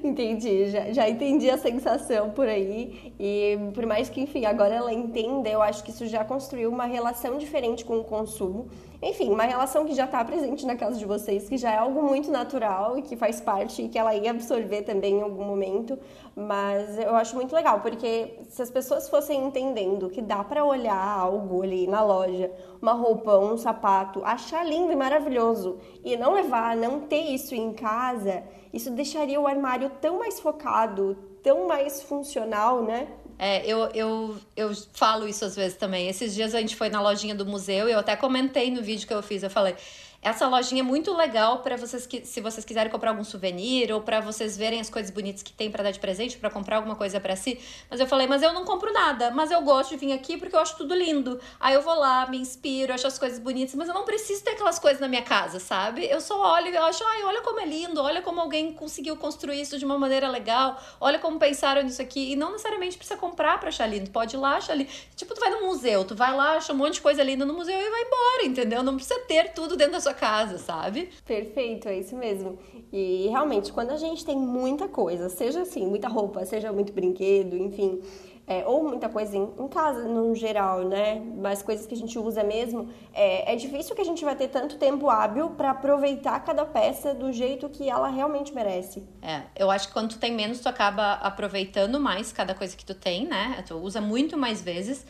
Entendi, 0.02 0.70
já, 0.70 0.92
já 0.92 1.08
entendi 1.08 1.48
a 1.48 1.56
sensação 1.56 2.30
por 2.30 2.48
aí. 2.48 3.14
E 3.18 3.56
por 3.72 3.86
mais 3.86 4.08
que, 4.08 4.20
enfim, 4.20 4.44
agora 4.44 4.74
ela 4.74 4.92
entenda, 4.92 5.48
eu 5.48 5.62
acho 5.62 5.82
que 5.82 5.90
isso 5.90 6.06
já 6.06 6.24
construiu 6.24 6.70
uma 6.70 6.84
relação 6.84 7.38
diferente 7.38 7.84
com 7.84 7.98
o 7.98 8.04
consumo. 8.04 8.68
Enfim, 9.02 9.30
uma 9.30 9.44
relação 9.44 9.84
que 9.84 9.94
já 9.94 10.04
está 10.04 10.24
presente 10.24 10.64
na 10.64 10.76
casa 10.76 10.98
de 10.98 11.04
vocês, 11.04 11.48
que 11.48 11.56
já 11.56 11.72
é 11.72 11.76
algo 11.76 12.02
muito 12.02 12.30
natural 12.30 12.98
e 12.98 13.02
que 13.02 13.16
faz 13.16 13.40
parte 13.40 13.82
e 13.82 13.88
que 13.88 13.98
ela 13.98 14.14
ia 14.14 14.30
absorver 14.30 14.82
também 14.82 15.18
em 15.18 15.22
algum 15.22 15.44
momento. 15.44 15.98
Mas 16.34 16.98
eu 16.98 17.14
acho 17.14 17.34
muito 17.34 17.54
legal, 17.54 17.80
porque 17.80 18.38
se 18.48 18.62
as 18.62 18.70
pessoas 18.70 19.08
fossem 19.08 19.44
entendendo 19.44 20.08
que 20.08 20.22
dá 20.22 20.42
para 20.42 20.64
olhar 20.64 21.18
algo 21.18 21.62
ali 21.62 21.86
na 21.86 22.02
loja, 22.02 22.50
uma 22.80 22.92
roupa, 22.92 23.38
um 23.38 23.56
sapato, 23.56 24.22
achar 24.24 24.64
lindo 24.64 24.92
e 24.92 24.96
maravilhoso 24.96 25.78
e 26.04 26.16
não 26.16 26.32
levar, 26.32 26.76
não 26.76 27.00
ter 27.00 27.20
isso 27.20 27.54
em 27.54 27.72
casa 27.72 28.42
isso 28.76 28.90
deixaria 28.90 29.40
o 29.40 29.46
armário 29.46 29.90
tão 30.02 30.18
mais 30.18 30.38
focado, 30.38 31.16
tão 31.42 31.66
mais 31.66 32.02
funcional, 32.02 32.82
né? 32.82 33.08
É, 33.38 33.66
eu, 33.66 33.90
eu, 33.94 34.36
eu 34.56 34.72
falo 34.94 35.28
isso 35.28 35.44
às 35.44 35.54
vezes 35.54 35.76
também. 35.76 36.08
Esses 36.08 36.34
dias 36.34 36.54
a 36.54 36.60
gente 36.60 36.74
foi 36.74 36.88
na 36.88 37.00
lojinha 37.00 37.34
do 37.34 37.44
museu 37.44 37.88
e 37.88 37.92
eu 37.92 37.98
até 37.98 38.16
comentei 38.16 38.70
no 38.70 38.82
vídeo 38.82 39.06
que 39.06 39.12
eu 39.12 39.22
fiz. 39.22 39.42
Eu 39.42 39.50
falei: 39.50 39.76
essa 40.22 40.48
lojinha 40.48 40.80
é 40.80 40.84
muito 40.84 41.14
legal 41.14 41.60
para 41.60 41.76
vocês 41.76 42.06
que 42.06 42.24
se 42.24 42.40
vocês 42.40 42.64
quiserem 42.64 42.90
comprar 42.90 43.10
algum 43.10 43.24
souvenir 43.24 43.92
ou 43.92 44.00
para 44.00 44.20
vocês 44.20 44.56
verem 44.56 44.80
as 44.80 44.90
coisas 44.90 45.10
bonitas 45.10 45.42
que 45.42 45.52
tem 45.52 45.70
para 45.70 45.84
dar 45.84 45.90
de 45.90 46.00
presente, 46.00 46.36
para 46.36 46.50
comprar 46.50 46.76
alguma 46.76 46.96
coisa 46.96 47.20
para 47.20 47.36
si. 47.36 47.60
Mas 47.90 48.00
eu 48.00 48.06
falei, 48.06 48.26
mas 48.26 48.42
eu 48.42 48.52
não 48.52 48.64
compro 48.64 48.92
nada, 48.92 49.30
mas 49.30 49.50
eu 49.50 49.60
gosto 49.62 49.90
de 49.90 49.96
vir 49.96 50.12
aqui 50.12 50.36
porque 50.36 50.54
eu 50.54 50.60
acho 50.60 50.76
tudo 50.76 50.94
lindo. 50.94 51.40
Aí 51.60 51.74
eu 51.74 51.82
vou 51.82 51.94
lá, 51.94 52.26
me 52.26 52.38
inspiro, 52.38 52.92
acho 52.92 53.06
as 53.06 53.18
coisas 53.18 53.38
bonitas, 53.38 53.74
mas 53.74 53.88
eu 53.88 53.94
não 53.94 54.04
preciso 54.04 54.42
ter 54.42 54.50
aquelas 54.50 54.78
coisas 54.78 55.00
na 55.00 55.08
minha 55.08 55.22
casa, 55.22 55.60
sabe? 55.60 56.06
Eu 56.06 56.20
só 56.20 56.54
olho 56.54 56.68
e 56.68 56.76
acho, 56.76 57.04
ai, 57.04 57.22
olha 57.22 57.42
como 57.42 57.60
é 57.60 57.66
lindo, 57.66 58.00
olha 58.00 58.22
como 58.22 58.40
alguém 58.40 58.72
conseguiu 58.72 59.16
construir 59.16 59.60
isso 59.60 59.78
de 59.78 59.84
uma 59.84 59.98
maneira 59.98 60.28
legal, 60.28 60.80
olha 61.00 61.18
como 61.18 61.38
pensaram 61.38 61.82
nisso 61.82 62.02
aqui. 62.02 62.32
E 62.32 62.36
não 62.36 62.52
necessariamente 62.52 62.96
precisa 62.96 63.18
comprar 63.18 63.58
para 63.58 63.68
achar 63.68 63.86
lindo, 63.86 64.10
pode 64.10 64.36
ir 64.36 64.38
lá 64.38 64.56
achar 64.56 64.74
lindo. 64.74 64.90
Tipo, 65.14 65.34
tu 65.34 65.40
vai 65.40 65.50
no 65.50 65.66
museu, 65.66 66.04
tu 66.04 66.14
vai 66.14 66.34
lá, 66.34 66.56
acha 66.56 66.72
um 66.72 66.76
monte 66.76 66.94
de 66.94 67.00
coisa 67.00 67.22
linda 67.22 67.44
no 67.44 67.54
museu 67.54 67.78
e 67.78 67.90
vai 67.90 68.02
embora, 68.02 68.44
entendeu? 68.44 68.82
Não 68.82 68.96
precisa 68.96 69.18
ter 69.20 69.52
tudo 69.52 69.76
dentro 69.76 69.92
da 69.92 70.00
sua 70.06 70.14
casa, 70.14 70.58
sabe? 70.58 71.10
Perfeito, 71.24 71.88
é 71.88 71.98
isso 71.98 72.16
mesmo. 72.16 72.58
E 72.92 73.26
realmente, 73.28 73.72
quando 73.72 73.90
a 73.90 73.96
gente 73.96 74.24
tem 74.24 74.36
muita 74.36 74.86
coisa, 74.86 75.28
seja 75.28 75.62
assim, 75.62 75.86
muita 75.86 76.08
roupa, 76.08 76.44
seja 76.44 76.72
muito 76.72 76.92
brinquedo, 76.92 77.56
enfim, 77.56 78.00
é, 78.46 78.64
ou 78.64 78.84
muita 78.84 79.08
coisa 79.08 79.36
em, 79.36 79.42
em, 79.58 79.66
casa 79.66 80.04
no 80.04 80.32
geral, 80.36 80.84
né? 80.84 81.20
Mas 81.36 81.62
coisas 81.62 81.84
que 81.84 81.94
a 81.94 81.96
gente 81.96 82.16
usa 82.16 82.44
mesmo, 82.44 82.88
é, 83.12 83.52
é 83.52 83.56
difícil 83.56 83.96
que 83.96 84.00
a 84.00 84.04
gente 84.04 84.24
vai 84.24 84.36
ter 84.36 84.46
tanto 84.46 84.76
tempo 84.76 85.10
hábil 85.10 85.50
para 85.50 85.72
aproveitar 85.72 86.38
cada 86.44 86.64
peça 86.64 87.12
do 87.12 87.32
jeito 87.32 87.68
que 87.68 87.90
ela 87.90 88.08
realmente 88.08 88.54
merece. 88.54 89.02
É, 89.20 89.42
eu 89.56 89.68
acho 89.68 89.88
que 89.88 89.92
quando 89.92 90.10
tu 90.10 90.18
tem 90.20 90.32
menos, 90.32 90.60
tu 90.60 90.68
acaba 90.68 91.14
aproveitando 91.14 91.98
mais 91.98 92.32
cada 92.32 92.54
coisa 92.54 92.76
que 92.76 92.84
tu 92.84 92.94
tem, 92.94 93.26
né? 93.26 93.64
Tu 93.66 93.74
usa 93.74 94.00
muito 94.00 94.36
mais 94.36 94.62
vezes. 94.62 95.04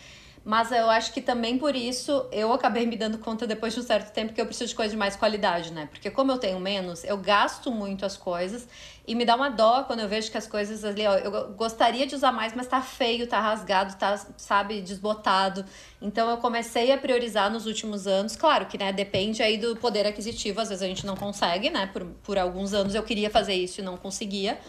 Mas 0.46 0.70
eu 0.70 0.88
acho 0.88 1.12
que 1.12 1.20
também 1.20 1.58
por 1.58 1.74
isso 1.74 2.24
eu 2.30 2.52
acabei 2.52 2.86
me 2.86 2.96
dando 2.96 3.18
conta 3.18 3.48
depois 3.48 3.74
de 3.74 3.80
um 3.80 3.82
certo 3.82 4.12
tempo 4.12 4.32
que 4.32 4.40
eu 4.40 4.46
preciso 4.46 4.68
de 4.68 4.76
coisa 4.76 4.92
de 4.92 4.96
mais 4.96 5.16
qualidade, 5.16 5.72
né? 5.72 5.88
Porque 5.90 6.08
como 6.08 6.30
eu 6.30 6.38
tenho 6.38 6.60
menos, 6.60 7.02
eu 7.02 7.16
gasto 7.16 7.68
muito 7.72 8.06
as 8.06 8.16
coisas 8.16 8.64
e 9.04 9.16
me 9.16 9.24
dá 9.24 9.34
uma 9.34 9.48
dó 9.48 9.82
quando 9.82 10.00
eu 10.00 10.08
vejo 10.08 10.30
que 10.30 10.38
as 10.38 10.46
coisas 10.46 10.84
ali, 10.84 11.04
ó, 11.04 11.16
eu 11.16 11.52
gostaria 11.54 12.06
de 12.06 12.14
usar 12.14 12.30
mais, 12.30 12.54
mas 12.54 12.68
tá 12.68 12.80
feio, 12.80 13.26
tá 13.26 13.40
rasgado, 13.40 13.96
tá, 13.96 14.24
sabe, 14.36 14.80
desbotado. 14.80 15.64
Então 16.00 16.30
eu 16.30 16.36
comecei 16.36 16.92
a 16.92 16.96
priorizar 16.98 17.50
nos 17.50 17.66
últimos 17.66 18.06
anos. 18.06 18.36
Claro 18.36 18.66
que, 18.66 18.78
né, 18.78 18.92
depende 18.92 19.42
aí 19.42 19.58
do 19.58 19.74
poder 19.74 20.06
aquisitivo, 20.06 20.60
às 20.60 20.68
vezes 20.68 20.80
a 20.80 20.86
gente 20.86 21.04
não 21.04 21.16
consegue, 21.16 21.70
né? 21.70 21.90
Por, 21.92 22.04
por 22.22 22.38
alguns 22.38 22.72
anos 22.72 22.94
eu 22.94 23.02
queria 23.02 23.30
fazer 23.30 23.54
isso 23.54 23.80
e 23.80 23.84
não 23.84 23.96
conseguia. 23.96 24.60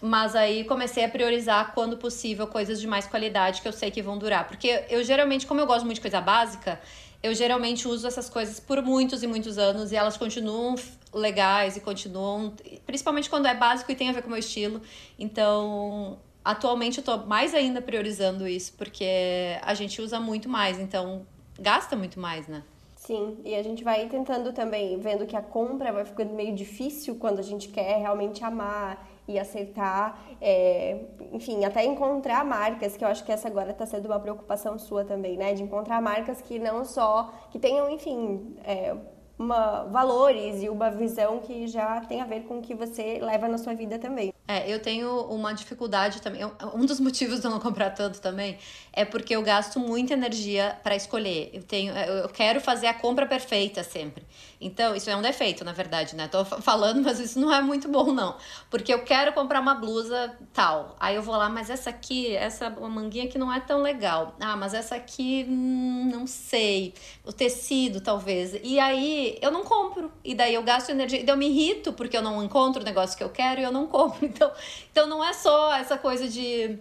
Mas 0.00 0.36
aí 0.36 0.64
comecei 0.64 1.04
a 1.04 1.08
priorizar, 1.08 1.72
quando 1.74 1.96
possível, 1.96 2.46
coisas 2.46 2.80
de 2.80 2.86
mais 2.86 3.06
qualidade 3.06 3.60
que 3.60 3.68
eu 3.68 3.72
sei 3.72 3.90
que 3.90 4.00
vão 4.00 4.16
durar. 4.16 4.46
Porque 4.46 4.84
eu 4.88 5.02
geralmente, 5.02 5.46
como 5.46 5.60
eu 5.60 5.66
gosto 5.66 5.84
muito 5.84 5.96
de 5.96 6.00
coisa 6.00 6.20
básica, 6.20 6.80
eu 7.22 7.34
geralmente 7.34 7.88
uso 7.88 8.06
essas 8.06 8.30
coisas 8.30 8.60
por 8.60 8.80
muitos 8.82 9.22
e 9.22 9.26
muitos 9.26 9.58
anos 9.58 9.90
e 9.90 9.96
elas 9.96 10.16
continuam 10.16 10.76
legais 11.12 11.76
e 11.76 11.80
continuam. 11.80 12.52
Principalmente 12.86 13.28
quando 13.28 13.46
é 13.46 13.54
básico 13.54 13.90
e 13.90 13.96
tem 13.96 14.08
a 14.08 14.12
ver 14.12 14.22
com 14.22 14.28
o 14.28 14.30
meu 14.30 14.38
estilo. 14.38 14.80
Então, 15.18 16.18
atualmente 16.44 16.98
eu 16.98 17.04
tô 17.04 17.16
mais 17.26 17.54
ainda 17.54 17.82
priorizando 17.82 18.46
isso, 18.46 18.74
porque 18.78 19.58
a 19.62 19.74
gente 19.74 20.00
usa 20.00 20.20
muito 20.20 20.48
mais, 20.48 20.78
então 20.78 21.26
gasta 21.58 21.96
muito 21.96 22.20
mais, 22.20 22.46
né? 22.46 22.62
Sim, 22.94 23.38
e 23.44 23.54
a 23.54 23.62
gente 23.62 23.82
vai 23.82 24.08
tentando 24.08 24.52
também, 24.52 24.98
vendo 25.00 25.26
que 25.26 25.34
a 25.34 25.42
compra 25.42 25.92
vai 25.92 26.04
ficando 26.04 26.34
meio 26.34 26.54
difícil 26.54 27.16
quando 27.16 27.38
a 27.38 27.42
gente 27.42 27.68
quer 27.68 27.98
realmente 27.98 28.44
amar 28.44 29.07
e 29.28 29.38
acertar, 29.38 30.18
é, 30.40 30.98
enfim, 31.32 31.64
até 31.64 31.84
encontrar 31.84 32.44
marcas, 32.44 32.96
que 32.96 33.04
eu 33.04 33.08
acho 33.08 33.24
que 33.24 33.30
essa 33.30 33.46
agora 33.46 33.70
está 33.70 33.84
sendo 33.84 34.06
uma 34.06 34.18
preocupação 34.18 34.78
sua 34.78 35.04
também, 35.04 35.36
né? 35.36 35.52
De 35.52 35.62
encontrar 35.62 36.00
marcas 36.00 36.40
que 36.40 36.58
não 36.58 36.84
só, 36.84 37.30
que 37.50 37.58
tenham, 37.58 37.90
enfim, 37.90 38.56
é, 38.64 38.96
uma, 39.38 39.84
valores 39.84 40.62
e 40.62 40.68
uma 40.68 40.90
visão 40.90 41.38
que 41.38 41.66
já 41.68 42.00
tem 42.00 42.20
a 42.20 42.24
ver 42.24 42.42
com 42.42 42.58
o 42.58 42.62
que 42.62 42.74
você 42.74 43.18
leva 43.22 43.46
na 43.46 43.56
sua 43.56 43.74
vida 43.74 43.98
também. 43.98 44.34
É, 44.48 44.68
eu 44.72 44.80
tenho 44.80 45.20
uma 45.26 45.52
dificuldade 45.52 46.22
também. 46.22 46.40
Um 46.74 46.86
dos 46.86 46.98
motivos 47.00 47.40
de 47.40 47.46
eu 47.46 47.50
não 47.50 47.60
comprar 47.60 47.90
tanto 47.90 48.20
também 48.20 48.58
é 48.92 49.04
porque 49.04 49.36
eu 49.36 49.42
gasto 49.42 49.78
muita 49.78 50.14
energia 50.14 50.76
para 50.82 50.96
escolher. 50.96 51.50
Eu 51.52 51.62
tenho, 51.62 51.94
eu 51.94 52.28
quero 52.30 52.60
fazer 52.60 52.86
a 52.86 52.94
compra 52.94 53.26
perfeita 53.26 53.84
sempre. 53.84 54.26
Então, 54.60 54.96
isso 54.96 55.08
é 55.08 55.14
um 55.14 55.22
defeito, 55.22 55.64
na 55.64 55.72
verdade, 55.72 56.16
né? 56.16 56.26
Tô 56.26 56.44
falando, 56.44 57.02
mas 57.02 57.20
isso 57.20 57.38
não 57.38 57.52
é 57.52 57.60
muito 57.60 57.88
bom, 57.88 58.12
não. 58.12 58.36
Porque 58.70 58.92
eu 58.92 59.04
quero 59.04 59.32
comprar 59.32 59.60
uma 59.60 59.74
blusa 59.74 60.34
tal. 60.52 60.96
Aí 60.98 61.14
eu 61.14 61.22
vou 61.22 61.36
lá, 61.36 61.48
mas 61.48 61.70
essa 61.70 61.90
aqui, 61.90 62.34
essa 62.34 62.70
manguinha 62.70 63.26
aqui 63.26 63.38
não 63.38 63.52
é 63.52 63.60
tão 63.60 63.82
legal. 63.82 64.34
Ah, 64.40 64.56
mas 64.56 64.72
essa 64.74 64.96
aqui, 64.96 65.46
hum, 65.48 66.10
não 66.10 66.26
sei. 66.26 66.94
O 67.24 67.32
tecido, 67.32 68.00
talvez. 68.00 68.58
E 68.64 68.80
aí 68.80 69.27
eu 69.42 69.50
não 69.50 69.64
compro. 69.64 70.10
E 70.24 70.34
daí 70.34 70.54
eu 70.54 70.62
gasto 70.62 70.90
energia. 70.90 71.20
E 71.20 71.24
daí 71.24 71.34
eu 71.34 71.38
me 71.38 71.48
irrito 71.48 71.92
porque 71.92 72.16
eu 72.16 72.22
não 72.22 72.42
encontro 72.42 72.80
o 72.80 72.84
negócio 72.84 73.18
que 73.18 73.24
eu 73.24 73.30
quero 73.30 73.60
e 73.60 73.64
eu 73.64 73.72
não 73.72 73.86
compro. 73.86 74.24
Então, 74.28 74.52
então 74.90 75.06
não 75.06 75.24
é 75.24 75.32
só 75.32 75.74
essa 75.74 75.98
coisa 75.98 76.28
de, 76.28 76.78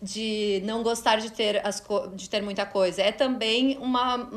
de 0.00 0.62
não 0.64 0.82
gostar 0.82 1.16
de 1.16 1.32
ter, 1.32 1.66
as, 1.66 1.82
de 2.14 2.28
ter 2.28 2.42
muita 2.42 2.66
coisa. 2.66 3.02
É 3.02 3.12
também 3.12 3.78
uma, 3.78 4.28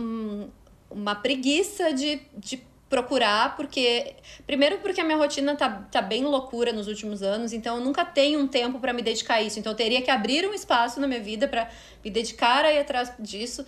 uma 0.90 1.16
preguiça 1.16 1.94
de, 1.94 2.22
de 2.38 2.64
procurar, 2.92 3.56
porque. 3.56 4.16
Primeiro, 4.46 4.80
porque 4.80 5.00
a 5.00 5.04
minha 5.04 5.18
rotina 5.18 5.56
tá, 5.56 5.70
tá 5.90 6.02
bem 6.02 6.26
loucura 6.26 6.74
nos 6.74 6.90
últimos 6.90 7.24
anos, 7.24 7.54
então 7.54 7.78
eu 7.78 7.84
nunca 7.84 8.04
tenho 8.04 8.40
um 8.40 8.48
tempo 8.48 8.80
para 8.80 8.92
me 8.92 9.02
dedicar 9.02 9.36
a 9.36 9.42
isso. 9.42 9.58
Então 9.58 9.72
eu 9.72 9.78
teria 9.78 10.02
que 10.02 10.12
abrir 10.12 10.46
um 10.46 10.54
espaço 10.54 11.00
na 11.00 11.08
minha 11.08 11.22
vida 11.22 11.48
para 11.48 11.70
me 12.04 12.12
dedicar 12.12 12.66
a 12.66 12.74
ir 12.74 12.80
atrás 12.80 13.14
disso. 13.18 13.66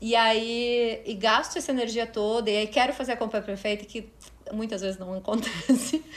E 0.00 0.14
aí, 0.14 1.02
e 1.06 1.14
gasto 1.14 1.56
essa 1.56 1.70
energia 1.70 2.06
toda, 2.06 2.50
e 2.50 2.56
aí 2.56 2.66
quero 2.66 2.92
fazer 2.92 3.12
a 3.12 3.16
compra 3.16 3.40
perfeita, 3.40 3.84
que 3.84 4.10
muitas 4.52 4.80
vezes 4.80 4.98
não 4.98 5.14
acontece. 5.14 6.04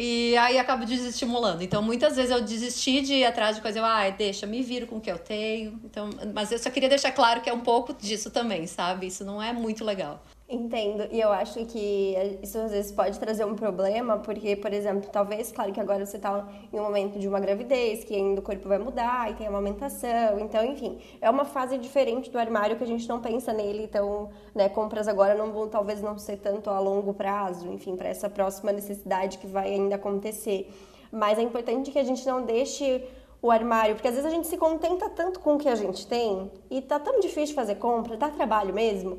E 0.00 0.36
aí 0.36 0.58
acabo 0.58 0.84
desestimulando. 0.84 1.62
Então, 1.62 1.82
muitas 1.82 2.14
vezes 2.14 2.30
eu 2.30 2.40
desisti 2.40 3.00
de 3.00 3.14
ir 3.14 3.24
atrás 3.24 3.56
de 3.56 3.62
coisa, 3.62 3.80
eu, 3.80 3.84
ah, 3.84 4.08
deixa, 4.10 4.46
me 4.46 4.62
viro 4.62 4.86
com 4.86 4.98
o 4.98 5.00
que 5.00 5.10
eu 5.10 5.18
tenho. 5.18 5.80
Então, 5.84 6.08
mas 6.32 6.52
eu 6.52 6.58
só 6.58 6.70
queria 6.70 6.88
deixar 6.88 7.10
claro 7.10 7.40
que 7.40 7.50
é 7.50 7.52
um 7.52 7.60
pouco 7.60 7.92
disso 7.92 8.30
também, 8.30 8.66
sabe? 8.66 9.08
Isso 9.08 9.24
não 9.24 9.42
é 9.42 9.52
muito 9.52 9.84
legal. 9.84 10.22
Entendo, 10.50 11.06
e 11.10 11.20
eu 11.20 11.30
acho 11.30 11.62
que 11.66 12.16
isso 12.42 12.56
às 12.56 12.70
vezes 12.70 12.90
pode 12.90 13.20
trazer 13.20 13.44
um 13.44 13.54
problema, 13.54 14.16
porque, 14.16 14.56
por 14.56 14.72
exemplo, 14.72 15.10
talvez, 15.12 15.52
claro 15.52 15.74
que 15.74 15.78
agora 15.78 16.06
você 16.06 16.16
está 16.16 16.48
em 16.72 16.80
um 16.80 16.84
momento 16.84 17.18
de 17.18 17.28
uma 17.28 17.38
gravidez, 17.38 18.02
que 18.02 18.14
ainda 18.14 18.40
o 18.40 18.42
corpo 18.42 18.66
vai 18.66 18.78
mudar 18.78 19.30
e 19.30 19.34
tem 19.34 19.46
a 19.46 19.50
amamentação, 19.50 20.40
então, 20.40 20.64
enfim, 20.64 21.00
é 21.20 21.28
uma 21.28 21.44
fase 21.44 21.76
diferente 21.76 22.30
do 22.30 22.38
armário 22.38 22.78
que 22.78 22.82
a 22.82 22.86
gente 22.86 23.06
não 23.06 23.20
pensa 23.20 23.52
nele, 23.52 23.82
então, 23.82 24.30
né, 24.54 24.70
compras 24.70 25.06
agora 25.06 25.34
não 25.34 25.52
vão, 25.52 25.68
talvez 25.68 26.00
não 26.00 26.16
ser 26.16 26.38
tanto 26.38 26.70
a 26.70 26.80
longo 26.80 27.12
prazo, 27.12 27.70
enfim, 27.70 27.94
para 27.94 28.08
essa 28.08 28.30
próxima 28.30 28.72
necessidade 28.72 29.36
que 29.36 29.46
vai 29.46 29.74
ainda 29.74 29.96
acontecer. 29.96 30.72
Mas 31.12 31.38
é 31.38 31.42
importante 31.42 31.90
que 31.90 31.98
a 31.98 32.04
gente 32.04 32.26
não 32.26 32.42
deixe 32.42 33.06
o 33.42 33.50
armário, 33.50 33.94
porque 33.94 34.08
às 34.08 34.14
vezes 34.14 34.26
a 34.26 34.34
gente 34.34 34.46
se 34.46 34.56
contenta 34.56 35.10
tanto 35.10 35.40
com 35.40 35.56
o 35.56 35.58
que 35.58 35.68
a 35.68 35.74
gente 35.74 36.06
tem 36.06 36.50
e 36.70 36.80
tá 36.80 36.98
tão 36.98 37.20
difícil 37.20 37.54
fazer 37.54 37.74
compra, 37.74 38.16
dá 38.16 38.30
trabalho 38.30 38.72
mesmo 38.72 39.18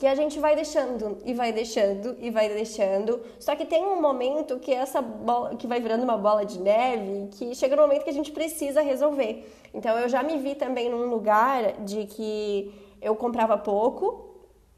que 0.00 0.06
a 0.06 0.14
gente 0.14 0.40
vai 0.40 0.56
deixando 0.56 1.18
e 1.26 1.34
vai 1.34 1.52
deixando 1.52 2.16
e 2.18 2.30
vai 2.30 2.48
deixando. 2.48 3.20
Só 3.38 3.54
que 3.54 3.66
tem 3.66 3.84
um 3.84 4.00
momento 4.00 4.58
que 4.58 4.72
essa 4.72 5.02
bola, 5.02 5.54
que 5.56 5.66
vai 5.66 5.78
virando 5.78 6.04
uma 6.04 6.16
bola 6.16 6.42
de 6.42 6.58
neve, 6.58 7.28
que 7.32 7.54
chega 7.54 7.76
no 7.76 7.82
momento 7.82 8.04
que 8.04 8.08
a 8.08 8.14
gente 8.14 8.32
precisa 8.32 8.80
resolver. 8.80 9.46
Então 9.74 9.98
eu 9.98 10.08
já 10.08 10.22
me 10.22 10.38
vi 10.38 10.54
também 10.54 10.88
num 10.88 11.10
lugar 11.10 11.82
de 11.82 12.06
que 12.06 12.72
eu 13.02 13.14
comprava 13.14 13.58
pouco 13.58 14.29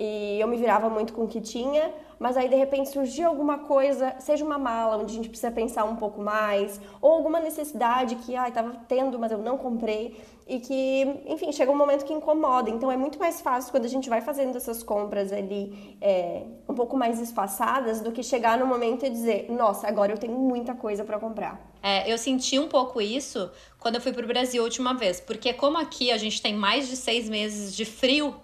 e 0.04 0.40
eu 0.40 0.48
me 0.48 0.56
virava 0.56 0.90
muito 0.90 1.12
com 1.12 1.22
o 1.22 1.28
que 1.28 1.40
tinha, 1.40 1.94
mas 2.18 2.36
aí 2.36 2.48
de 2.48 2.56
repente 2.56 2.88
surgiu 2.88 3.28
alguma 3.28 3.58
coisa, 3.58 4.16
seja 4.18 4.44
uma 4.44 4.58
mala 4.58 4.96
onde 4.96 5.12
a 5.12 5.14
gente 5.14 5.28
precisa 5.28 5.52
pensar 5.52 5.84
um 5.84 5.94
pouco 5.94 6.20
mais, 6.20 6.80
ou 7.00 7.12
alguma 7.12 7.38
necessidade 7.38 8.16
que 8.16 8.34
ai 8.34 8.48
estava 8.48 8.72
tendo, 8.88 9.16
mas 9.16 9.30
eu 9.30 9.38
não 9.38 9.56
comprei 9.56 10.20
e 10.48 10.58
que, 10.58 11.22
enfim, 11.26 11.52
chega 11.52 11.70
um 11.70 11.76
momento 11.76 12.04
que 12.04 12.12
incomoda. 12.12 12.68
Então 12.68 12.90
é 12.90 12.96
muito 12.96 13.16
mais 13.16 13.40
fácil 13.40 13.70
quando 13.70 13.84
a 13.84 13.88
gente 13.88 14.08
vai 14.08 14.20
fazendo 14.20 14.56
essas 14.56 14.82
compras 14.82 15.32
ali 15.32 15.96
é, 16.00 16.42
um 16.68 16.74
pouco 16.74 16.96
mais 16.96 17.20
espaçadas 17.20 18.00
do 18.00 18.10
que 18.10 18.24
chegar 18.24 18.58
no 18.58 18.66
momento 18.66 19.06
e 19.06 19.10
dizer, 19.10 19.46
nossa, 19.50 19.86
agora 19.86 20.12
eu 20.12 20.18
tenho 20.18 20.36
muita 20.36 20.74
coisa 20.74 21.04
para 21.04 21.16
comprar. 21.20 21.70
É, 21.80 22.12
eu 22.12 22.18
senti 22.18 22.58
um 22.58 22.66
pouco 22.68 23.00
isso 23.00 23.50
quando 23.78 23.96
eu 23.96 24.00
fui 24.00 24.12
para 24.12 24.24
o 24.24 24.28
Brasil 24.28 24.62
a 24.62 24.64
última 24.64 24.94
vez, 24.94 25.20
porque 25.20 25.52
como 25.52 25.78
aqui 25.78 26.10
a 26.10 26.18
gente 26.18 26.42
tem 26.42 26.54
mais 26.54 26.88
de 26.88 26.96
seis 26.96 27.28
meses 27.28 27.74
de 27.74 27.84
frio 27.84 28.34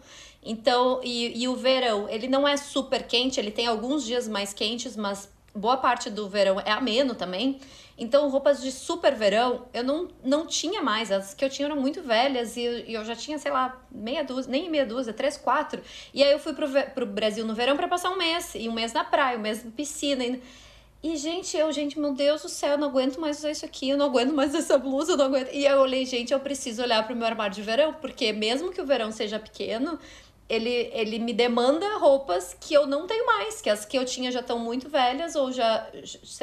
então, 0.48 0.98
e, 1.04 1.42
e 1.42 1.46
o 1.46 1.54
verão, 1.54 2.08
ele 2.08 2.26
não 2.26 2.48
é 2.48 2.56
super 2.56 3.02
quente, 3.02 3.38
ele 3.38 3.50
tem 3.50 3.66
alguns 3.66 4.02
dias 4.02 4.26
mais 4.26 4.54
quentes, 4.54 4.96
mas 4.96 5.30
boa 5.54 5.76
parte 5.76 6.08
do 6.08 6.26
verão 6.26 6.58
é 6.58 6.70
ameno 6.70 7.14
também. 7.14 7.60
Então, 7.98 8.30
roupas 8.30 8.62
de 8.62 8.72
super 8.72 9.14
verão, 9.14 9.66
eu 9.74 9.84
não, 9.84 10.08
não 10.24 10.46
tinha 10.46 10.80
mais. 10.80 11.12
As 11.12 11.34
que 11.34 11.44
eu 11.44 11.50
tinha 11.50 11.66
eram 11.66 11.78
muito 11.78 12.00
velhas 12.00 12.56
e, 12.56 12.62
e 12.86 12.94
eu 12.94 13.04
já 13.04 13.14
tinha, 13.14 13.38
sei 13.38 13.50
lá, 13.50 13.78
meia 13.92 14.24
dúzia, 14.24 14.50
nem 14.50 14.70
meia 14.70 14.86
dúzia, 14.86 15.12
três, 15.12 15.36
quatro. 15.36 15.82
E 16.14 16.24
aí 16.24 16.32
eu 16.32 16.38
fui 16.38 16.54
pro, 16.54 16.66
pro 16.94 17.04
Brasil 17.04 17.44
no 17.44 17.54
verão 17.54 17.76
para 17.76 17.86
passar 17.86 18.08
um 18.08 18.16
mês. 18.16 18.54
E 18.54 18.70
um 18.70 18.72
mês 18.72 18.94
na 18.94 19.04
praia, 19.04 19.36
um 19.36 19.42
mês 19.42 19.62
na 19.62 19.70
piscina. 19.70 20.24
E, 20.24 20.40
e, 21.02 21.16
gente, 21.16 21.56
eu, 21.56 21.70
gente, 21.72 21.98
meu 21.98 22.14
Deus 22.14 22.42
do 22.42 22.48
céu, 22.48 22.70
eu 22.72 22.78
não 22.78 22.88
aguento 22.88 23.20
mais 23.20 23.38
usar 23.38 23.50
isso 23.50 23.66
aqui, 23.66 23.90
eu 23.90 23.98
não 23.98 24.06
aguento 24.06 24.32
mais 24.32 24.54
essa 24.54 24.78
blusa, 24.78 25.12
eu 25.12 25.16
não 25.16 25.26
aguento. 25.26 25.52
E 25.52 25.66
eu 25.66 25.78
olhei, 25.80 26.06
gente, 26.06 26.32
eu 26.32 26.40
preciso 26.40 26.80
olhar 26.82 27.04
pro 27.04 27.14
meu 27.14 27.26
armário 27.26 27.54
de 27.54 27.62
verão, 27.62 27.92
porque 27.94 28.32
mesmo 28.32 28.72
que 28.72 28.80
o 28.80 28.86
verão 28.86 29.10
seja 29.12 29.38
pequeno, 29.38 29.98
ele, 30.48 30.90
ele 30.92 31.18
me 31.18 31.32
demanda 31.32 31.98
roupas 31.98 32.56
que 32.58 32.72
eu 32.72 32.86
não 32.86 33.06
tenho 33.06 33.26
mais, 33.26 33.60
que 33.60 33.68
as 33.68 33.84
que 33.84 33.98
eu 33.98 34.04
tinha 34.04 34.32
já 34.32 34.40
estão 34.40 34.58
muito 34.58 34.88
velhas 34.88 35.34
ou 35.34 35.52
já 35.52 35.86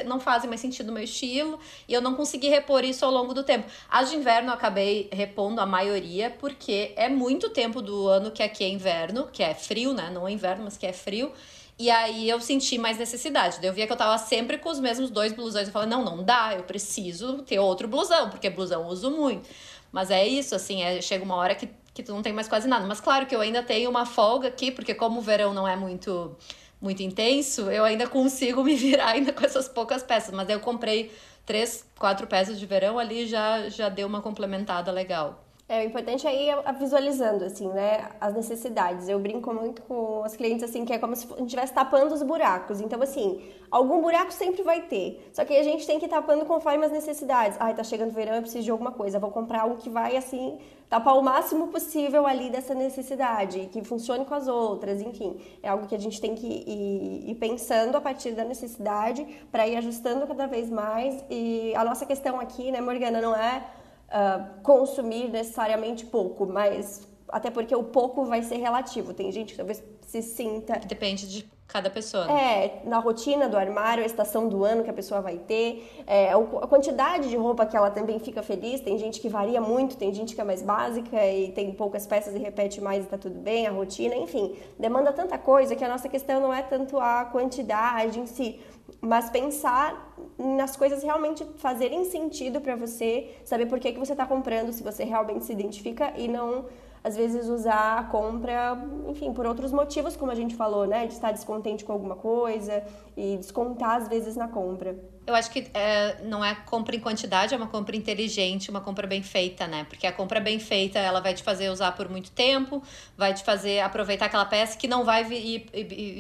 não 0.06 0.20
fazem 0.20 0.48
mais 0.48 0.62
sentido 0.62 0.88
no 0.88 0.94
meu 0.94 1.04
estilo, 1.04 1.60
e 1.88 1.94
eu 1.94 2.02
não 2.02 2.14
consegui 2.14 2.48
repor 2.48 2.84
isso 2.84 3.04
ao 3.04 3.12
longo 3.12 3.34
do 3.34 3.44
tempo. 3.44 3.68
As 3.90 4.10
de 4.12 4.16
inverno 4.16 4.50
eu 4.50 4.54
acabei 4.54 5.10
repondo 5.12 5.60
a 5.60 5.66
maioria, 5.66 6.30
porque 6.30 6.94
é 6.96 7.10
muito 7.10 7.50
tempo 7.50 7.82
do 7.82 8.08
ano 8.08 8.30
que 8.30 8.44
aqui 8.44 8.64
é 8.64 8.70
inverno, 8.70 9.28
que 9.32 9.42
é 9.42 9.54
frio, 9.56 9.94
né? 9.94 10.12
Não 10.14 10.28
é 10.28 10.32
inverno, 10.32 10.66
mas 10.66 10.78
que 10.78 10.86
é 10.86 10.94
frio. 10.94 11.32
E 11.78 11.90
aí 11.92 12.30
eu 12.30 12.40
senti 12.40 12.78
mais 12.78 12.98
necessidade. 12.98 13.58
Eu 13.62 13.74
via 13.74 13.86
que 13.86 13.92
eu 13.92 13.98
tava 13.98 14.18
sempre 14.18 14.58
com 14.58 14.70
os 14.70 14.80
mesmos 14.80 15.10
dois 15.10 15.34
blusões. 15.34 15.68
Eu 15.68 15.74
falei, 15.74 15.90
não, 15.90 16.06
não 16.06 16.24
dá, 16.24 16.54
eu 16.56 16.64
preciso 16.64 17.40
ter 17.40 17.60
outro 17.60 17.86
blusão, 17.86 18.30
porque 18.30 18.50
blusão 18.50 18.84
eu 18.84 18.88
uso 18.88 19.12
muito. 19.12 19.50
Mas 19.96 20.12
é 20.12 20.28
isso, 20.28 20.54
assim, 20.54 20.84
é, 20.84 21.02
chega 21.02 21.24
uma 21.24 21.36
hora 21.36 21.56
que 21.56 21.70
que 21.96 22.04
tu 22.04 22.14
não 22.14 22.22
tem 22.22 22.34
mais 22.34 22.50
quase 22.50 22.68
nada. 22.68 22.86
Mas 22.86 23.00
claro 23.00 23.26
que 23.26 23.34
eu 23.34 23.40
ainda 23.40 23.64
tenho 23.64 23.90
uma 23.90 24.06
folga 24.06 24.50
aqui, 24.50 24.70
porque 24.70 24.94
como 24.94 25.20
o 25.20 25.22
verão 25.22 25.54
não 25.54 25.66
é 25.66 25.78
muito 25.78 26.36
muito 26.82 27.02
intenso, 27.02 27.72
eu 27.72 27.86
ainda 27.86 28.06
consigo 28.06 28.62
me 28.66 28.76
virar 28.76 29.12
ainda 29.12 29.32
com 29.32 29.46
essas 29.46 29.70
poucas 29.70 30.04
peças. 30.04 30.36
Mas 30.36 30.50
eu 30.50 30.60
comprei 30.60 31.10
três, 31.46 31.90
quatro 31.98 32.28
peças 32.28 32.60
de 32.60 32.66
verão 32.66 33.00
ali 33.00 33.26
já 33.26 33.70
já 33.70 33.88
deu 33.88 34.08
uma 34.08 34.22
complementada 34.22 34.92
legal. 34.92 35.45
É, 35.68 35.80
o 35.82 35.84
importante 35.88 36.28
é 36.28 36.52
ir 36.52 36.56
visualizando, 36.78 37.44
assim, 37.44 37.68
né, 37.70 38.10
as 38.22 38.36
necessidades. 38.36 39.10
Eu 39.10 39.20
brinco 39.20 39.52
muito 39.52 39.82
com 39.82 40.22
as 40.24 40.36
clientes, 40.36 40.64
assim, 40.64 40.86
que 40.86 40.94
é 40.94 41.00
como 41.00 41.16
se 41.16 41.26
a 41.26 41.30
gente 41.38 41.46
estivesse 41.48 41.74
tapando 41.74 42.14
os 42.14 42.22
buracos. 42.22 42.80
Então, 42.80 43.02
assim, 43.02 43.42
algum 43.72 44.00
buraco 44.00 44.32
sempre 44.32 44.62
vai 44.62 44.84
ter. 44.84 45.28
Só 45.34 45.44
que 45.44 45.58
a 45.58 45.64
gente 45.64 45.88
tem 45.88 45.98
que 45.98 46.06
ir 46.06 46.10
tapando 46.10 46.46
conforme 46.46 46.86
as 46.86 46.92
necessidades. 46.92 47.58
Ai, 47.60 47.74
tá 47.74 47.84
chegando 47.84 48.12
o 48.12 48.14
verão, 48.14 48.36
eu 48.36 48.42
preciso 48.44 48.64
de 48.64 48.70
alguma 48.70 48.92
coisa. 48.92 49.18
Vou 49.18 49.32
comprar 49.32 49.62
algo 49.62 49.78
que 49.78 49.90
vai, 49.90 50.16
assim, 50.16 50.60
tapar 50.88 51.18
o 51.18 51.24
máximo 51.24 51.70
possível 51.70 52.28
ali 52.28 52.52
dessa 52.52 52.76
necessidade, 52.76 53.68
que 53.72 53.84
funcione 53.84 54.24
com 54.24 54.36
as 54.36 54.48
outras, 54.48 55.02
enfim. 55.02 55.36
É 55.64 55.70
algo 55.70 55.88
que 55.88 55.96
a 55.96 56.00
gente 56.00 56.22
tem 56.22 56.36
que 56.36 56.46
ir, 56.46 57.32
ir 57.32 57.36
pensando 57.36 57.96
a 57.98 58.02
partir 58.02 58.34
da 58.34 58.44
necessidade 58.44 59.26
para 59.52 59.68
ir 59.68 59.78
ajustando 59.78 60.28
cada 60.28 60.46
vez 60.46 60.70
mais. 60.70 61.26
E 61.28 61.74
a 61.76 61.84
nossa 61.84 62.06
questão 62.06 62.40
aqui, 62.40 62.72
né, 62.72 62.80
Morgana, 62.82 63.20
não 63.20 63.36
é 63.36 63.66
uh, 64.10 64.62
consumir 64.62 65.30
necessariamente 65.30 66.06
pouco, 66.06 66.46
mas 66.46 67.08
até 67.30 67.50
porque 67.50 67.76
o 67.76 67.84
pouco 67.84 68.26
vai 68.26 68.42
ser 68.44 68.58
relativo. 68.58 69.14
Tem 69.14 69.32
gente 69.32 69.52
que 69.52 69.58
talvez 69.58 69.84
se 70.02 70.22
sinta. 70.22 70.80
Depende 70.80 71.28
de 71.28 71.56
cada 71.68 71.90
pessoa. 71.90 72.26
Né? 72.28 72.66
É, 72.66 72.82
na 72.86 73.00
rotina 73.00 73.50
do 73.50 73.58
armário, 73.58 74.04
a 74.04 74.06
estação 74.06 74.48
do 74.48 74.64
ano 74.64 74.84
que 74.84 74.90
a 74.90 74.94
pessoa 74.94 75.20
vai 75.20 75.38
ter, 75.38 76.04
é, 76.06 76.32
a 76.32 76.68
quantidade 76.68 77.30
de 77.30 77.36
roupa 77.36 77.66
que 77.66 77.76
ela 77.76 77.90
também 77.90 78.20
fica 78.20 78.42
feliz. 78.44 78.80
Tem 78.82 78.98
gente 78.98 79.20
que 79.20 79.28
varia 79.28 79.60
muito, 79.60 79.98
tem 79.98 80.14
gente 80.14 80.36
que 80.36 80.42
é 80.42 80.44
mais 80.44 80.62
básica 80.62 81.26
e 81.28 81.52
tem 81.52 81.74
poucas 81.74 82.06
peças 82.06 82.36
e 82.36 82.40
repete 82.40 82.80
mais 82.80 83.04
e 83.04 83.08
tá 83.08 83.18
tudo 83.18 83.40
bem, 83.40 83.68
a 83.68 83.72
rotina, 83.72 84.16
enfim. 84.16 84.56
Demanda 84.80 85.12
tanta 85.12 85.38
coisa 85.38 85.76
que 85.76 85.84
a 85.84 85.90
nossa 85.90 86.08
questão 86.08 86.40
não 86.40 86.54
é 86.54 86.62
tanto 86.62 87.00
a 87.00 87.26
quantidade 87.26 88.20
em 88.20 88.28
si, 88.28 88.60
mas 89.02 89.30
pensar 89.30 90.15
nas 90.38 90.76
coisas 90.76 91.02
realmente 91.04 91.46
fazerem 91.58 92.06
sentido 92.06 92.60
para 92.60 92.76
você, 92.76 93.32
saber 93.44 93.66
por 93.68 93.80
que, 93.80 93.94
que 93.94 94.00
você 94.00 94.12
está 94.12 94.26
comprando, 94.26 94.74
se 94.74 94.84
você 94.84 95.04
realmente 95.04 95.46
se 95.46 95.54
identifica 95.54 96.14
e 96.18 96.28
não 96.28 96.66
às 97.04 97.16
vezes 97.16 97.48
usar 97.48 98.00
a 98.00 98.04
compra, 98.04 98.76
enfim, 99.08 99.32
por 99.32 99.46
outros 99.46 99.72
motivos, 99.72 100.16
como 100.16 100.32
a 100.32 100.36
gente 100.36 100.56
falou, 100.56 100.88
né? 100.88 101.06
De 101.06 101.14
estar 101.14 101.32
descontente 101.32 101.86
com 101.86 101.94
alguma 101.94 102.16
coisa 102.16 102.84
e 103.16 103.38
descontar 103.38 103.98
às 103.98 104.08
vezes 104.08 104.36
na 104.36 104.48
compra. 104.48 104.96
Eu 105.28 105.34
acho 105.34 105.50
que 105.50 105.72
é, 105.74 106.22
não 106.24 106.46
é 106.46 106.54
compra 106.54 106.96
em 106.96 107.00
quantidade, 107.00 107.54
é 107.54 107.58
uma 107.58 107.68
compra 107.68 107.96
inteligente, 107.96 108.70
uma 108.70 108.80
compra 108.82 109.08
bem 109.08 109.24
feita, 109.24 109.66
né? 109.66 109.84
Porque 109.86 110.06
a 110.06 110.14
compra 110.14 110.40
bem 110.40 110.60
feita, 110.60 111.00
ela 111.00 111.20
vai 111.20 111.34
te 111.34 111.42
fazer 111.42 111.70
usar 111.70 111.94
por 111.94 112.08
muito 112.08 112.30
tempo, 112.32 112.84
vai 113.18 113.34
te 113.34 113.44
fazer 113.44 113.80
aproveitar 113.80 114.28
aquela 114.28 114.46
peça 114.46 114.78
que 114.78 114.88
não 114.88 115.04
vai 115.04 115.24
vir, 115.24 115.66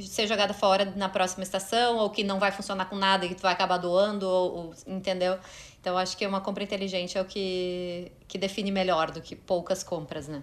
ser 0.01 0.25
jogada 0.25 0.55
fora 0.55 0.85
na 0.95 1.07
próxima 1.07 1.43
estação, 1.43 1.97
ou 1.97 2.09
que 2.09 2.23
não 2.23 2.39
vai 2.39 2.51
funcionar 2.51 2.85
com 2.85 2.95
nada 2.95 3.25
e 3.25 3.29
que 3.29 3.35
tu 3.35 3.43
vai 3.43 3.53
acabar 3.53 3.77
doando, 3.77 4.27
ou, 4.27 4.55
ou, 4.55 4.73
entendeu? 4.87 5.37
Então 5.79 5.95
acho 5.97 6.17
que 6.17 6.25
uma 6.25 6.41
compra 6.41 6.63
inteligente 6.63 7.15
é 7.15 7.21
o 7.21 7.25
que, 7.25 8.11
que 8.27 8.39
define 8.39 8.71
melhor 8.71 9.11
do 9.11 9.21
que 9.21 9.35
poucas 9.35 9.83
compras, 9.83 10.27
né? 10.27 10.41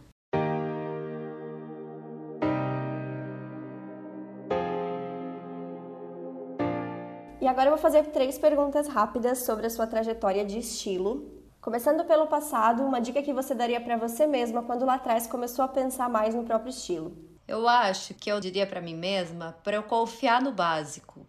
Agora 7.52 7.66
eu 7.66 7.74
vou 7.74 7.80
fazer 7.80 8.04
três 8.06 8.38
perguntas 8.38 8.88
rápidas 8.88 9.44
sobre 9.44 9.66
a 9.66 9.70
sua 9.70 9.86
trajetória 9.86 10.42
de 10.42 10.58
estilo. 10.58 11.30
Começando 11.60 12.02
pelo 12.04 12.26
passado, 12.26 12.82
uma 12.82 12.98
dica 12.98 13.22
que 13.22 13.32
você 13.32 13.54
daria 13.54 13.78
para 13.78 13.98
você 13.98 14.26
mesma 14.26 14.62
quando 14.62 14.86
lá 14.86 14.94
atrás 14.94 15.26
começou 15.26 15.62
a 15.62 15.68
pensar 15.68 16.08
mais 16.08 16.34
no 16.34 16.44
próprio 16.44 16.70
estilo? 16.70 17.14
Eu 17.46 17.68
acho 17.68 18.14
que 18.14 18.32
eu 18.32 18.40
diria 18.40 18.66
para 18.66 18.80
mim 18.80 18.96
mesma 18.96 19.54
para 19.62 19.76
eu 19.76 19.82
confiar 19.82 20.40
no 20.40 20.50
básico, 20.50 21.26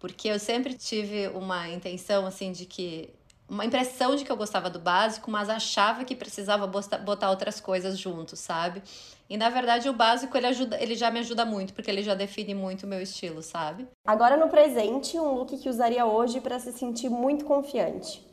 porque 0.00 0.26
eu 0.26 0.40
sempre 0.40 0.74
tive 0.74 1.28
uma 1.28 1.68
intenção 1.68 2.26
assim 2.26 2.50
de 2.50 2.66
que 2.66 3.14
uma 3.48 3.64
impressão 3.64 4.16
de 4.16 4.24
que 4.24 4.32
eu 4.32 4.36
gostava 4.36 4.68
do 4.68 4.80
básico, 4.80 5.30
mas 5.30 5.48
achava 5.48 6.04
que 6.04 6.16
precisava 6.16 6.66
botar 6.66 7.30
outras 7.30 7.60
coisas 7.60 7.96
junto, 7.96 8.34
sabe? 8.34 8.82
E 9.30 9.36
na 9.36 9.48
verdade 9.48 9.88
o 9.88 9.92
básico 9.92 10.36
ele 10.36 10.48
ajuda, 10.48 10.76
ele 10.82 10.96
já 10.96 11.08
me 11.08 11.20
ajuda 11.20 11.44
muito, 11.44 11.72
porque 11.72 11.88
ele 11.88 12.02
já 12.02 12.16
define 12.16 12.52
muito 12.52 12.82
o 12.82 12.88
meu 12.88 13.00
estilo, 13.00 13.40
sabe? 13.44 13.86
Agora 14.04 14.36
no 14.36 14.48
presente, 14.48 15.16
um 15.16 15.34
look 15.34 15.56
que 15.56 15.68
usaria 15.68 16.04
hoje 16.04 16.40
para 16.40 16.58
se 16.58 16.72
sentir 16.72 17.08
muito 17.08 17.44
confiante. 17.44 18.28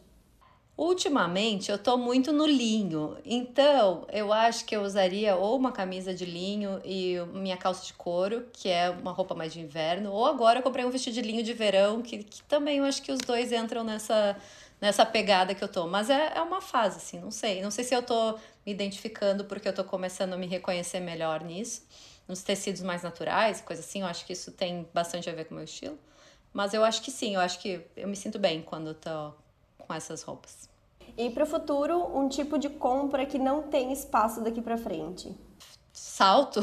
Ultimamente 0.75 1.71
eu 1.71 1.77
tô 1.77 1.97
muito 1.97 2.31
no 2.31 2.45
linho, 2.45 3.17
então 3.25 4.05
eu 4.11 4.33
acho 4.33 4.65
que 4.65 4.75
eu 4.75 4.81
usaria 4.81 5.35
ou 5.35 5.55
uma 5.55 5.71
camisa 5.71 6.13
de 6.13 6.25
linho 6.25 6.81
e 6.83 7.15
minha 7.33 7.57
calça 7.57 7.85
de 7.85 7.93
couro, 7.93 8.45
que 8.53 8.69
é 8.69 8.89
uma 8.89 9.11
roupa 9.11 9.33
mais 9.35 9.53
de 9.53 9.59
inverno, 9.59 10.11
ou 10.11 10.25
agora 10.25 10.59
eu 10.59 10.63
comprei 10.63 10.85
um 10.85 10.89
vestido 10.91 11.13
de 11.13 11.21
linho 11.21 11.43
de 11.43 11.53
verão, 11.53 12.01
que, 12.01 12.23
que 12.23 12.43
também 12.43 12.77
eu 12.77 12.85
acho 12.85 13.01
que 13.01 13.11
os 13.11 13.19
dois 13.19 13.51
entram 13.51 13.83
nessa, 13.83 14.35
nessa 14.79 15.05
pegada 15.05 15.53
que 15.55 15.63
eu 15.63 15.67
tô. 15.67 15.87
Mas 15.87 16.09
é, 16.09 16.33
é 16.35 16.41
uma 16.41 16.61
fase, 16.61 16.97
assim, 16.97 17.19
não 17.19 17.31
sei. 17.31 17.61
Não 17.61 17.71
sei 17.71 17.83
se 17.83 17.95
eu 17.95 18.03
tô 18.03 18.33
me 18.65 18.71
identificando 18.71 19.45
porque 19.45 19.67
eu 19.67 19.73
tô 19.73 19.83
começando 19.83 20.33
a 20.33 20.37
me 20.37 20.47
reconhecer 20.47 20.99
melhor 20.99 21.43
nisso. 21.43 21.85
Nos 22.27 22.43
tecidos 22.43 22.81
mais 22.81 23.03
naturais, 23.03 23.61
coisa 23.61 23.81
assim, 23.81 24.01
eu 24.01 24.07
acho 24.07 24.25
que 24.25 24.33
isso 24.33 24.51
tem 24.51 24.87
bastante 24.93 25.29
a 25.29 25.33
ver 25.33 25.45
com 25.45 25.53
o 25.53 25.55
meu 25.55 25.63
estilo. 25.63 25.97
Mas 26.53 26.73
eu 26.73 26.83
acho 26.83 27.01
que 27.01 27.11
sim, 27.11 27.35
eu 27.35 27.41
acho 27.41 27.59
que 27.59 27.81
eu 27.95 28.07
me 28.07 28.15
sinto 28.15 28.37
bem 28.37 28.61
quando 28.61 28.87
eu 28.87 28.93
tô 28.95 29.33
com 29.77 29.93
essas 29.93 30.23
roupas. 30.23 30.69
E 31.17 31.29
para 31.29 31.43
o 31.43 31.47
futuro, 31.47 32.17
um 32.17 32.27
tipo 32.27 32.57
de 32.59 32.69
compra 32.69 33.25
que 33.25 33.39
não 33.39 33.63
tem 33.63 33.93
espaço 33.93 34.41
daqui 34.41 34.61
para 34.61 34.77
frente? 34.77 35.33
Salto. 35.93 36.59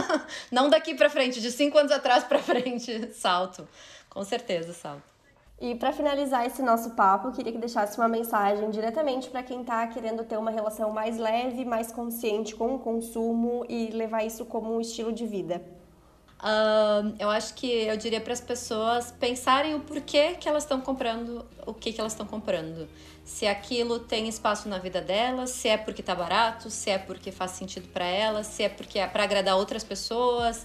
não 0.52 0.70
daqui 0.70 0.94
para 0.94 1.10
frente, 1.10 1.40
de 1.40 1.50
cinco 1.50 1.76
anos 1.76 1.92
atrás 1.92 2.24
para 2.24 2.38
frente, 2.38 3.12
salto. 3.12 3.68
Com 4.08 4.24
certeza, 4.24 4.72
salto. 4.72 5.17
E 5.60 5.74
para 5.74 5.92
finalizar 5.92 6.46
esse 6.46 6.62
nosso 6.62 6.90
papo, 6.90 7.32
queria 7.32 7.50
que 7.50 7.58
deixasse 7.58 7.98
uma 7.98 8.06
mensagem 8.06 8.70
diretamente 8.70 9.28
para 9.28 9.42
quem 9.42 9.62
está 9.62 9.84
querendo 9.88 10.22
ter 10.22 10.36
uma 10.36 10.52
relação 10.52 10.92
mais 10.92 11.18
leve, 11.18 11.64
mais 11.64 11.90
consciente 11.90 12.54
com 12.54 12.76
o 12.76 12.78
consumo 12.78 13.64
e 13.68 13.88
levar 13.88 14.24
isso 14.24 14.44
como 14.44 14.72
um 14.72 14.80
estilo 14.80 15.12
de 15.12 15.26
vida. 15.26 15.60
Uh, 16.40 17.12
eu 17.18 17.28
acho 17.28 17.54
que 17.54 17.66
eu 17.66 17.96
diria 17.96 18.20
para 18.20 18.32
as 18.32 18.40
pessoas 18.40 19.10
pensarem 19.10 19.74
o 19.74 19.80
porquê 19.80 20.34
que 20.34 20.48
elas 20.48 20.62
estão 20.62 20.80
comprando, 20.80 21.44
o 21.66 21.74
que, 21.74 21.92
que 21.92 22.00
elas 22.00 22.12
estão 22.12 22.24
comprando. 22.24 22.88
Se 23.24 23.44
aquilo 23.44 23.98
tem 23.98 24.28
espaço 24.28 24.68
na 24.68 24.78
vida 24.78 25.00
delas, 25.00 25.50
se 25.50 25.66
é 25.66 25.76
porque 25.76 26.00
está 26.00 26.14
barato, 26.14 26.70
se 26.70 26.90
é 26.90 26.98
porque 26.98 27.32
faz 27.32 27.50
sentido 27.50 27.88
para 27.88 28.04
elas, 28.04 28.46
se 28.46 28.62
é 28.62 28.68
porque 28.68 29.00
é 29.00 29.06
para 29.08 29.24
agradar 29.24 29.56
outras 29.56 29.82
pessoas 29.82 30.64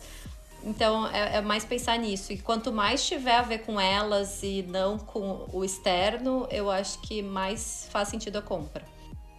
então 0.65 1.07
é, 1.07 1.37
é, 1.37 1.41
mais 1.41 1.65
pensar 1.65 1.97
nisso. 1.97 2.31
E 2.31 2.37
quanto 2.37 2.71
mais 2.71 3.05
tiver 3.05 3.35
a 3.35 3.41
ver 3.41 3.59
com 3.59 3.79
elas 3.79 4.41
e 4.43 4.63
não 4.63 4.97
com 4.97 5.45
o 5.51 5.63
externo, 5.63 6.47
eu 6.49 6.69
acho 6.69 6.99
que 7.01 7.21
mais 7.21 7.87
faz 7.91 8.07
sentido 8.07 8.37
a 8.37 8.41
compra. 8.41 8.83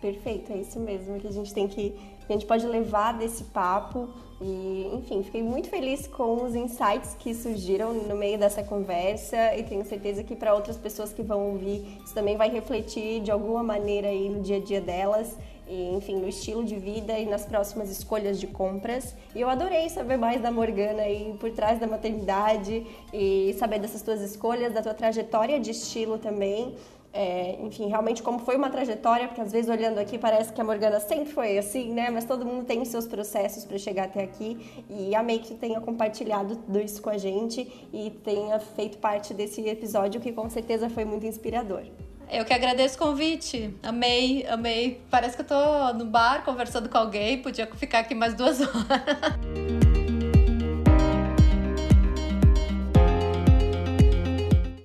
Perfeito, 0.01 0.53
é 0.53 0.59
isso 0.59 0.79
mesmo 0.79 1.18
que 1.18 1.27
a 1.27 1.33
gente 1.33 1.53
tem 1.55 1.66
que. 1.66 1.95
A 2.29 2.33
gente 2.33 2.47
pode 2.47 2.66
levar 2.66 3.12
desse 3.12 3.45
papo. 3.45 4.09
E, 4.41 4.91
enfim, 4.93 5.22
fiquei 5.22 5.43
muito 5.43 5.68
feliz 5.70 6.07
com 6.07 6.45
os 6.45 6.55
insights 6.55 7.16
que 7.18 7.33
surgiram 7.33 7.95
no 7.95 8.16
meio 8.16 8.39
dessa 8.39 8.62
conversa 8.62 9.57
e 9.57 9.62
tenho 9.62 9.85
certeza 9.85 10.25
que 10.25 10.35
para 10.35 10.53
outras 10.53 10.77
pessoas 10.77 11.12
que 11.12 11.22
vão 11.22 11.53
ouvir 11.53 12.01
isso 12.05 12.12
também 12.12 12.37
vai 12.37 12.51
refletir 12.51 13.22
de 13.22 13.31
alguma 13.31 13.62
maneira 13.62 14.09
aí 14.09 14.29
no 14.29 14.43
dia 14.43 14.57
a 14.57 14.61
dia 14.61 14.81
delas 14.81 15.39
e, 15.69 15.95
enfim, 15.95 16.17
no 16.17 16.29
estilo 16.29 16.65
de 16.65 16.77
vida 16.77 17.19
e 17.19 17.27
nas 17.27 17.45
próximas 17.45 17.91
escolhas 17.91 18.39
de 18.39 18.47
compras. 18.47 19.15
E 19.35 19.41
eu 19.41 19.49
adorei 19.49 19.89
saber 19.89 20.17
mais 20.17 20.41
da 20.41 20.51
Morgana 20.51 21.03
aí 21.03 21.35
por 21.39 21.51
trás 21.51 21.79
da 21.79 21.87
maternidade 21.87 22.87
e 23.12 23.55
saber 23.59 23.79
dessas 23.79 24.03
tuas 24.03 24.21
escolhas, 24.21 24.73
da 24.73 24.83
tua 24.83 24.95
trajetória 24.95 25.59
de 25.59 25.71
estilo 25.71 26.19
também. 26.19 26.75
É, 27.17 27.57
enfim, 27.62 27.87
realmente 27.87 28.25
como 28.25 28.41
foi 28.41 28.57
uma 28.57 28.69
trajetória, 28.69 29.29
porque 29.29 29.41
às 29.41 29.53
vezes 29.53 29.71
olhando 29.71 29.99
aqui 29.99 30.19
parece 30.19 30.53
que 30.53 30.61
a 30.61 30.65
Morgana 30.65 30.99
sempre 30.99 31.33
foi 31.33 31.57
assim, 31.57 31.93
né? 31.93 32.11
Mas 32.11 32.25
todo 32.25 32.45
mundo 32.45 32.65
tem 32.65 32.83
os 32.83 32.89
seus 32.89 33.07
processos 33.07 33.65
para 33.65 33.79
chegar 33.79 34.07
até 34.07 34.25
aqui 34.25 34.83
e 34.91 35.15
amei 35.15 35.39
que 35.39 35.55
tenha 35.55 35.81
compartilhado 35.81 36.57
tudo 36.57 36.81
isso 36.81 37.01
com 37.01 37.11
a 37.11 37.17
gente 37.17 37.89
e 37.93 38.11
tenha 38.11 38.59
feito 38.59 38.99
parte 38.99 39.33
desse 39.33 39.61
episódio 39.61 40.21
que 40.21 40.33
com 40.33 40.51
certeza 40.51 40.91
foi 40.91 41.05
muito 41.05 41.25
inspirador. 41.25 41.85
Eu 42.31 42.45
que 42.45 42.53
agradeço 42.53 42.97
o 42.97 42.99
convite. 42.99 43.77
Amei, 43.83 44.47
amei. 44.47 45.03
Parece 45.11 45.37
que 45.37 45.43
eu 45.43 45.47
tô 45.47 45.93
no 45.95 46.07
bar 46.07 46.45
conversando 46.45 46.89
com 46.89 46.99
alguém. 46.99 47.41
Podia 47.41 47.66
ficar 47.66 48.01
aqui 48.01 48.14
mais 48.14 48.35
duas 48.35 48.61
horas. 48.62 48.75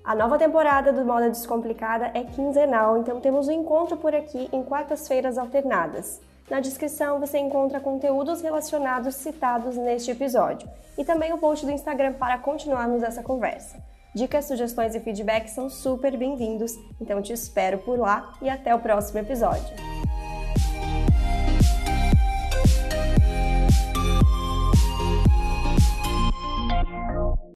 A 0.04 0.16
nova 0.16 0.40
temporada 0.40 0.92
do 0.92 1.06
Moda 1.06 1.30
Descomplicada 1.30 2.10
é 2.16 2.24
quinzenal, 2.24 2.98
então 2.98 3.22
temos 3.22 3.48
um 3.48 3.52
encontro 3.52 3.96
por 3.96 4.16
aqui 4.16 4.50
em 4.52 4.64
quartas-feiras 4.64 5.38
alternadas. 5.38 6.20
Na 6.50 6.60
descrição 6.60 7.20
você 7.20 7.38
encontra 7.38 7.80
conteúdos 7.80 8.42
relacionados 8.42 9.14
citados 9.14 9.78
neste 9.78 10.10
episódio 10.10 10.68
e 10.98 11.06
também 11.06 11.32
o 11.32 11.38
post 11.38 11.64
do 11.64 11.72
Instagram 11.72 12.14
para 12.14 12.40
continuarmos 12.40 13.04
essa 13.04 13.22
conversa. 13.22 13.78
Dicas, 14.20 14.44
sugestões 14.50 14.94
e 14.96 15.00
feedbacks 15.00 15.54
são 15.54 15.70
super 15.70 16.18
bem-vindos, 16.18 16.78
então 17.00 17.22
te 17.22 17.32
espero 17.32 17.78
por 17.78 17.98
lá 17.98 18.34
e 18.42 18.50
até 18.50 18.76
o 18.76 18.80
próximo 18.80 19.20
episódio. 19.20 19.74